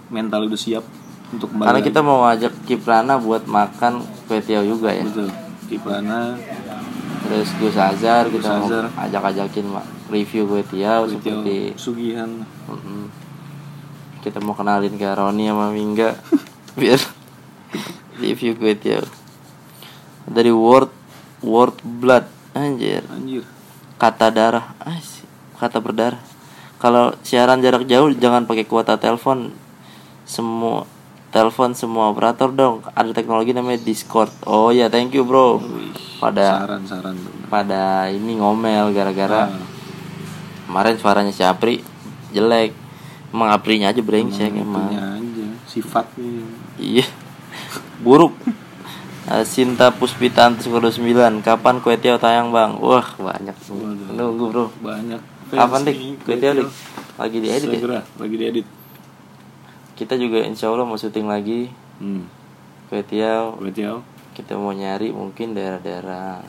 mental 0.08 0.46
udah 0.46 0.60
siap 0.60 0.84
untuk 1.30 1.50
kembali 1.50 1.66
Karena 1.66 1.80
lagi. 1.80 1.88
kita 1.88 2.00
mau 2.02 2.18
ngajak 2.24 2.54
Kiprana 2.64 3.14
buat 3.18 3.46
makan 3.46 3.94
kue 4.26 4.40
tiaw 4.40 4.62
juga 4.62 4.92
ya. 4.92 5.02
betul 5.02 5.30
Kiprana 5.66 6.36
Terus 7.20 7.50
Gus 7.56 7.76
Azhar 7.76 8.26
Gus 8.26 8.42
kita 8.42 8.58
mau 8.58 8.68
ajak-ajakin 8.98 9.66
review 10.10 10.44
kue 10.46 10.64
tiaw 10.64 11.06
seperti 11.06 11.74
Sugihan 11.76 12.42
Mm-mm. 12.66 13.10
Kita 14.20 14.44
mau 14.44 14.56
kenalin 14.56 14.96
ke 15.00 15.08
Roni 15.08 15.48
sama 15.48 15.72
Mingga. 15.72 16.16
Biar 16.80 17.00
review 18.20 18.56
kue 18.60 18.76
tiaw. 18.76 19.04
Dari 20.28 20.52
Word 20.52 20.92
Word 21.40 21.80
Blood. 21.82 22.28
Anjir. 22.52 23.06
anjir. 23.08 23.46
Kata 23.96 24.28
darah. 24.32 24.76
Ais, 24.84 25.24
kata 25.56 25.80
berdarah. 25.80 26.20
Kalau 26.80 27.16
siaran 27.24 27.60
jarak 27.60 27.88
jauh 27.88 28.12
jangan 28.16 28.48
pakai 28.48 28.68
kuota 28.68 28.96
telepon. 29.00 29.52
Semua 30.24 30.88
telepon 31.30 31.76
semua 31.76 32.12
operator 32.12 32.52
dong. 32.52 32.84
Ada 32.96 33.12
teknologi 33.16 33.56
namanya 33.56 33.80
Discord. 33.84 34.32
Oh 34.48 34.72
ya 34.72 34.88
thank 34.92 35.16
you 35.16 35.24
bro. 35.24 35.60
Pada 36.20 36.68
saran-saran 36.68 37.16
tuh. 37.16 37.32
pada 37.48 38.12
ini 38.12 38.40
ngomel 38.44 38.92
gara-gara 38.92 39.48
Ah, 39.48 39.56
kemarin 40.68 41.00
suaranya 41.00 41.32
si 41.32 41.48
Apri 41.48 41.80
jelek 42.36 42.76
emang 43.32 43.50
Aprinya 43.54 43.92
aja 43.94 44.02
brengsek 44.02 44.54
emang 44.54 44.94
aja 44.94 45.48
sifatnya 45.70 46.46
iya 46.78 47.06
buruk 48.02 48.34
Eh, 49.30 49.46
Sinta 49.46 49.94
Puspita 49.94 50.50
underscore 50.50 50.90
9 50.90 51.46
Kapan 51.46 51.78
kue 51.86 51.94
tiaw 52.02 52.18
tayang 52.18 52.50
bang? 52.50 52.82
Wah 52.82 53.06
banyak. 53.14 53.54
Nunggu 54.18 54.50
bro 54.50 54.66
banyak 54.82 55.22
Kapan 55.54 55.86
dik? 55.86 56.26
Kue 56.26 56.42
tiaw 56.42 56.58
dik? 56.58 56.66
Lagi 57.14 57.38
diedit 57.38 57.70
ya? 57.70 57.78
Segera, 57.78 58.02
lagi 58.18 58.36
diedit 58.42 58.66
Kita 59.94 60.18
juga 60.18 60.42
insya 60.42 60.74
Allah 60.74 60.82
mau 60.90 60.98
syuting 60.98 61.30
lagi 61.30 61.70
hmm. 62.02 62.24
Kue 62.90 63.06
tiaw 63.06 63.54
Kue 63.62 63.70
tiaw 63.70 64.02
Kita 64.34 64.58
mau 64.58 64.74
nyari 64.74 65.14
mungkin 65.14 65.54
daerah-daerah 65.54 66.42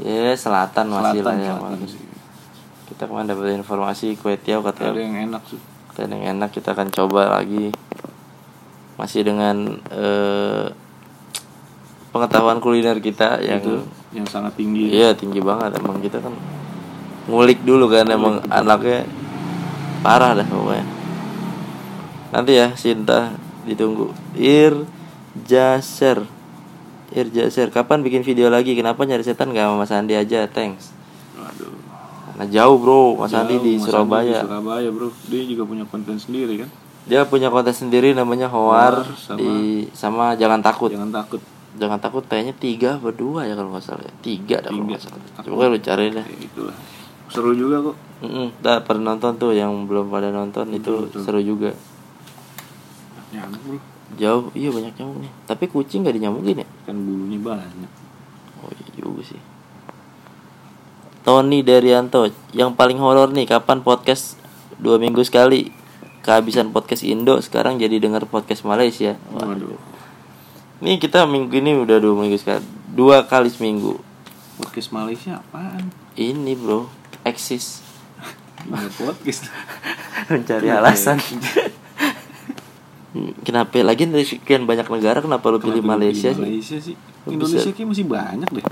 Ya 0.00 0.32
selatan 0.32 0.96
masih 0.96 1.20
selatan, 1.20 1.24
lah 1.28 1.36
ya 1.36 1.52
selatan 1.60 1.76
Mas. 1.76 1.92
sih. 1.92 2.05
Kita 2.86 3.10
kemarin 3.10 3.30
dapat 3.30 3.58
informasi 3.58 4.14
kue 4.18 4.38
tiaw 4.38 4.62
ada 4.62 4.70
katanya 4.70 5.02
yang 5.02 5.18
enak 5.30 5.42
sih 5.50 5.60
Katanya 5.90 6.14
yang 6.16 6.26
enak 6.38 6.50
kita 6.54 6.72
akan 6.72 6.88
coba 6.94 7.38
lagi 7.38 7.74
Masih 8.94 9.26
dengan 9.26 9.82
eh, 9.90 10.70
Pengetahuan 12.14 12.62
kuliner 12.62 12.96
kita 13.02 13.42
yang 13.44 13.60
itu 13.60 13.84
yang 14.14 14.24
sangat 14.24 14.56
tinggi 14.56 14.88
Iya 14.88 15.12
tinggi 15.12 15.42
banget 15.44 15.76
emang 15.76 16.00
kita 16.00 16.22
kan 16.22 16.32
ngulik 17.26 17.66
dulu 17.66 17.90
kan 17.90 18.06
emang 18.06 18.38
anaknya 18.48 19.02
parah 20.06 20.38
dah 20.38 20.46
pokoknya. 20.46 20.86
Nanti 22.30 22.52
ya 22.54 22.70
Sinta 22.78 23.34
ditunggu. 23.66 24.14
Ir 24.38 24.86
Jaser. 25.46 26.22
Ir 27.10 27.26
Jaser. 27.34 27.74
Kapan 27.74 28.06
bikin 28.06 28.22
video 28.22 28.46
lagi? 28.46 28.78
Kenapa 28.78 29.02
nyari 29.02 29.26
setan 29.26 29.50
gak 29.50 29.66
sama 29.66 29.82
Mas 29.82 29.90
Andi 29.90 30.14
aja? 30.14 30.46
Thanks. 30.46 30.94
Karena 32.36 32.52
jauh 32.52 32.76
bro, 32.76 33.16
Mas 33.16 33.32
Andi 33.32 33.56
Jauh, 33.56 33.64
di 33.64 33.72
Mas 33.72 33.80
Andi 33.80 33.88
Surabaya. 33.88 34.28
di 34.30 34.44
Surabaya 34.44 34.88
bro 34.90 35.08
dia 35.24 35.42
juga 35.42 35.62
punya 35.64 35.84
konten 35.84 36.16
sendiri 36.16 36.54
kan 36.58 36.68
Dia 37.04 37.24
punya 37.24 37.48
konten 37.48 37.72
sendiri 37.72 38.12
namanya 38.12 38.44
Howar 38.46 39.00
Howar 39.00 39.16
sama- 39.16 39.40
di 39.40 39.52
sama 39.90 40.24
Jangan 40.34 40.60
Takut. 40.60 40.90
jangan 40.90 41.08
takut 41.10 41.40
Jangan 41.76 41.96
Takut 41.98 42.24
kayaknya 42.24 42.52
tiga 42.52 42.90
apa 42.94 43.08
dua 43.10 43.44
ya 43.44 43.52
kalau 43.52 43.68
nggak 43.70 43.80
salah. 43.82 44.00
ya. 44.02 44.12
Tiga 44.18 44.56
dah 44.58 44.68
kalau 44.68 44.84
nggak 44.86 45.00
salah. 45.02 45.20
Coba 45.38 45.64
lu 45.66 45.78
cari 45.78 46.08
deh. 46.10 46.20
ya 46.20 46.36
itulah 46.38 46.76
seru 47.26 47.52
juga 47.52 47.80
kok 47.82 47.96
Mm 48.18 48.48
dah 48.58 48.80
pernah 48.80 49.12
nonton 49.12 49.36
tuh 49.36 49.52
yang 49.52 49.84
belum 49.84 50.08
pada 50.08 50.28
nonton 50.28 50.68
itu 50.70 51.04
Betul. 51.04 51.20
seru 51.20 51.40
juga. 51.42 51.72
nyamuk 53.28 53.60
bro 53.60 53.78
Jauh, 54.16 54.48
iya 54.52 54.70
banyak 54.70 54.94
nyamuk 54.94 55.18
nih. 55.18 55.32
Tapi 55.44 55.64
kucing 55.66 56.00
gak 56.00 56.14
dinyamukin 56.14 56.62
ya? 56.62 56.66
kan 56.82 56.94
bulunya 56.96 57.36
banyak 57.36 57.90
Oh 58.56 58.70
iya 58.70 58.88
juga 58.94 59.20
sih. 59.22 59.40
Tony 61.26 61.66
Daryanto, 61.66 62.30
yang 62.54 62.70
paling 62.72 63.02
horor 63.02 63.34
nih 63.34 63.50
kapan 63.50 63.82
podcast 63.82 64.38
dua 64.78 64.94
minggu 64.96 65.26
sekali? 65.26 65.74
Kehabisan 66.22 66.70
podcast 66.70 67.02
Indo 67.02 67.38
sekarang 67.38 67.78
jadi 67.78 67.98
denger 67.98 68.26
podcast 68.26 68.62
Malaysia. 68.62 69.14
waduh 69.28 69.74
Ini 70.78 70.98
kita 70.98 71.22
minggu 71.24 71.50
ini 71.52 71.74
udah 71.76 71.98
dua 71.98 72.14
minggu 72.14 72.34
sekali, 72.36 72.62
dua 72.88 73.26
kali 73.26 73.50
seminggu. 73.50 73.98
podcast 74.56 74.88
Malaysia 74.90 75.42
apaan 75.42 75.90
Ini 76.14 76.54
bro, 76.54 76.86
eksis. 77.22 77.82
Podcast 78.96 79.50
Mencari 80.30 80.66
alasan. 80.68 81.18
Kenapa 83.42 83.78
lagi 83.80 84.04
dari 84.04 84.22
sekian 84.22 84.62
banyak 84.62 84.86
negara 84.86 85.18
kenapa 85.18 85.46
lu 85.48 85.58
pilih 85.58 85.80
Malaysia 85.80 86.30
pilih 86.30 86.36
sih? 86.36 86.44
Malaysia 86.44 86.78
sih 86.78 86.94
Lu 87.24 87.34
Indonesia 87.34 87.64
bisa- 87.64 87.74
kayak 87.74 87.88
masih 87.90 88.06
banyak 88.06 88.48
deh 88.52 88.64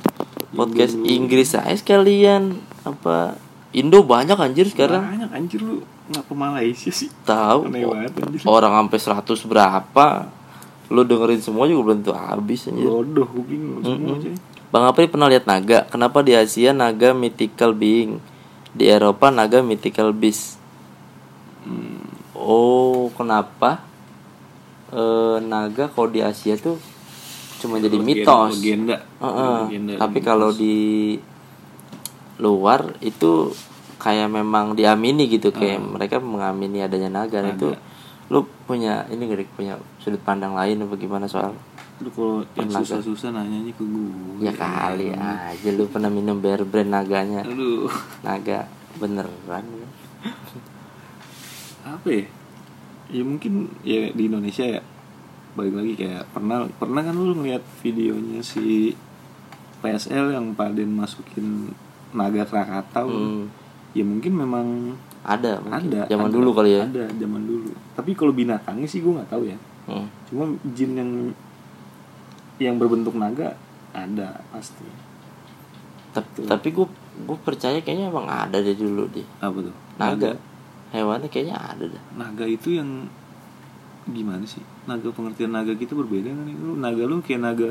podcast 0.54 0.94
Indo- 0.94 1.10
Inggris 1.10 1.52
aja 1.52 1.74
sekalian. 1.74 2.56
Apa 2.82 3.34
Indo 3.74 4.06
banyak 4.06 4.38
anjir 4.38 4.70
sekarang. 4.70 5.02
Banyak 5.02 5.30
anjir 5.34 5.60
lu. 5.60 5.82
Ngapa 6.04 6.32
Malaysia 6.32 6.94
sih. 6.94 7.10
Tahu. 7.24 7.66
Orang 8.46 8.72
sampai 8.78 8.98
100 9.00 9.50
berapa? 9.50 10.06
Lu 10.92 11.02
dengerin 11.02 11.40
semua 11.40 11.64
juga 11.66 11.90
belum 11.90 11.98
tentu 12.04 12.12
habis 12.14 12.68
anjir. 12.68 12.86
Bodoh 12.86 13.26
lu 13.26 13.80
semua 13.82 14.14
Mm-mm. 14.14 14.22
cuy 14.22 14.34
Bang 14.68 14.84
Apri 14.84 15.06
pernah 15.06 15.30
lihat 15.30 15.46
naga? 15.46 15.86
Kenapa 15.86 16.18
di 16.20 16.34
Asia 16.34 16.74
naga 16.74 17.14
mythical 17.14 17.70
being? 17.72 18.18
Di 18.74 18.90
Eropa 18.90 19.30
naga 19.30 19.62
mythical 19.62 20.10
beast. 20.10 20.58
Hmm, 21.62 22.02
oh 22.34 23.06
kenapa? 23.14 23.86
Eh, 24.90 25.38
naga 25.40 25.86
kalau 25.88 26.10
di 26.10 26.20
Asia 26.20 26.58
tuh 26.58 26.76
cuma 27.64 27.80
jadi 27.80 27.96
legenda- 27.96 28.20
mitos. 28.28 28.50
legenda. 28.60 28.96
Heeh. 29.24 29.56
Legenda 29.64 29.92
Tapi 29.96 30.18
kalau 30.20 30.52
di 30.52 30.76
luar 32.36 33.00
itu 33.00 33.48
kayak 33.96 34.28
memang 34.28 34.76
diamini 34.76 35.24
gitu 35.32 35.48
kayak 35.48 35.80
mereka 35.80 36.20
mengamini 36.20 36.84
adanya 36.84 37.08
naga. 37.08 37.40
Nah, 37.40 37.56
itu 37.56 37.72
lu 38.28 38.44
punya 38.68 39.08
ini 39.08 39.28
gak 39.28 39.48
punya 39.56 39.80
sudut 40.00 40.20
pandang 40.20 40.56
lain 40.56 40.80
apa 40.80 40.96
gimana 40.96 41.28
soal 41.28 41.52
lu 42.02 42.10
kalau 42.10 42.42
yang 42.58 42.66
susah-susah 42.66 43.30
nanyanya 43.30 43.70
ke 43.70 43.84
gue 43.86 44.42
ya 44.42 44.50
kali 44.50 45.14
aja 45.14 45.68
lu 45.70 45.86
pernah 45.86 46.10
minum 46.10 46.42
bear 46.42 46.66
brand 46.66 46.90
naganya. 46.90 47.46
Aduh. 47.46 47.86
Naga 48.26 48.66
beneran. 48.98 49.62
Ya? 49.62 49.88
apa 51.94 52.08
ya? 52.10 52.26
Ya 53.14 53.22
mungkin 53.22 53.70
ya 53.86 54.10
di 54.10 54.22
Indonesia 54.26 54.66
ya 54.66 54.80
balik 55.54 55.74
lagi 55.78 55.92
kayak 55.94 56.22
pernah 56.34 56.66
pernah 56.78 57.00
kan 57.06 57.14
lu 57.14 57.34
ngeliat 57.38 57.62
videonya 57.82 58.42
si 58.42 58.94
PSL 59.84 60.34
yang 60.34 60.56
Paden 60.56 60.90
masukin 60.90 61.70
naga 62.14 62.46
Krakatau? 62.46 63.10
Hmm, 63.10 63.44
ya 63.92 64.02
mungkin 64.06 64.32
memang 64.32 64.66
ada 65.20 65.60
mungkin. 65.60 65.92
ada 65.92 66.00
zaman 66.08 66.30
ada, 66.30 66.36
dulu 66.36 66.50
kali 66.56 66.70
ya. 66.74 66.84
Ada 66.88 67.04
zaman 67.20 67.42
dulu. 67.44 67.70
Tapi 67.92 68.10
kalau 68.16 68.32
binatangnya 68.32 68.88
sih 68.88 69.04
gue 69.04 69.12
nggak 69.12 69.30
tahu 69.30 69.44
ya. 69.46 69.58
Hmm. 69.84 70.08
cuma 70.24 70.48
jin 70.72 70.96
yang 70.96 71.12
yang 72.56 72.80
berbentuk 72.80 73.12
naga 73.20 73.52
ada 73.92 74.40
pasti. 74.48 74.88
Tapi 76.16 76.48
tapi 76.48 76.68
gue 76.72 76.88
gue 77.28 77.38
percaya 77.44 77.78
kayaknya 77.84 78.08
emang 78.08 78.24
ada 78.24 78.64
deh 78.64 78.72
dulu 78.72 79.04
deh. 79.12 79.26
Apa 79.44 79.58
tuh? 79.60 79.76
Naga. 80.00 80.32
Hewannya 80.94 81.28
kayaknya 81.28 81.58
ada 81.58 81.84
dah 81.90 82.04
naga 82.14 82.46
itu 82.46 82.78
yang 82.78 83.10
gimana 84.06 84.44
sih 84.44 84.60
naga 84.84 85.08
pengertian 85.08 85.50
naga 85.50 85.72
kita 85.72 85.92
berbeda 85.92 86.28
kan 86.28 86.44
nih? 86.44 86.56
lu 86.56 86.72
naga 86.76 87.02
lu 87.02 87.18
kayak 87.18 87.40
naga 87.42 87.70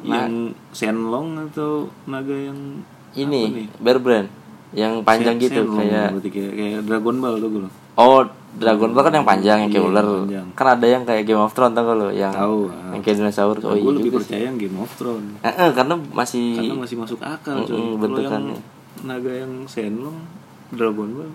Na- 0.00 0.24
yang 0.24 0.32
senlong 0.70 1.28
atau 1.42 1.70
naga 2.04 2.32
yang 2.32 2.84
ini 3.12 3.66
bear 3.76 3.98
brand 3.98 4.30
yang 4.70 5.02
panjang 5.02 5.34
Sen- 5.34 5.42
gitu 5.42 5.60
senlong 5.64 5.78
kayak 5.80 6.08
berarti 6.12 6.30
kayak, 6.30 6.52
kayak 6.54 6.78
Dragon 6.84 7.16
Ball 7.16 7.36
tuh 7.36 7.50
gue 7.50 7.66
oh 7.96 8.22
Dragon 8.52 8.90
Ball 8.90 9.02
kan 9.02 9.14
yang 9.14 9.26
panjang 9.26 9.58
yang 9.60 9.70
kayak 9.70 9.82
Iya, 9.82 9.90
ular 9.90 10.06
panjang. 10.06 10.46
kan 10.52 10.66
ada 10.70 10.86
yang 10.86 11.02
kayak 11.02 11.22
Game 11.24 11.38
of 11.38 11.50
Thrones 11.50 11.72
tau 11.72 11.90
lo 11.90 12.08
yang 12.08 12.30
tahu 12.30 12.66
ah. 12.68 12.92
yang 12.92 13.00
kayak 13.00 13.16
dinosaurus 13.18 13.62
oh 13.62 13.70
gue 13.70 13.76
iya 13.76 13.90
lebih 13.90 13.98
juga 14.00 14.10
sih. 14.12 14.16
percaya 14.22 14.42
yang 14.44 14.56
Game 14.56 14.76
of 14.76 14.90
Thrones 14.92 15.30
Eh, 15.40 15.50
eh, 15.50 15.70
karena 15.72 15.94
masih 16.08 16.44
karena 16.56 16.74
masih 16.76 16.96
masuk 16.96 17.18
akal 17.20 17.56
coy 17.60 17.74
Mm-mm, 17.74 17.74
kalau 17.74 17.90
yang 17.90 17.98
bentukannya. 17.98 18.58
naga 19.02 19.32
yang 19.36 19.52
senlong 19.64 20.18
Dragon 20.70 21.08
Ball 21.10 21.30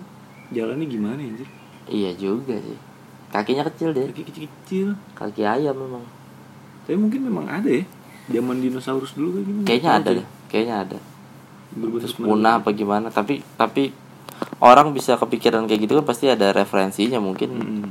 jalannya 0.48 0.86
gimana 0.86 1.18
ya 1.18 1.28
anjir 1.28 1.48
iya 1.86 2.10
juga 2.12 2.56
sih 2.56 2.78
kakinya 3.30 3.66
kecil 3.66 3.92
deh 3.92 4.08
kaki 4.10 4.22
kecil-kecil 4.26 4.88
kaki 5.18 5.42
ayam 5.42 5.76
memang. 5.76 6.04
Tapi 6.86 6.96
mungkin 6.96 7.20
memang 7.26 7.46
ada 7.50 7.70
ya. 7.70 7.84
Zaman 8.30 8.58
dinosaurus 8.62 9.14
dulu 9.14 9.38
kayak 9.38 9.46
gimana? 9.46 9.66
Kayaknya 9.66 9.90
ada 9.90 10.10
deh. 10.22 10.26
Kayaknya 10.50 10.76
ada. 10.82 10.98
Terus 11.76 12.14
punah 12.16 12.54
apa 12.62 12.68
gimana? 12.72 13.06
Tapi 13.10 13.42
tapi 13.58 13.90
orang 14.62 14.94
bisa 14.94 15.18
kepikiran 15.18 15.66
kayak 15.66 15.80
gitu 15.86 15.92
kan 16.02 16.06
pasti 16.06 16.30
ada 16.30 16.50
referensinya 16.54 17.18
mungkin. 17.22 17.50
Mm-mm. 17.54 17.90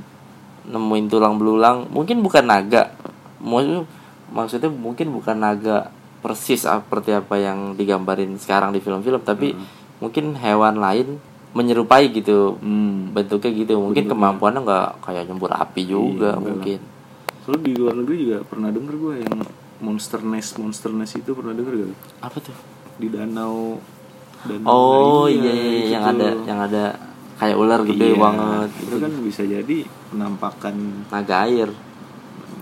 nemuin 0.66 1.06
tulang 1.14 1.38
belulang. 1.38 1.86
Mungkin 1.94 2.26
bukan 2.26 2.50
naga. 2.50 2.90
Maksudnya 3.38 3.86
maksudnya 4.34 4.72
mungkin 4.74 5.14
bukan 5.14 5.38
naga 5.38 5.94
persis 6.26 6.66
seperti 6.66 7.14
apa 7.14 7.38
yang 7.38 7.78
digambarin 7.78 8.34
sekarang 8.42 8.74
di 8.74 8.82
film-film 8.82 9.22
tapi 9.22 9.54
mungkin 10.02 10.34
hewan 10.34 10.82
lain 10.82 11.22
menyerupai 11.56 12.12
gitu. 12.12 12.60
Hmm. 12.60 13.16
bentuknya 13.16 13.52
gitu. 13.56 13.80
Mungkin 13.80 14.06
kemampuannya 14.06 14.62
nggak 14.62 14.88
kayak 15.02 15.24
nyembur 15.26 15.50
api 15.50 15.88
juga 15.88 16.36
Iya, 16.36 16.44
mungkin. 16.44 16.80
Soalnya 17.42 17.64
di 17.64 17.74
luar 17.74 17.94
negeri 17.96 18.16
juga 18.20 18.38
pernah 18.44 18.70
denger 18.70 18.94
gue 18.94 19.16
yang 19.24 19.38
Monster 19.76 20.20
Nest 20.22 20.56
Monster 20.56 20.92
Nest 20.92 21.16
itu 21.16 21.32
pernah 21.32 21.52
denger 21.52 21.74
gak? 21.78 21.92
apa 22.22 22.38
tuh? 22.40 22.56
Di 22.96 23.08
danau 23.08 23.80
danau 24.44 24.68
oh 24.68 25.26
Iya, 25.26 25.40
iya, 25.42 25.54
iya, 25.54 25.80
itu 25.80 25.92
yang 25.92 26.06
ada 26.06 26.28
yang 26.44 26.60
ada 26.60 26.84
kayak 27.36 27.56
ular 27.56 27.82
gede 27.84 28.08
Iya, 28.12 28.20
banget 28.20 28.70
Itu 28.82 28.96
kan 28.98 29.12
bisa 29.22 29.44
jadi 29.44 29.78
penampakan 30.10 30.76
naga 31.08 31.36
air. 31.44 31.70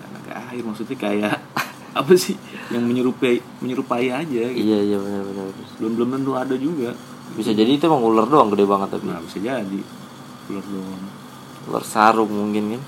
Naga 0.10 0.34
air 0.50 0.62
maksudnya 0.62 0.98
kayak 0.98 1.38
apa 2.00 2.14
sih? 2.14 2.34
Yang 2.70 2.84
menyerupai 2.84 3.34
menyerupai 3.58 4.10
aja 4.10 4.44
gitu. 4.50 4.58
iya 4.60 4.80
iya 4.84 4.98
benar 4.98 5.22
benar. 5.24 5.46
Belum 5.78 5.92
belum 5.96 6.10
tentu 6.12 6.32
ada 6.34 6.56
juga. 6.58 6.92
Bisa 7.34 7.50
jadi 7.50 7.70
itu 7.70 7.84
emang 7.84 8.02
ular 8.02 8.26
doang 8.26 8.50
gede 8.50 8.64
banget 8.64 8.94
tapi 8.94 9.06
Nah, 9.06 9.20
bisa 9.20 9.38
jadi. 9.38 9.80
Ular 10.48 10.64
doang. 10.64 11.04
ular 11.64 11.84
sarung 11.84 12.28
mungkin 12.28 12.64
kan 12.72 12.82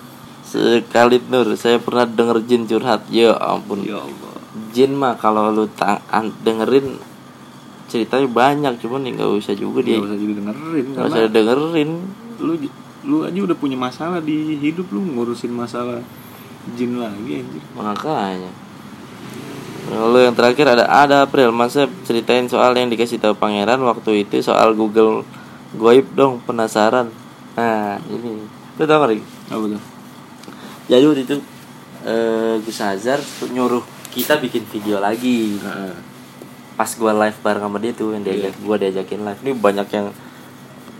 sekali 0.46 1.18
nur 1.26 1.56
saya 1.56 1.78
pernah 1.78 2.06
denger 2.06 2.44
jin 2.44 2.64
curhat 2.64 3.08
ya 3.10 3.34
ampun 3.34 3.82
Ya 3.82 3.98
Allah. 3.98 4.36
jin 4.70 4.94
mah 4.94 5.16
kalau 5.16 5.50
lu 5.50 5.66
ta- 5.66 6.04
an- 6.08 6.36
dengerin 6.40 7.00
ceritanya 7.86 8.28
banyak 8.28 8.74
cuman 8.78 9.02
ya 9.02 9.12
nggak 9.16 9.32
usah 9.34 9.54
juga 9.54 9.80
dia 9.80 9.96
Gak 9.96 10.06
usah 10.06 10.18
juga 10.18 10.34
dengerin 10.44 10.86
nggak 10.92 11.06
usah 11.06 11.22
dengerin 11.28 11.90
lu 12.38 12.54
lu 13.06 13.18
aja 13.22 13.40
udah 13.42 13.56
punya 13.56 13.76
masalah 13.76 14.20
di 14.20 14.36
hidup 14.60 14.90
lu 14.90 15.02
ngurusin 15.08 15.50
masalah 15.50 16.02
jin 16.72 16.98
lagi 16.98 17.40
anjir. 17.40 17.62
makanya 17.72 18.52
lalu 19.86 20.26
yang 20.26 20.34
terakhir 20.34 20.66
ada 20.66 20.86
ada 20.90 21.16
April 21.30 21.54
masa 21.54 21.86
ceritain 22.10 22.50
soal 22.50 22.74
yang 22.74 22.90
dikasih 22.90 23.22
tahu 23.22 23.38
pangeran 23.38 23.78
waktu 23.86 24.26
itu 24.26 24.42
soal 24.42 24.74
Google 24.74 25.22
Goib 25.76 26.08
dong 26.16 26.42
penasaran. 26.42 27.12
Nah 27.54 28.00
ini. 28.10 28.48
Lu 28.76 28.84
tau 28.84 29.04
gak 29.04 29.10
Rik? 29.14 29.24
Apa 29.52 29.66
tuh? 29.72 29.84
jadi 30.86 31.02
waktu 31.02 31.26
itu 31.26 31.36
eh, 32.06 32.62
Gus 32.62 32.78
Hazar 32.78 33.18
nyuruh 33.50 33.82
kita 34.14 34.38
bikin 34.38 34.66
video 34.70 35.02
lagi. 35.02 35.60
Heeh. 35.60 35.96
pas 36.76 36.92
gua 37.00 37.16
live 37.16 37.40
bareng 37.40 37.72
sama 37.72 37.80
dia 37.80 37.96
tuh 37.96 38.12
yang 38.12 38.24
diajak 38.28 38.52
gua 38.60 38.76
diajakin 38.76 39.24
live. 39.24 39.40
Ini 39.48 39.52
banyak 39.56 39.88
yang 39.96 40.08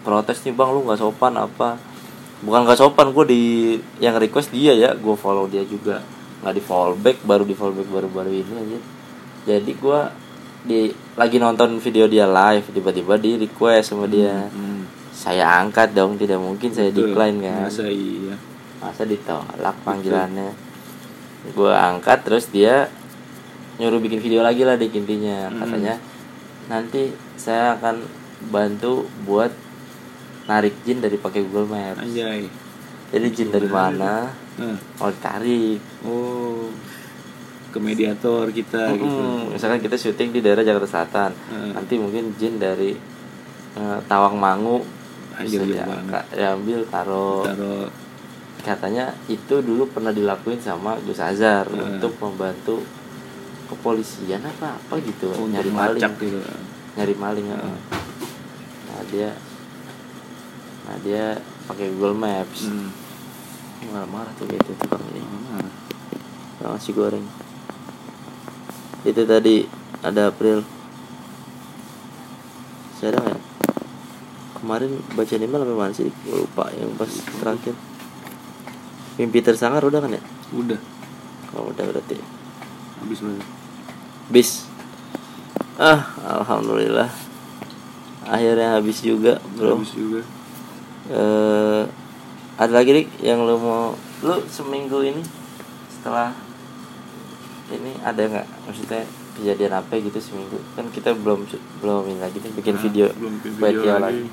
protes 0.08 0.40
nih 0.48 0.56
bang 0.56 0.72
lu 0.72 0.88
nggak 0.88 1.04
sopan 1.04 1.36
apa? 1.36 1.76
Bukan 2.40 2.64
nggak 2.64 2.80
sopan 2.80 3.12
gua 3.12 3.28
di 3.28 3.76
yang 4.00 4.16
request 4.16 4.56
dia 4.56 4.72
ya 4.72 4.96
gua 4.96 5.20
follow 5.20 5.52
dia 5.52 5.68
juga 5.68 6.00
nggak 6.46 6.54
di 6.54 6.62
follow 6.62 6.93
back 6.93 7.26
baru 7.26 7.41
di 7.41 7.58
follow 7.58 7.74
back 7.74 7.89
baru-baru 7.89 8.30
ini 8.32 8.54
aja 8.54 8.80
jadi 9.48 9.72
gua 9.76 10.14
di 10.62 10.89
lagi 11.14 11.38
nonton 11.38 11.78
video 11.78 12.06
dia 12.06 12.26
live 12.26 12.70
tiba-tiba 12.70 13.18
di 13.18 13.38
request 13.39 13.91
sama 13.91 14.06
dia 14.06 14.46
Hmm. 14.50 14.86
saya 15.10 15.58
angkat 15.58 15.93
dong 15.93 16.16
tidak 16.16 16.38
mungkin 16.38 16.70
saya 16.70 16.93
Betul. 16.93 17.10
decline 17.10 17.38
kan 17.39 17.66
Masa 17.66 17.89
iya. 17.89 18.38
masa 18.78 19.04
ditolak 19.04 19.76
panggilannya 19.82 20.54
gue 21.48 21.72
angkat 21.72 22.20
terus 22.22 22.46
dia 22.48 22.89
nyuruh 23.78 23.98
bikin 23.98 24.18
video 24.18 24.41
lagi 24.41 24.62
lah 24.62 24.78
di 24.78 24.86
intinya 24.88 25.50
Hmm. 25.50 25.62
katanya 25.62 25.96
nanti 26.66 27.10
saya 27.38 27.74
akan 27.76 28.06
bantu 28.50 29.06
buat 29.24 29.50
narik 30.46 30.78
jin 30.82 31.02
dari 31.02 31.18
pakai 31.18 31.41
Google 31.41 31.70
Maps 31.72 32.02
Anjay. 32.02 32.46
Jadi 33.16 33.28
jin 33.32 33.49
dari 33.49 33.70
mana 33.70 34.28
Nah. 34.55 34.76
mau 34.95 35.07
ditarik 35.07 35.80
Oh. 36.01 36.68
Ke 37.68 37.78
mediator 37.78 38.47
kita 38.49 38.91
gitu. 38.93 39.03
Mm-mm. 39.03 39.51
misalkan 39.51 39.80
kita 39.80 39.95
syuting 39.95 40.32
di 40.32 40.39
daerah 40.39 40.61
Jakarta 40.61 40.88
Selatan 40.89 41.32
Hmm. 41.45 41.72
nanti 41.72 41.95
mungkin 41.95 42.32
jin 42.34 42.55
dari 42.55 42.95
eh, 43.74 43.99
Tawangmangu 44.05 44.80
Anjir, 45.34 45.59
bisa 45.59 45.76
jauh 45.76 45.91
diangkat- 45.91 46.28
diambil 46.30 46.80
taruh 46.86 47.43
Taruh 47.45 47.88
katanya 48.57 49.05
itu 49.28 49.59
dulu 49.59 49.86
pernah 49.88 50.09
dilakuin 50.09 50.57
sama 50.57 50.95
Gus 50.99 51.20
Azhar 51.20 51.68
Hmm. 51.68 51.99
untuk 51.99 52.16
membantu 52.18 52.80
kepolisian 53.66 54.39
apa 54.41 54.76
apa 54.76 54.95
gitu 54.99 55.28
untuk 55.30 55.51
nyari 55.51 55.70
maling 55.70 56.01
gitu. 56.16 56.39
nyari 56.95 57.13
maling 57.13 57.45
ya. 57.45 57.57
Hmm. 57.57 57.80
nah 58.86 59.01
dia 59.05 59.30
nah 60.86 60.95
dia 60.97 61.24
pakai 61.66 61.91
Google 61.91 62.16
Maps 62.16 62.66
Hmm. 62.66 62.89
Marah-marah 63.86 64.34
tuh 64.36 64.45
gitu 64.45 64.71
tukang 64.78 65.03
ini 65.11 65.21
Marah. 65.21 65.71
tukang 66.57 66.73
nasi 66.73 66.91
goreng 66.91 67.26
itu 69.03 69.21
tadi 69.21 69.67
ada 70.01 70.30
April 70.30 70.65
saya 72.95 73.13
ya? 73.13 73.38
kemarin 74.55 74.91
baca 75.13 75.34
email 75.36 75.61
sampai 75.61 75.78
mana 75.78 75.93
sih 75.93 76.09
lupa 76.26 76.71
yang 76.73 76.89
pas 76.95 77.11
terakhir 77.11 77.76
mimpi 79.15 79.39
tersangar 79.39 79.84
udah 79.84 79.99
kan 79.99 80.11
ya 80.11 80.23
Udah. 80.51 80.80
oh, 81.53 81.69
udah 81.69 81.84
berarti 81.86 82.17
Habis 82.97 83.19
berarti. 83.21 83.45
bis 84.28 84.49
ah 85.76 86.07
alhamdulillah 86.23 87.11
akhirnya 88.26 88.80
habis 88.80 89.03
juga 89.03 89.38
bro 89.53 89.78
Habis 89.78 89.93
juga. 89.93 90.21
eh 91.11 91.84
ada 92.56 92.72
lagi 92.72 92.91
Rik 92.91 93.10
yang 93.20 93.43
lo 93.43 93.56
mau 93.60 93.84
lu 94.24 94.36
seminggu 94.47 95.03
ini 95.03 95.20
setelah 95.91 96.32
ini 97.68 97.91
ada 97.99 98.22
nggak 98.22 98.47
maksudnya 98.64 99.03
kejadian 99.36 99.74
apa 99.76 99.99
gitu 99.99 100.16
seminggu 100.18 100.56
kan 100.74 100.88
kita 100.88 101.12
belum 101.12 101.43
belum 101.84 102.03
ini 102.08 102.20
lagi 102.24 102.38
nih 102.39 102.51
bikin 102.56 102.76
Nah, 102.80 102.84
video 102.88 103.06
belum 103.12 103.34
bikin 103.43 103.60
buat 103.60 103.72
video 103.76 103.84
dia 103.84 103.95
lagi. 103.99 104.26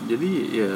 Jadi 0.00 0.30
ya 0.50 0.72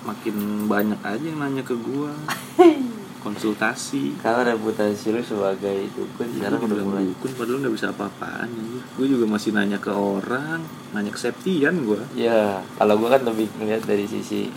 makin 0.00 0.36
banyak 0.64 1.00
aja 1.04 1.24
yang 1.24 1.40
nanya 1.40 1.60
ke 1.60 1.76
gua. 1.76 2.12
Konsultasi. 3.20 4.16
karena 4.24 4.56
reputasi 4.56 5.12
lu 5.12 5.20
sebagai 5.20 5.92
dukun 5.92 6.24
Sekarang 6.40 6.56
sekarang 6.56 6.72
udah 6.72 6.84
mulai 6.88 7.04
dukun 7.04 7.30
padahal 7.36 7.60
nggak 7.60 7.74
bisa 7.76 7.92
apa-apaan 7.92 8.48
Gue 8.96 9.12
juga 9.12 9.28
masih 9.28 9.52
nanya 9.52 9.76
ke 9.76 9.92
orang, 9.92 10.64
nanya 10.96 11.12
ke 11.12 11.20
Septian 11.20 11.84
gua. 11.84 12.00
ya 12.16 12.64
kalau 12.80 12.96
gua 12.96 13.20
kan 13.20 13.28
lebih 13.28 13.52
ngeliat 13.60 13.84
dari 13.84 14.08
sisi 14.08 14.48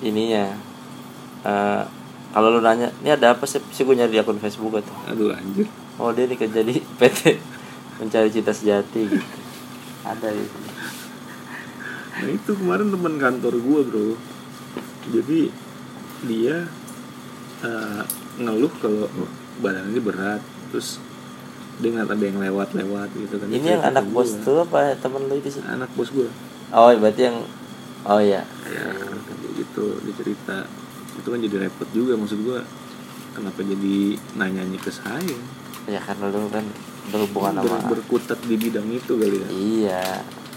ininya 0.00 0.54
Eh, 1.44 1.82
kalau 2.32 2.48
lu 2.48 2.58
nanya 2.58 2.88
ini 2.98 3.12
ada 3.12 3.36
apa 3.36 3.44
sih 3.44 3.60
sih 3.68 3.84
gue 3.84 3.92
nyari 3.92 4.08
di 4.08 4.18
akun 4.18 4.40
Facebook 4.40 4.80
atau 4.80 4.96
Aduh 5.06 5.28
anjir. 5.28 5.68
oh 5.94 6.08
dia 6.08 6.24
nih 6.24 6.40
kerja 6.40 6.64
di 6.64 6.80
PT 6.98 7.36
mencari 7.94 8.32
cita 8.32 8.48
sejati 8.48 9.04
gitu 9.06 9.28
ada 10.02 10.32
gitu 10.32 10.56
Nah 12.14 12.28
itu 12.30 12.50
kemarin 12.54 12.88
teman 12.88 13.18
kantor 13.18 13.58
gua 13.58 13.80
bro. 13.82 14.14
Jadi 15.10 15.50
dia 16.24 16.64
eh, 17.60 18.02
ngeluh 18.36 18.72
kalau 18.78 19.04
badannya 19.58 19.98
berat, 19.98 20.40
terus 20.70 21.02
dia 21.76 21.90
nggak 21.90 22.08
ada 22.08 22.24
yang 22.24 22.38
lewat-lewat 22.40 23.08
gitu 23.12 23.34
kan. 23.36 23.46
ini 23.50 23.66
yang 23.68 23.82
anak 23.82 24.06
bos 24.08 24.30
gua. 24.30 24.40
tuh 24.40 24.56
apa 24.62 24.94
temen 24.96 25.26
lu 25.26 25.34
itu 25.36 25.50
sih 25.50 25.62
Anak 25.66 25.90
bos 25.92 26.08
gua. 26.08 26.30
oh 26.70 26.88
berarti 26.94 27.22
yang 27.28 27.38
oh 28.06 28.16
iya 28.16 28.46
ya 28.64 28.88
kayak 28.94 29.33
gitu 29.54 29.98
dia 30.02 30.14
cerita. 30.18 30.66
Itu 31.14 31.28
kan 31.30 31.38
jadi 31.38 31.56
repot 31.66 31.88
juga 31.94 32.18
maksud 32.18 32.42
gua 32.42 32.60
kenapa 33.34 33.60
jadi 33.62 34.18
nanyanya 34.38 34.78
ke 34.78 34.90
saya? 34.90 35.38
Ya 35.86 36.00
karena 36.00 36.30
lu 36.32 36.48
kan 36.48 36.64
berhubungan 37.12 37.60
Ber- 37.60 37.68
sama 37.68 37.78
berkutat 37.92 38.38
di 38.46 38.56
bidang 38.56 38.88
itu 38.90 39.12
kali 39.14 39.36
ya? 39.38 39.48
Iya 39.50 40.04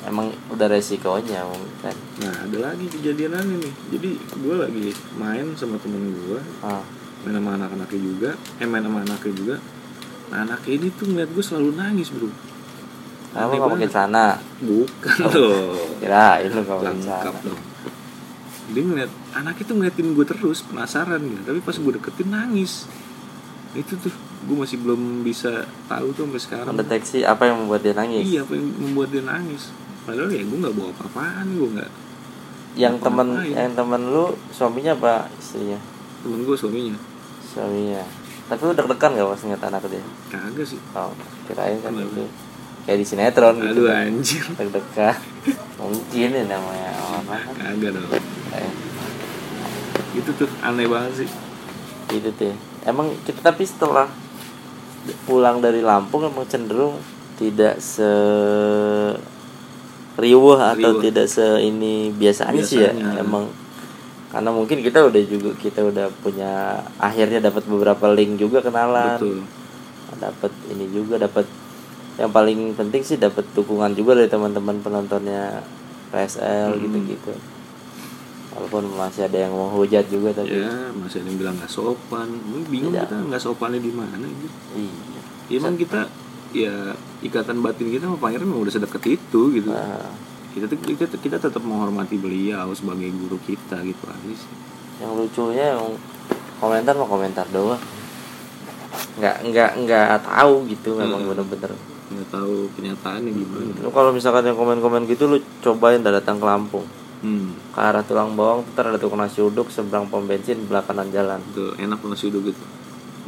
emang 0.07 0.31
udah 0.49 0.67
resikonya 0.71 1.43
kan? 1.83 1.95
Nah 2.23 2.33
ada 2.47 2.57
lagi 2.71 2.85
kejadian 2.87 3.37
aneh 3.37 3.57
nih. 3.59 3.73
Jadi 3.93 4.09
gue 4.17 4.55
lagi 4.55 4.87
main 5.19 5.45
sama 5.59 5.75
temen 5.81 6.13
gue 6.13 6.39
ah. 6.63 6.81
main 7.25 7.33
sama 7.35 7.49
anak-anaknya 7.59 7.99
juga 7.99 8.29
eh 8.61 8.67
main 8.67 8.83
sama 8.85 9.03
anaknya 9.03 9.33
juga. 9.35 9.55
Nah 10.31 10.37
anaknya 10.47 10.71
ini 10.73 10.87
tuh 10.95 11.05
ngeliat 11.11 11.29
gue 11.33 11.43
selalu 11.43 11.69
nangis 11.75 12.09
bro. 12.09 12.29
Kamu 13.35 13.53
nggak 13.53 13.71
pakai 13.77 13.89
celana? 13.91 14.27
Bukan 14.63 15.17
loh 15.35 15.87
kirain 15.97 16.49
lu 16.53 16.61
nggak 16.61 16.77
pakai 16.77 16.93
lengkap 16.93 17.35
dong 17.43 17.61
dia 18.67 18.83
ngeliat 18.83 19.11
anaknya 19.31 19.63
tuh 19.63 19.75
ngeliatin 19.79 20.07
gue 20.11 20.25
terus 20.27 20.59
penasaran 20.63 21.21
gitu. 21.23 21.41
Tapi 21.47 21.59
pas 21.63 21.75
gue 21.75 21.91
deketin 21.99 22.29
nangis. 22.31 22.87
Itu 23.71 23.95
tuh 23.95 24.11
gue 24.47 24.57
masih 24.57 24.77
belum 24.83 25.23
bisa 25.23 25.65
tahu 25.87 26.11
tuh 26.11 26.27
sampai 26.27 26.41
sekarang. 26.41 26.73
Mendeteksi 26.75 27.23
apa 27.23 27.47
yang 27.47 27.63
membuat 27.63 27.81
dia 27.83 27.95
nangis? 27.95 28.23
Iya 28.27 28.43
apa 28.43 28.53
yang 28.55 28.67
membuat 28.75 29.09
dia 29.11 29.23
nangis. 29.23 29.71
Padahal 30.03 30.29
ya 30.31 30.43
gue 30.43 30.57
nggak 30.59 30.75
bawa 30.75 30.89
apa-apaan 30.95 31.47
gue 31.55 31.69
nggak 31.79 31.91
yang 32.77 33.01
temen 33.01 33.41
yang 33.49 33.73
temen 33.73 34.01
lu 34.13 34.37
suaminya 34.53 34.93
apa 34.93 35.25
istrinya? 35.41 35.81
Temen 36.21 36.45
gue 36.45 36.53
suaminya. 36.53 36.93
Suaminya. 37.41 38.05
Tapi 38.47 38.61
lu 38.63 38.73
deg-degan 38.77 39.11
gak 39.17 39.27
pas 39.27 39.41
ngeliat 39.43 39.63
anak 39.65 39.83
dia? 39.89 40.03
Kagak 40.29 40.65
sih. 40.69 40.79
Oh 40.93 41.11
kirain 41.49 41.81
kan 41.81 41.91
Kenapa? 41.91 42.13
itu. 42.13 42.23
Kayak 42.87 42.97
di 43.01 43.05
sinetron 43.09 43.55
gitu 43.59 43.83
aduh 43.83 43.85
kan. 43.89 44.07
anjir 44.07 44.43
deg-degan. 44.55 45.17
Mungkin 45.81 46.29
ya 46.37 46.43
namanya 46.45 46.91
orang 47.09 47.25
kan 47.27 47.43
kagak 47.57 47.91
dong 47.97 48.36
itu 50.17 50.29
tuh 50.33 50.49
aneh 50.59 50.85
banget 50.85 51.23
sih 51.23 51.29
itu 52.09 52.29
tuh 52.33 52.53
emang 52.83 53.13
kita 53.23 53.39
tapi 53.43 53.63
setelah 53.63 54.09
pulang 55.23 55.59
dari 55.59 55.79
Lampung 55.79 56.25
emang 56.25 56.43
cenderung 56.45 56.97
tidak 57.37 57.77
se 57.77 58.09
riuh 60.17 60.57
atau 60.57 60.91
Riuh. 60.91 61.03
tidak 61.03 61.29
se 61.29 61.45
ini 61.61 62.09
biasanya, 62.09 62.63
sih 62.65 62.81
ya 62.81 62.89
Biasanya. 62.89 63.21
emang 63.21 63.45
karena 64.27 64.49
mungkin 64.49 64.81
kita 64.81 65.05
udah 65.05 65.23
juga 65.23 65.49
kita 65.55 65.79
udah 65.85 66.09
punya 66.19 66.51
akhirnya 66.97 67.39
dapat 67.39 67.63
beberapa 67.63 68.11
link 68.11 68.35
juga 68.35 68.59
kenalan 68.59 69.21
dapat 70.17 70.49
ini 70.67 70.89
juga 70.89 71.21
dapat 71.21 71.45
yang 72.17 72.33
paling 72.33 72.73
penting 72.73 73.05
sih 73.05 73.15
dapat 73.15 73.45
dukungan 73.53 73.93
juga 73.93 74.17
dari 74.17 74.25
teman-teman 74.25 74.81
penontonnya 74.81 75.61
PSL 76.09 76.73
Hmm. 76.73 76.81
gitu-gitu 76.81 77.31
walaupun 78.57 78.89
masih 78.97 79.29
ada 79.29 79.37
yang 79.45 79.53
mau 79.53 79.69
hujat 79.69 80.09
juga 80.09 80.33
tapi 80.33 80.65
ya 80.65 80.89
masih 80.97 81.21
ada 81.21 81.29
yang 81.29 81.37
bilang 81.37 81.55
nggak 81.61 81.69
sopan. 81.69 82.25
Gue 82.25 82.65
bingung 82.65 82.93
Iya. 82.97 83.05
kita 83.05 83.15
nggak 83.29 83.41
sopannya 83.41 83.77
di 83.77 83.93
mana 83.93 84.25
gitu 84.25 84.57
iya. 84.73 85.21
Ya, 85.47 85.55
emang 85.61 85.77
kita 85.77 86.09
ya 86.57 86.73
ikatan 87.21 87.61
batin 87.61 87.93
kita 87.93 88.09
sama 88.09 88.17
pangeran 88.17 88.49
udah 88.49 88.73
sedekat 88.73 89.03
itu 89.05 89.41
gitu. 89.53 89.69
Nah, 89.69 90.09
kita 90.57 90.65
kita 90.73 91.05
kita 91.21 91.37
tetap 91.37 91.61
menghormati 91.61 92.17
beliau 92.17 92.73
sebagai 92.73 93.13
guru 93.13 93.37
kita 93.45 93.77
gitu 93.85 94.03
aja 94.09 94.33
sih. 94.33 94.51
Yang 95.05 95.13
lucunya 95.13 95.77
yang 95.77 95.93
komentar 96.57 96.97
mau 96.97 97.05
komentar 97.05 97.45
doang. 97.53 97.79
Nggak 99.21 99.35
nggak 99.53 99.71
nggak 99.85 100.09
tahu 100.25 100.65
gitu 100.65 100.97
memang 100.97 101.29
bener-bener. 101.29 101.77
Nggak 102.09 102.27
tahu 102.33 102.73
kenyataannya 102.73 103.31
gimana. 103.37 103.71
Lu 103.85 103.93
kalau 103.93 104.09
misalkan 104.09 104.49
yang 104.49 104.57
komen-komen 104.57 105.05
gitu 105.05 105.29
lu 105.29 105.37
cobain 105.61 106.01
dah 106.01 106.09
datang 106.09 106.41
ke 106.41 106.45
Lampung 106.49 106.87
hmm. 107.23 107.73
Ke 107.73 107.79
arah 107.79 108.03
tulang 108.03 108.33
bawang 108.33 108.65
ntar 108.73 108.89
ada 108.89 108.99
tukang 108.99 109.21
nasi 109.21 109.39
uduk 109.41 109.69
seberang 109.69 110.09
pom 110.09 110.25
bensin 110.25 110.61
belakangan 110.65 111.07
jalan. 111.09 111.39
Tuh 111.55 111.73
enak 111.77 112.01
nasi 112.05 112.29
uduk 112.29 112.53
gitu. 112.53 112.63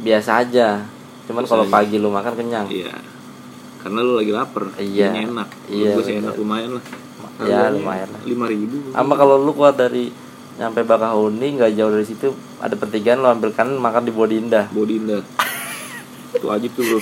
Biasa 0.00 0.44
aja. 0.44 0.84
Cuman 1.26 1.44
kalau 1.46 1.64
aja. 1.66 1.72
pagi 1.72 1.96
lu 1.98 2.10
makan 2.10 2.32
kenyang. 2.34 2.66
Iya. 2.70 2.94
Karena 3.80 3.98
lu 4.04 4.20
lagi 4.20 4.32
lapar 4.34 4.68
Iya. 4.76 5.08
enak. 5.24 5.48
Iya, 5.72 5.96
gue 5.96 6.04
sih 6.04 6.14
enak 6.20 6.34
lumayan 6.36 6.76
lah. 6.76 6.84
Ya, 7.40 7.72
lumayan 7.72 8.08
lima 8.28 8.44
ribu. 8.44 8.92
Sama 8.92 9.16
kalau 9.16 9.40
lu 9.40 9.56
keluar 9.56 9.72
dari 9.72 10.12
nyampe 10.60 10.84
Bakahuni 10.84 11.56
nggak 11.56 11.72
jauh 11.72 11.88
dari 11.88 12.04
situ 12.04 12.36
ada 12.60 12.76
pertigaan 12.76 13.24
lu 13.24 13.32
ambil 13.32 13.48
kanan 13.56 13.80
makan 13.80 14.04
di 14.04 14.12
Bodinda 14.12 14.68
body 14.68 14.94
indah. 15.00 15.24
Itu 16.36 16.46
wajib 16.52 16.76
tuh 16.76 16.84
bro. 16.84 17.00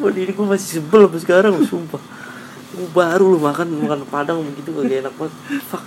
Bodi 0.00 0.24
ini 0.24 0.32
gue 0.32 0.46
masih 0.48 0.80
sebel 0.80 1.04
sampai 1.04 1.20
sekarang 1.20 1.54
sumpah 1.60 2.00
Gua 2.70 2.88
baru 2.94 3.34
lu 3.34 3.38
makan 3.42 3.66
makan 3.82 4.00
padang 4.06 4.42
begitu 4.46 4.70
gak 4.74 4.86
enak 4.86 5.14
banget. 5.18 5.34
Fuck. 5.66 5.84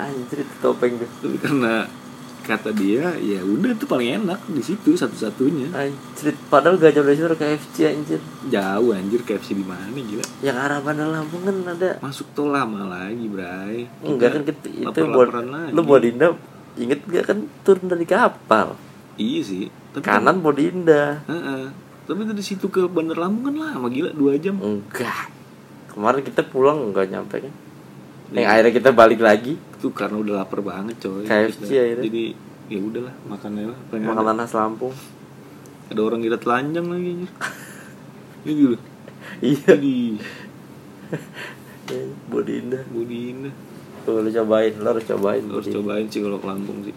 Anjir 0.00 0.44
itu 0.44 0.54
topeng 0.58 0.98
tuh 0.98 1.08
tapi 1.20 1.36
karena 1.38 1.86
kata 2.42 2.74
dia 2.74 3.14
ya 3.22 3.38
udah 3.46 3.70
itu 3.70 3.86
paling 3.86 4.24
enak 4.24 4.40
di 4.50 4.62
situ 4.64 4.98
satu-satunya. 4.98 5.70
Anjir 5.72 6.34
padahal 6.50 6.76
gak 6.76 6.92
jauh 6.96 7.06
dari 7.06 7.16
situ 7.16 7.28
KFC 7.32 7.76
anjir. 7.86 8.20
Jauh 8.50 8.90
anjir 8.92 9.20
KFC 9.22 9.54
di 9.56 9.64
mana 9.64 9.94
gila. 9.94 10.24
Yang 10.42 10.56
arah 10.58 10.78
Bandar 10.82 11.08
Lampung 11.08 11.42
kan 11.46 11.56
ada. 11.64 12.02
Masuk 12.02 12.26
tol 12.34 12.50
lama 12.50 12.88
lagi 12.88 13.26
bray. 13.30 13.86
Enggak 14.02 14.36
kan 14.36 14.42
kita, 14.42 14.68
itu 14.68 15.00
buat 15.06 15.30
lagi. 15.32 15.70
lu 15.70 15.80
Bodinda 15.86 16.34
inget 16.76 17.04
gak 17.04 17.24
kan 17.30 17.38
turun 17.62 17.86
dari 17.88 18.04
kapal? 18.08 18.74
Iya 19.20 19.40
sih 19.44 19.64
tapi 19.92 20.08
kanan 20.08 20.40
Bodinda 20.40 21.20
Heeh. 21.28 21.68
tapi 22.08 22.24
dari 22.24 22.40
situ 22.40 22.72
ke 22.72 22.88
Bandar 22.88 23.20
Lampung 23.20 23.52
kan 23.52 23.56
lama 23.60 23.86
gila 23.92 24.10
dua 24.16 24.40
jam. 24.40 24.56
Enggak 24.58 25.41
kemarin 25.92 26.24
kita 26.24 26.42
pulang 26.48 26.90
nggak 26.90 27.06
nyampe 27.12 27.36
kan? 27.44 27.54
Yang 28.32 28.48
akhirnya 28.48 28.72
kita 28.72 28.90
balik 28.96 29.20
lagi. 29.20 29.54
Itu 29.76 29.92
karena 29.92 30.16
udah 30.16 30.34
lapar 30.40 30.64
banget 30.64 30.96
coy. 31.04 31.28
KFC 31.28 31.68
Kita- 31.68 31.84
akhirnya. 31.84 32.04
jadi 32.08 32.24
ya 32.72 32.78
udahlah 32.80 33.14
makannya 33.28 33.68
lah 33.68 33.78
makanan 33.92 34.48
khas 34.48 34.54
Lampung 34.56 34.94
ada 35.92 36.00
orang 36.00 36.24
kita 36.24 36.40
telanjang 36.40 36.86
lagi 36.88 37.08
anjir. 37.12 37.30
Ini 38.42 38.52
dulu 38.56 38.76
iya. 39.44 39.72
Jadi 39.76 39.96
Bodinda 42.32 42.80
body 42.88 43.18
indah. 43.36 43.54
Tuh 44.02 44.24
lu 44.24 44.30
cobain, 44.32 44.72
lu 44.74 44.86
harus 44.88 45.04
cobain 45.04 45.42
Lu 45.44 45.60
harus 45.60 45.68
cobain 45.68 46.06
sih 46.08 46.24
kalau 46.24 46.40
ke 46.40 46.46
Lampung 46.48 46.80
sih. 46.82 46.96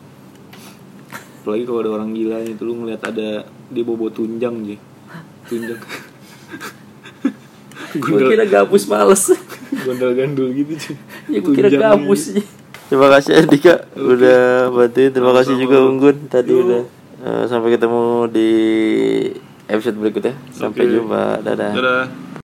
Apalagi 1.44 1.64
kalau 1.68 1.80
ada 1.84 1.92
orang 2.02 2.16
gila 2.16 2.42
itu 2.42 2.64
lu 2.64 2.74
ngeliat 2.82 3.04
ada 3.06 3.46
dia 3.46 3.84
bobo 3.86 4.10
tunjang 4.10 4.66
sih 4.66 4.80
tunjang 5.50 5.78
Gue 7.98 8.20
kira 8.26 8.44
gabus 8.44 8.84
males. 8.86 9.24
Gondol 9.76 10.12
gandul 10.14 10.50
gitu 10.52 10.74
sih 10.76 10.96
Ya 11.28 11.40
gue 11.40 11.52
kira 11.52 11.70
gabus 11.70 12.30
gitu. 12.30 12.40
sih 12.40 12.46
Terima 12.86 13.10
kasih 13.10 13.32
Andika 13.36 13.74
Udah 13.94 14.42
bantuin. 14.70 15.10
Terima 15.10 15.32
kasih 15.34 15.54
juga 15.56 15.78
Unggun. 15.82 16.28
Tadi 16.28 16.52
udah 16.52 16.84
Eh, 17.18 17.44
Sampai 17.46 17.74
ketemu 17.74 18.30
di 18.30 18.50
episode 19.66 19.98
berikutnya. 19.98 20.38
Sampai 20.52 20.86
Oke. 20.86 20.94
jumpa. 20.94 21.42
Dadah. 21.42 21.72
Dadah 21.74 22.04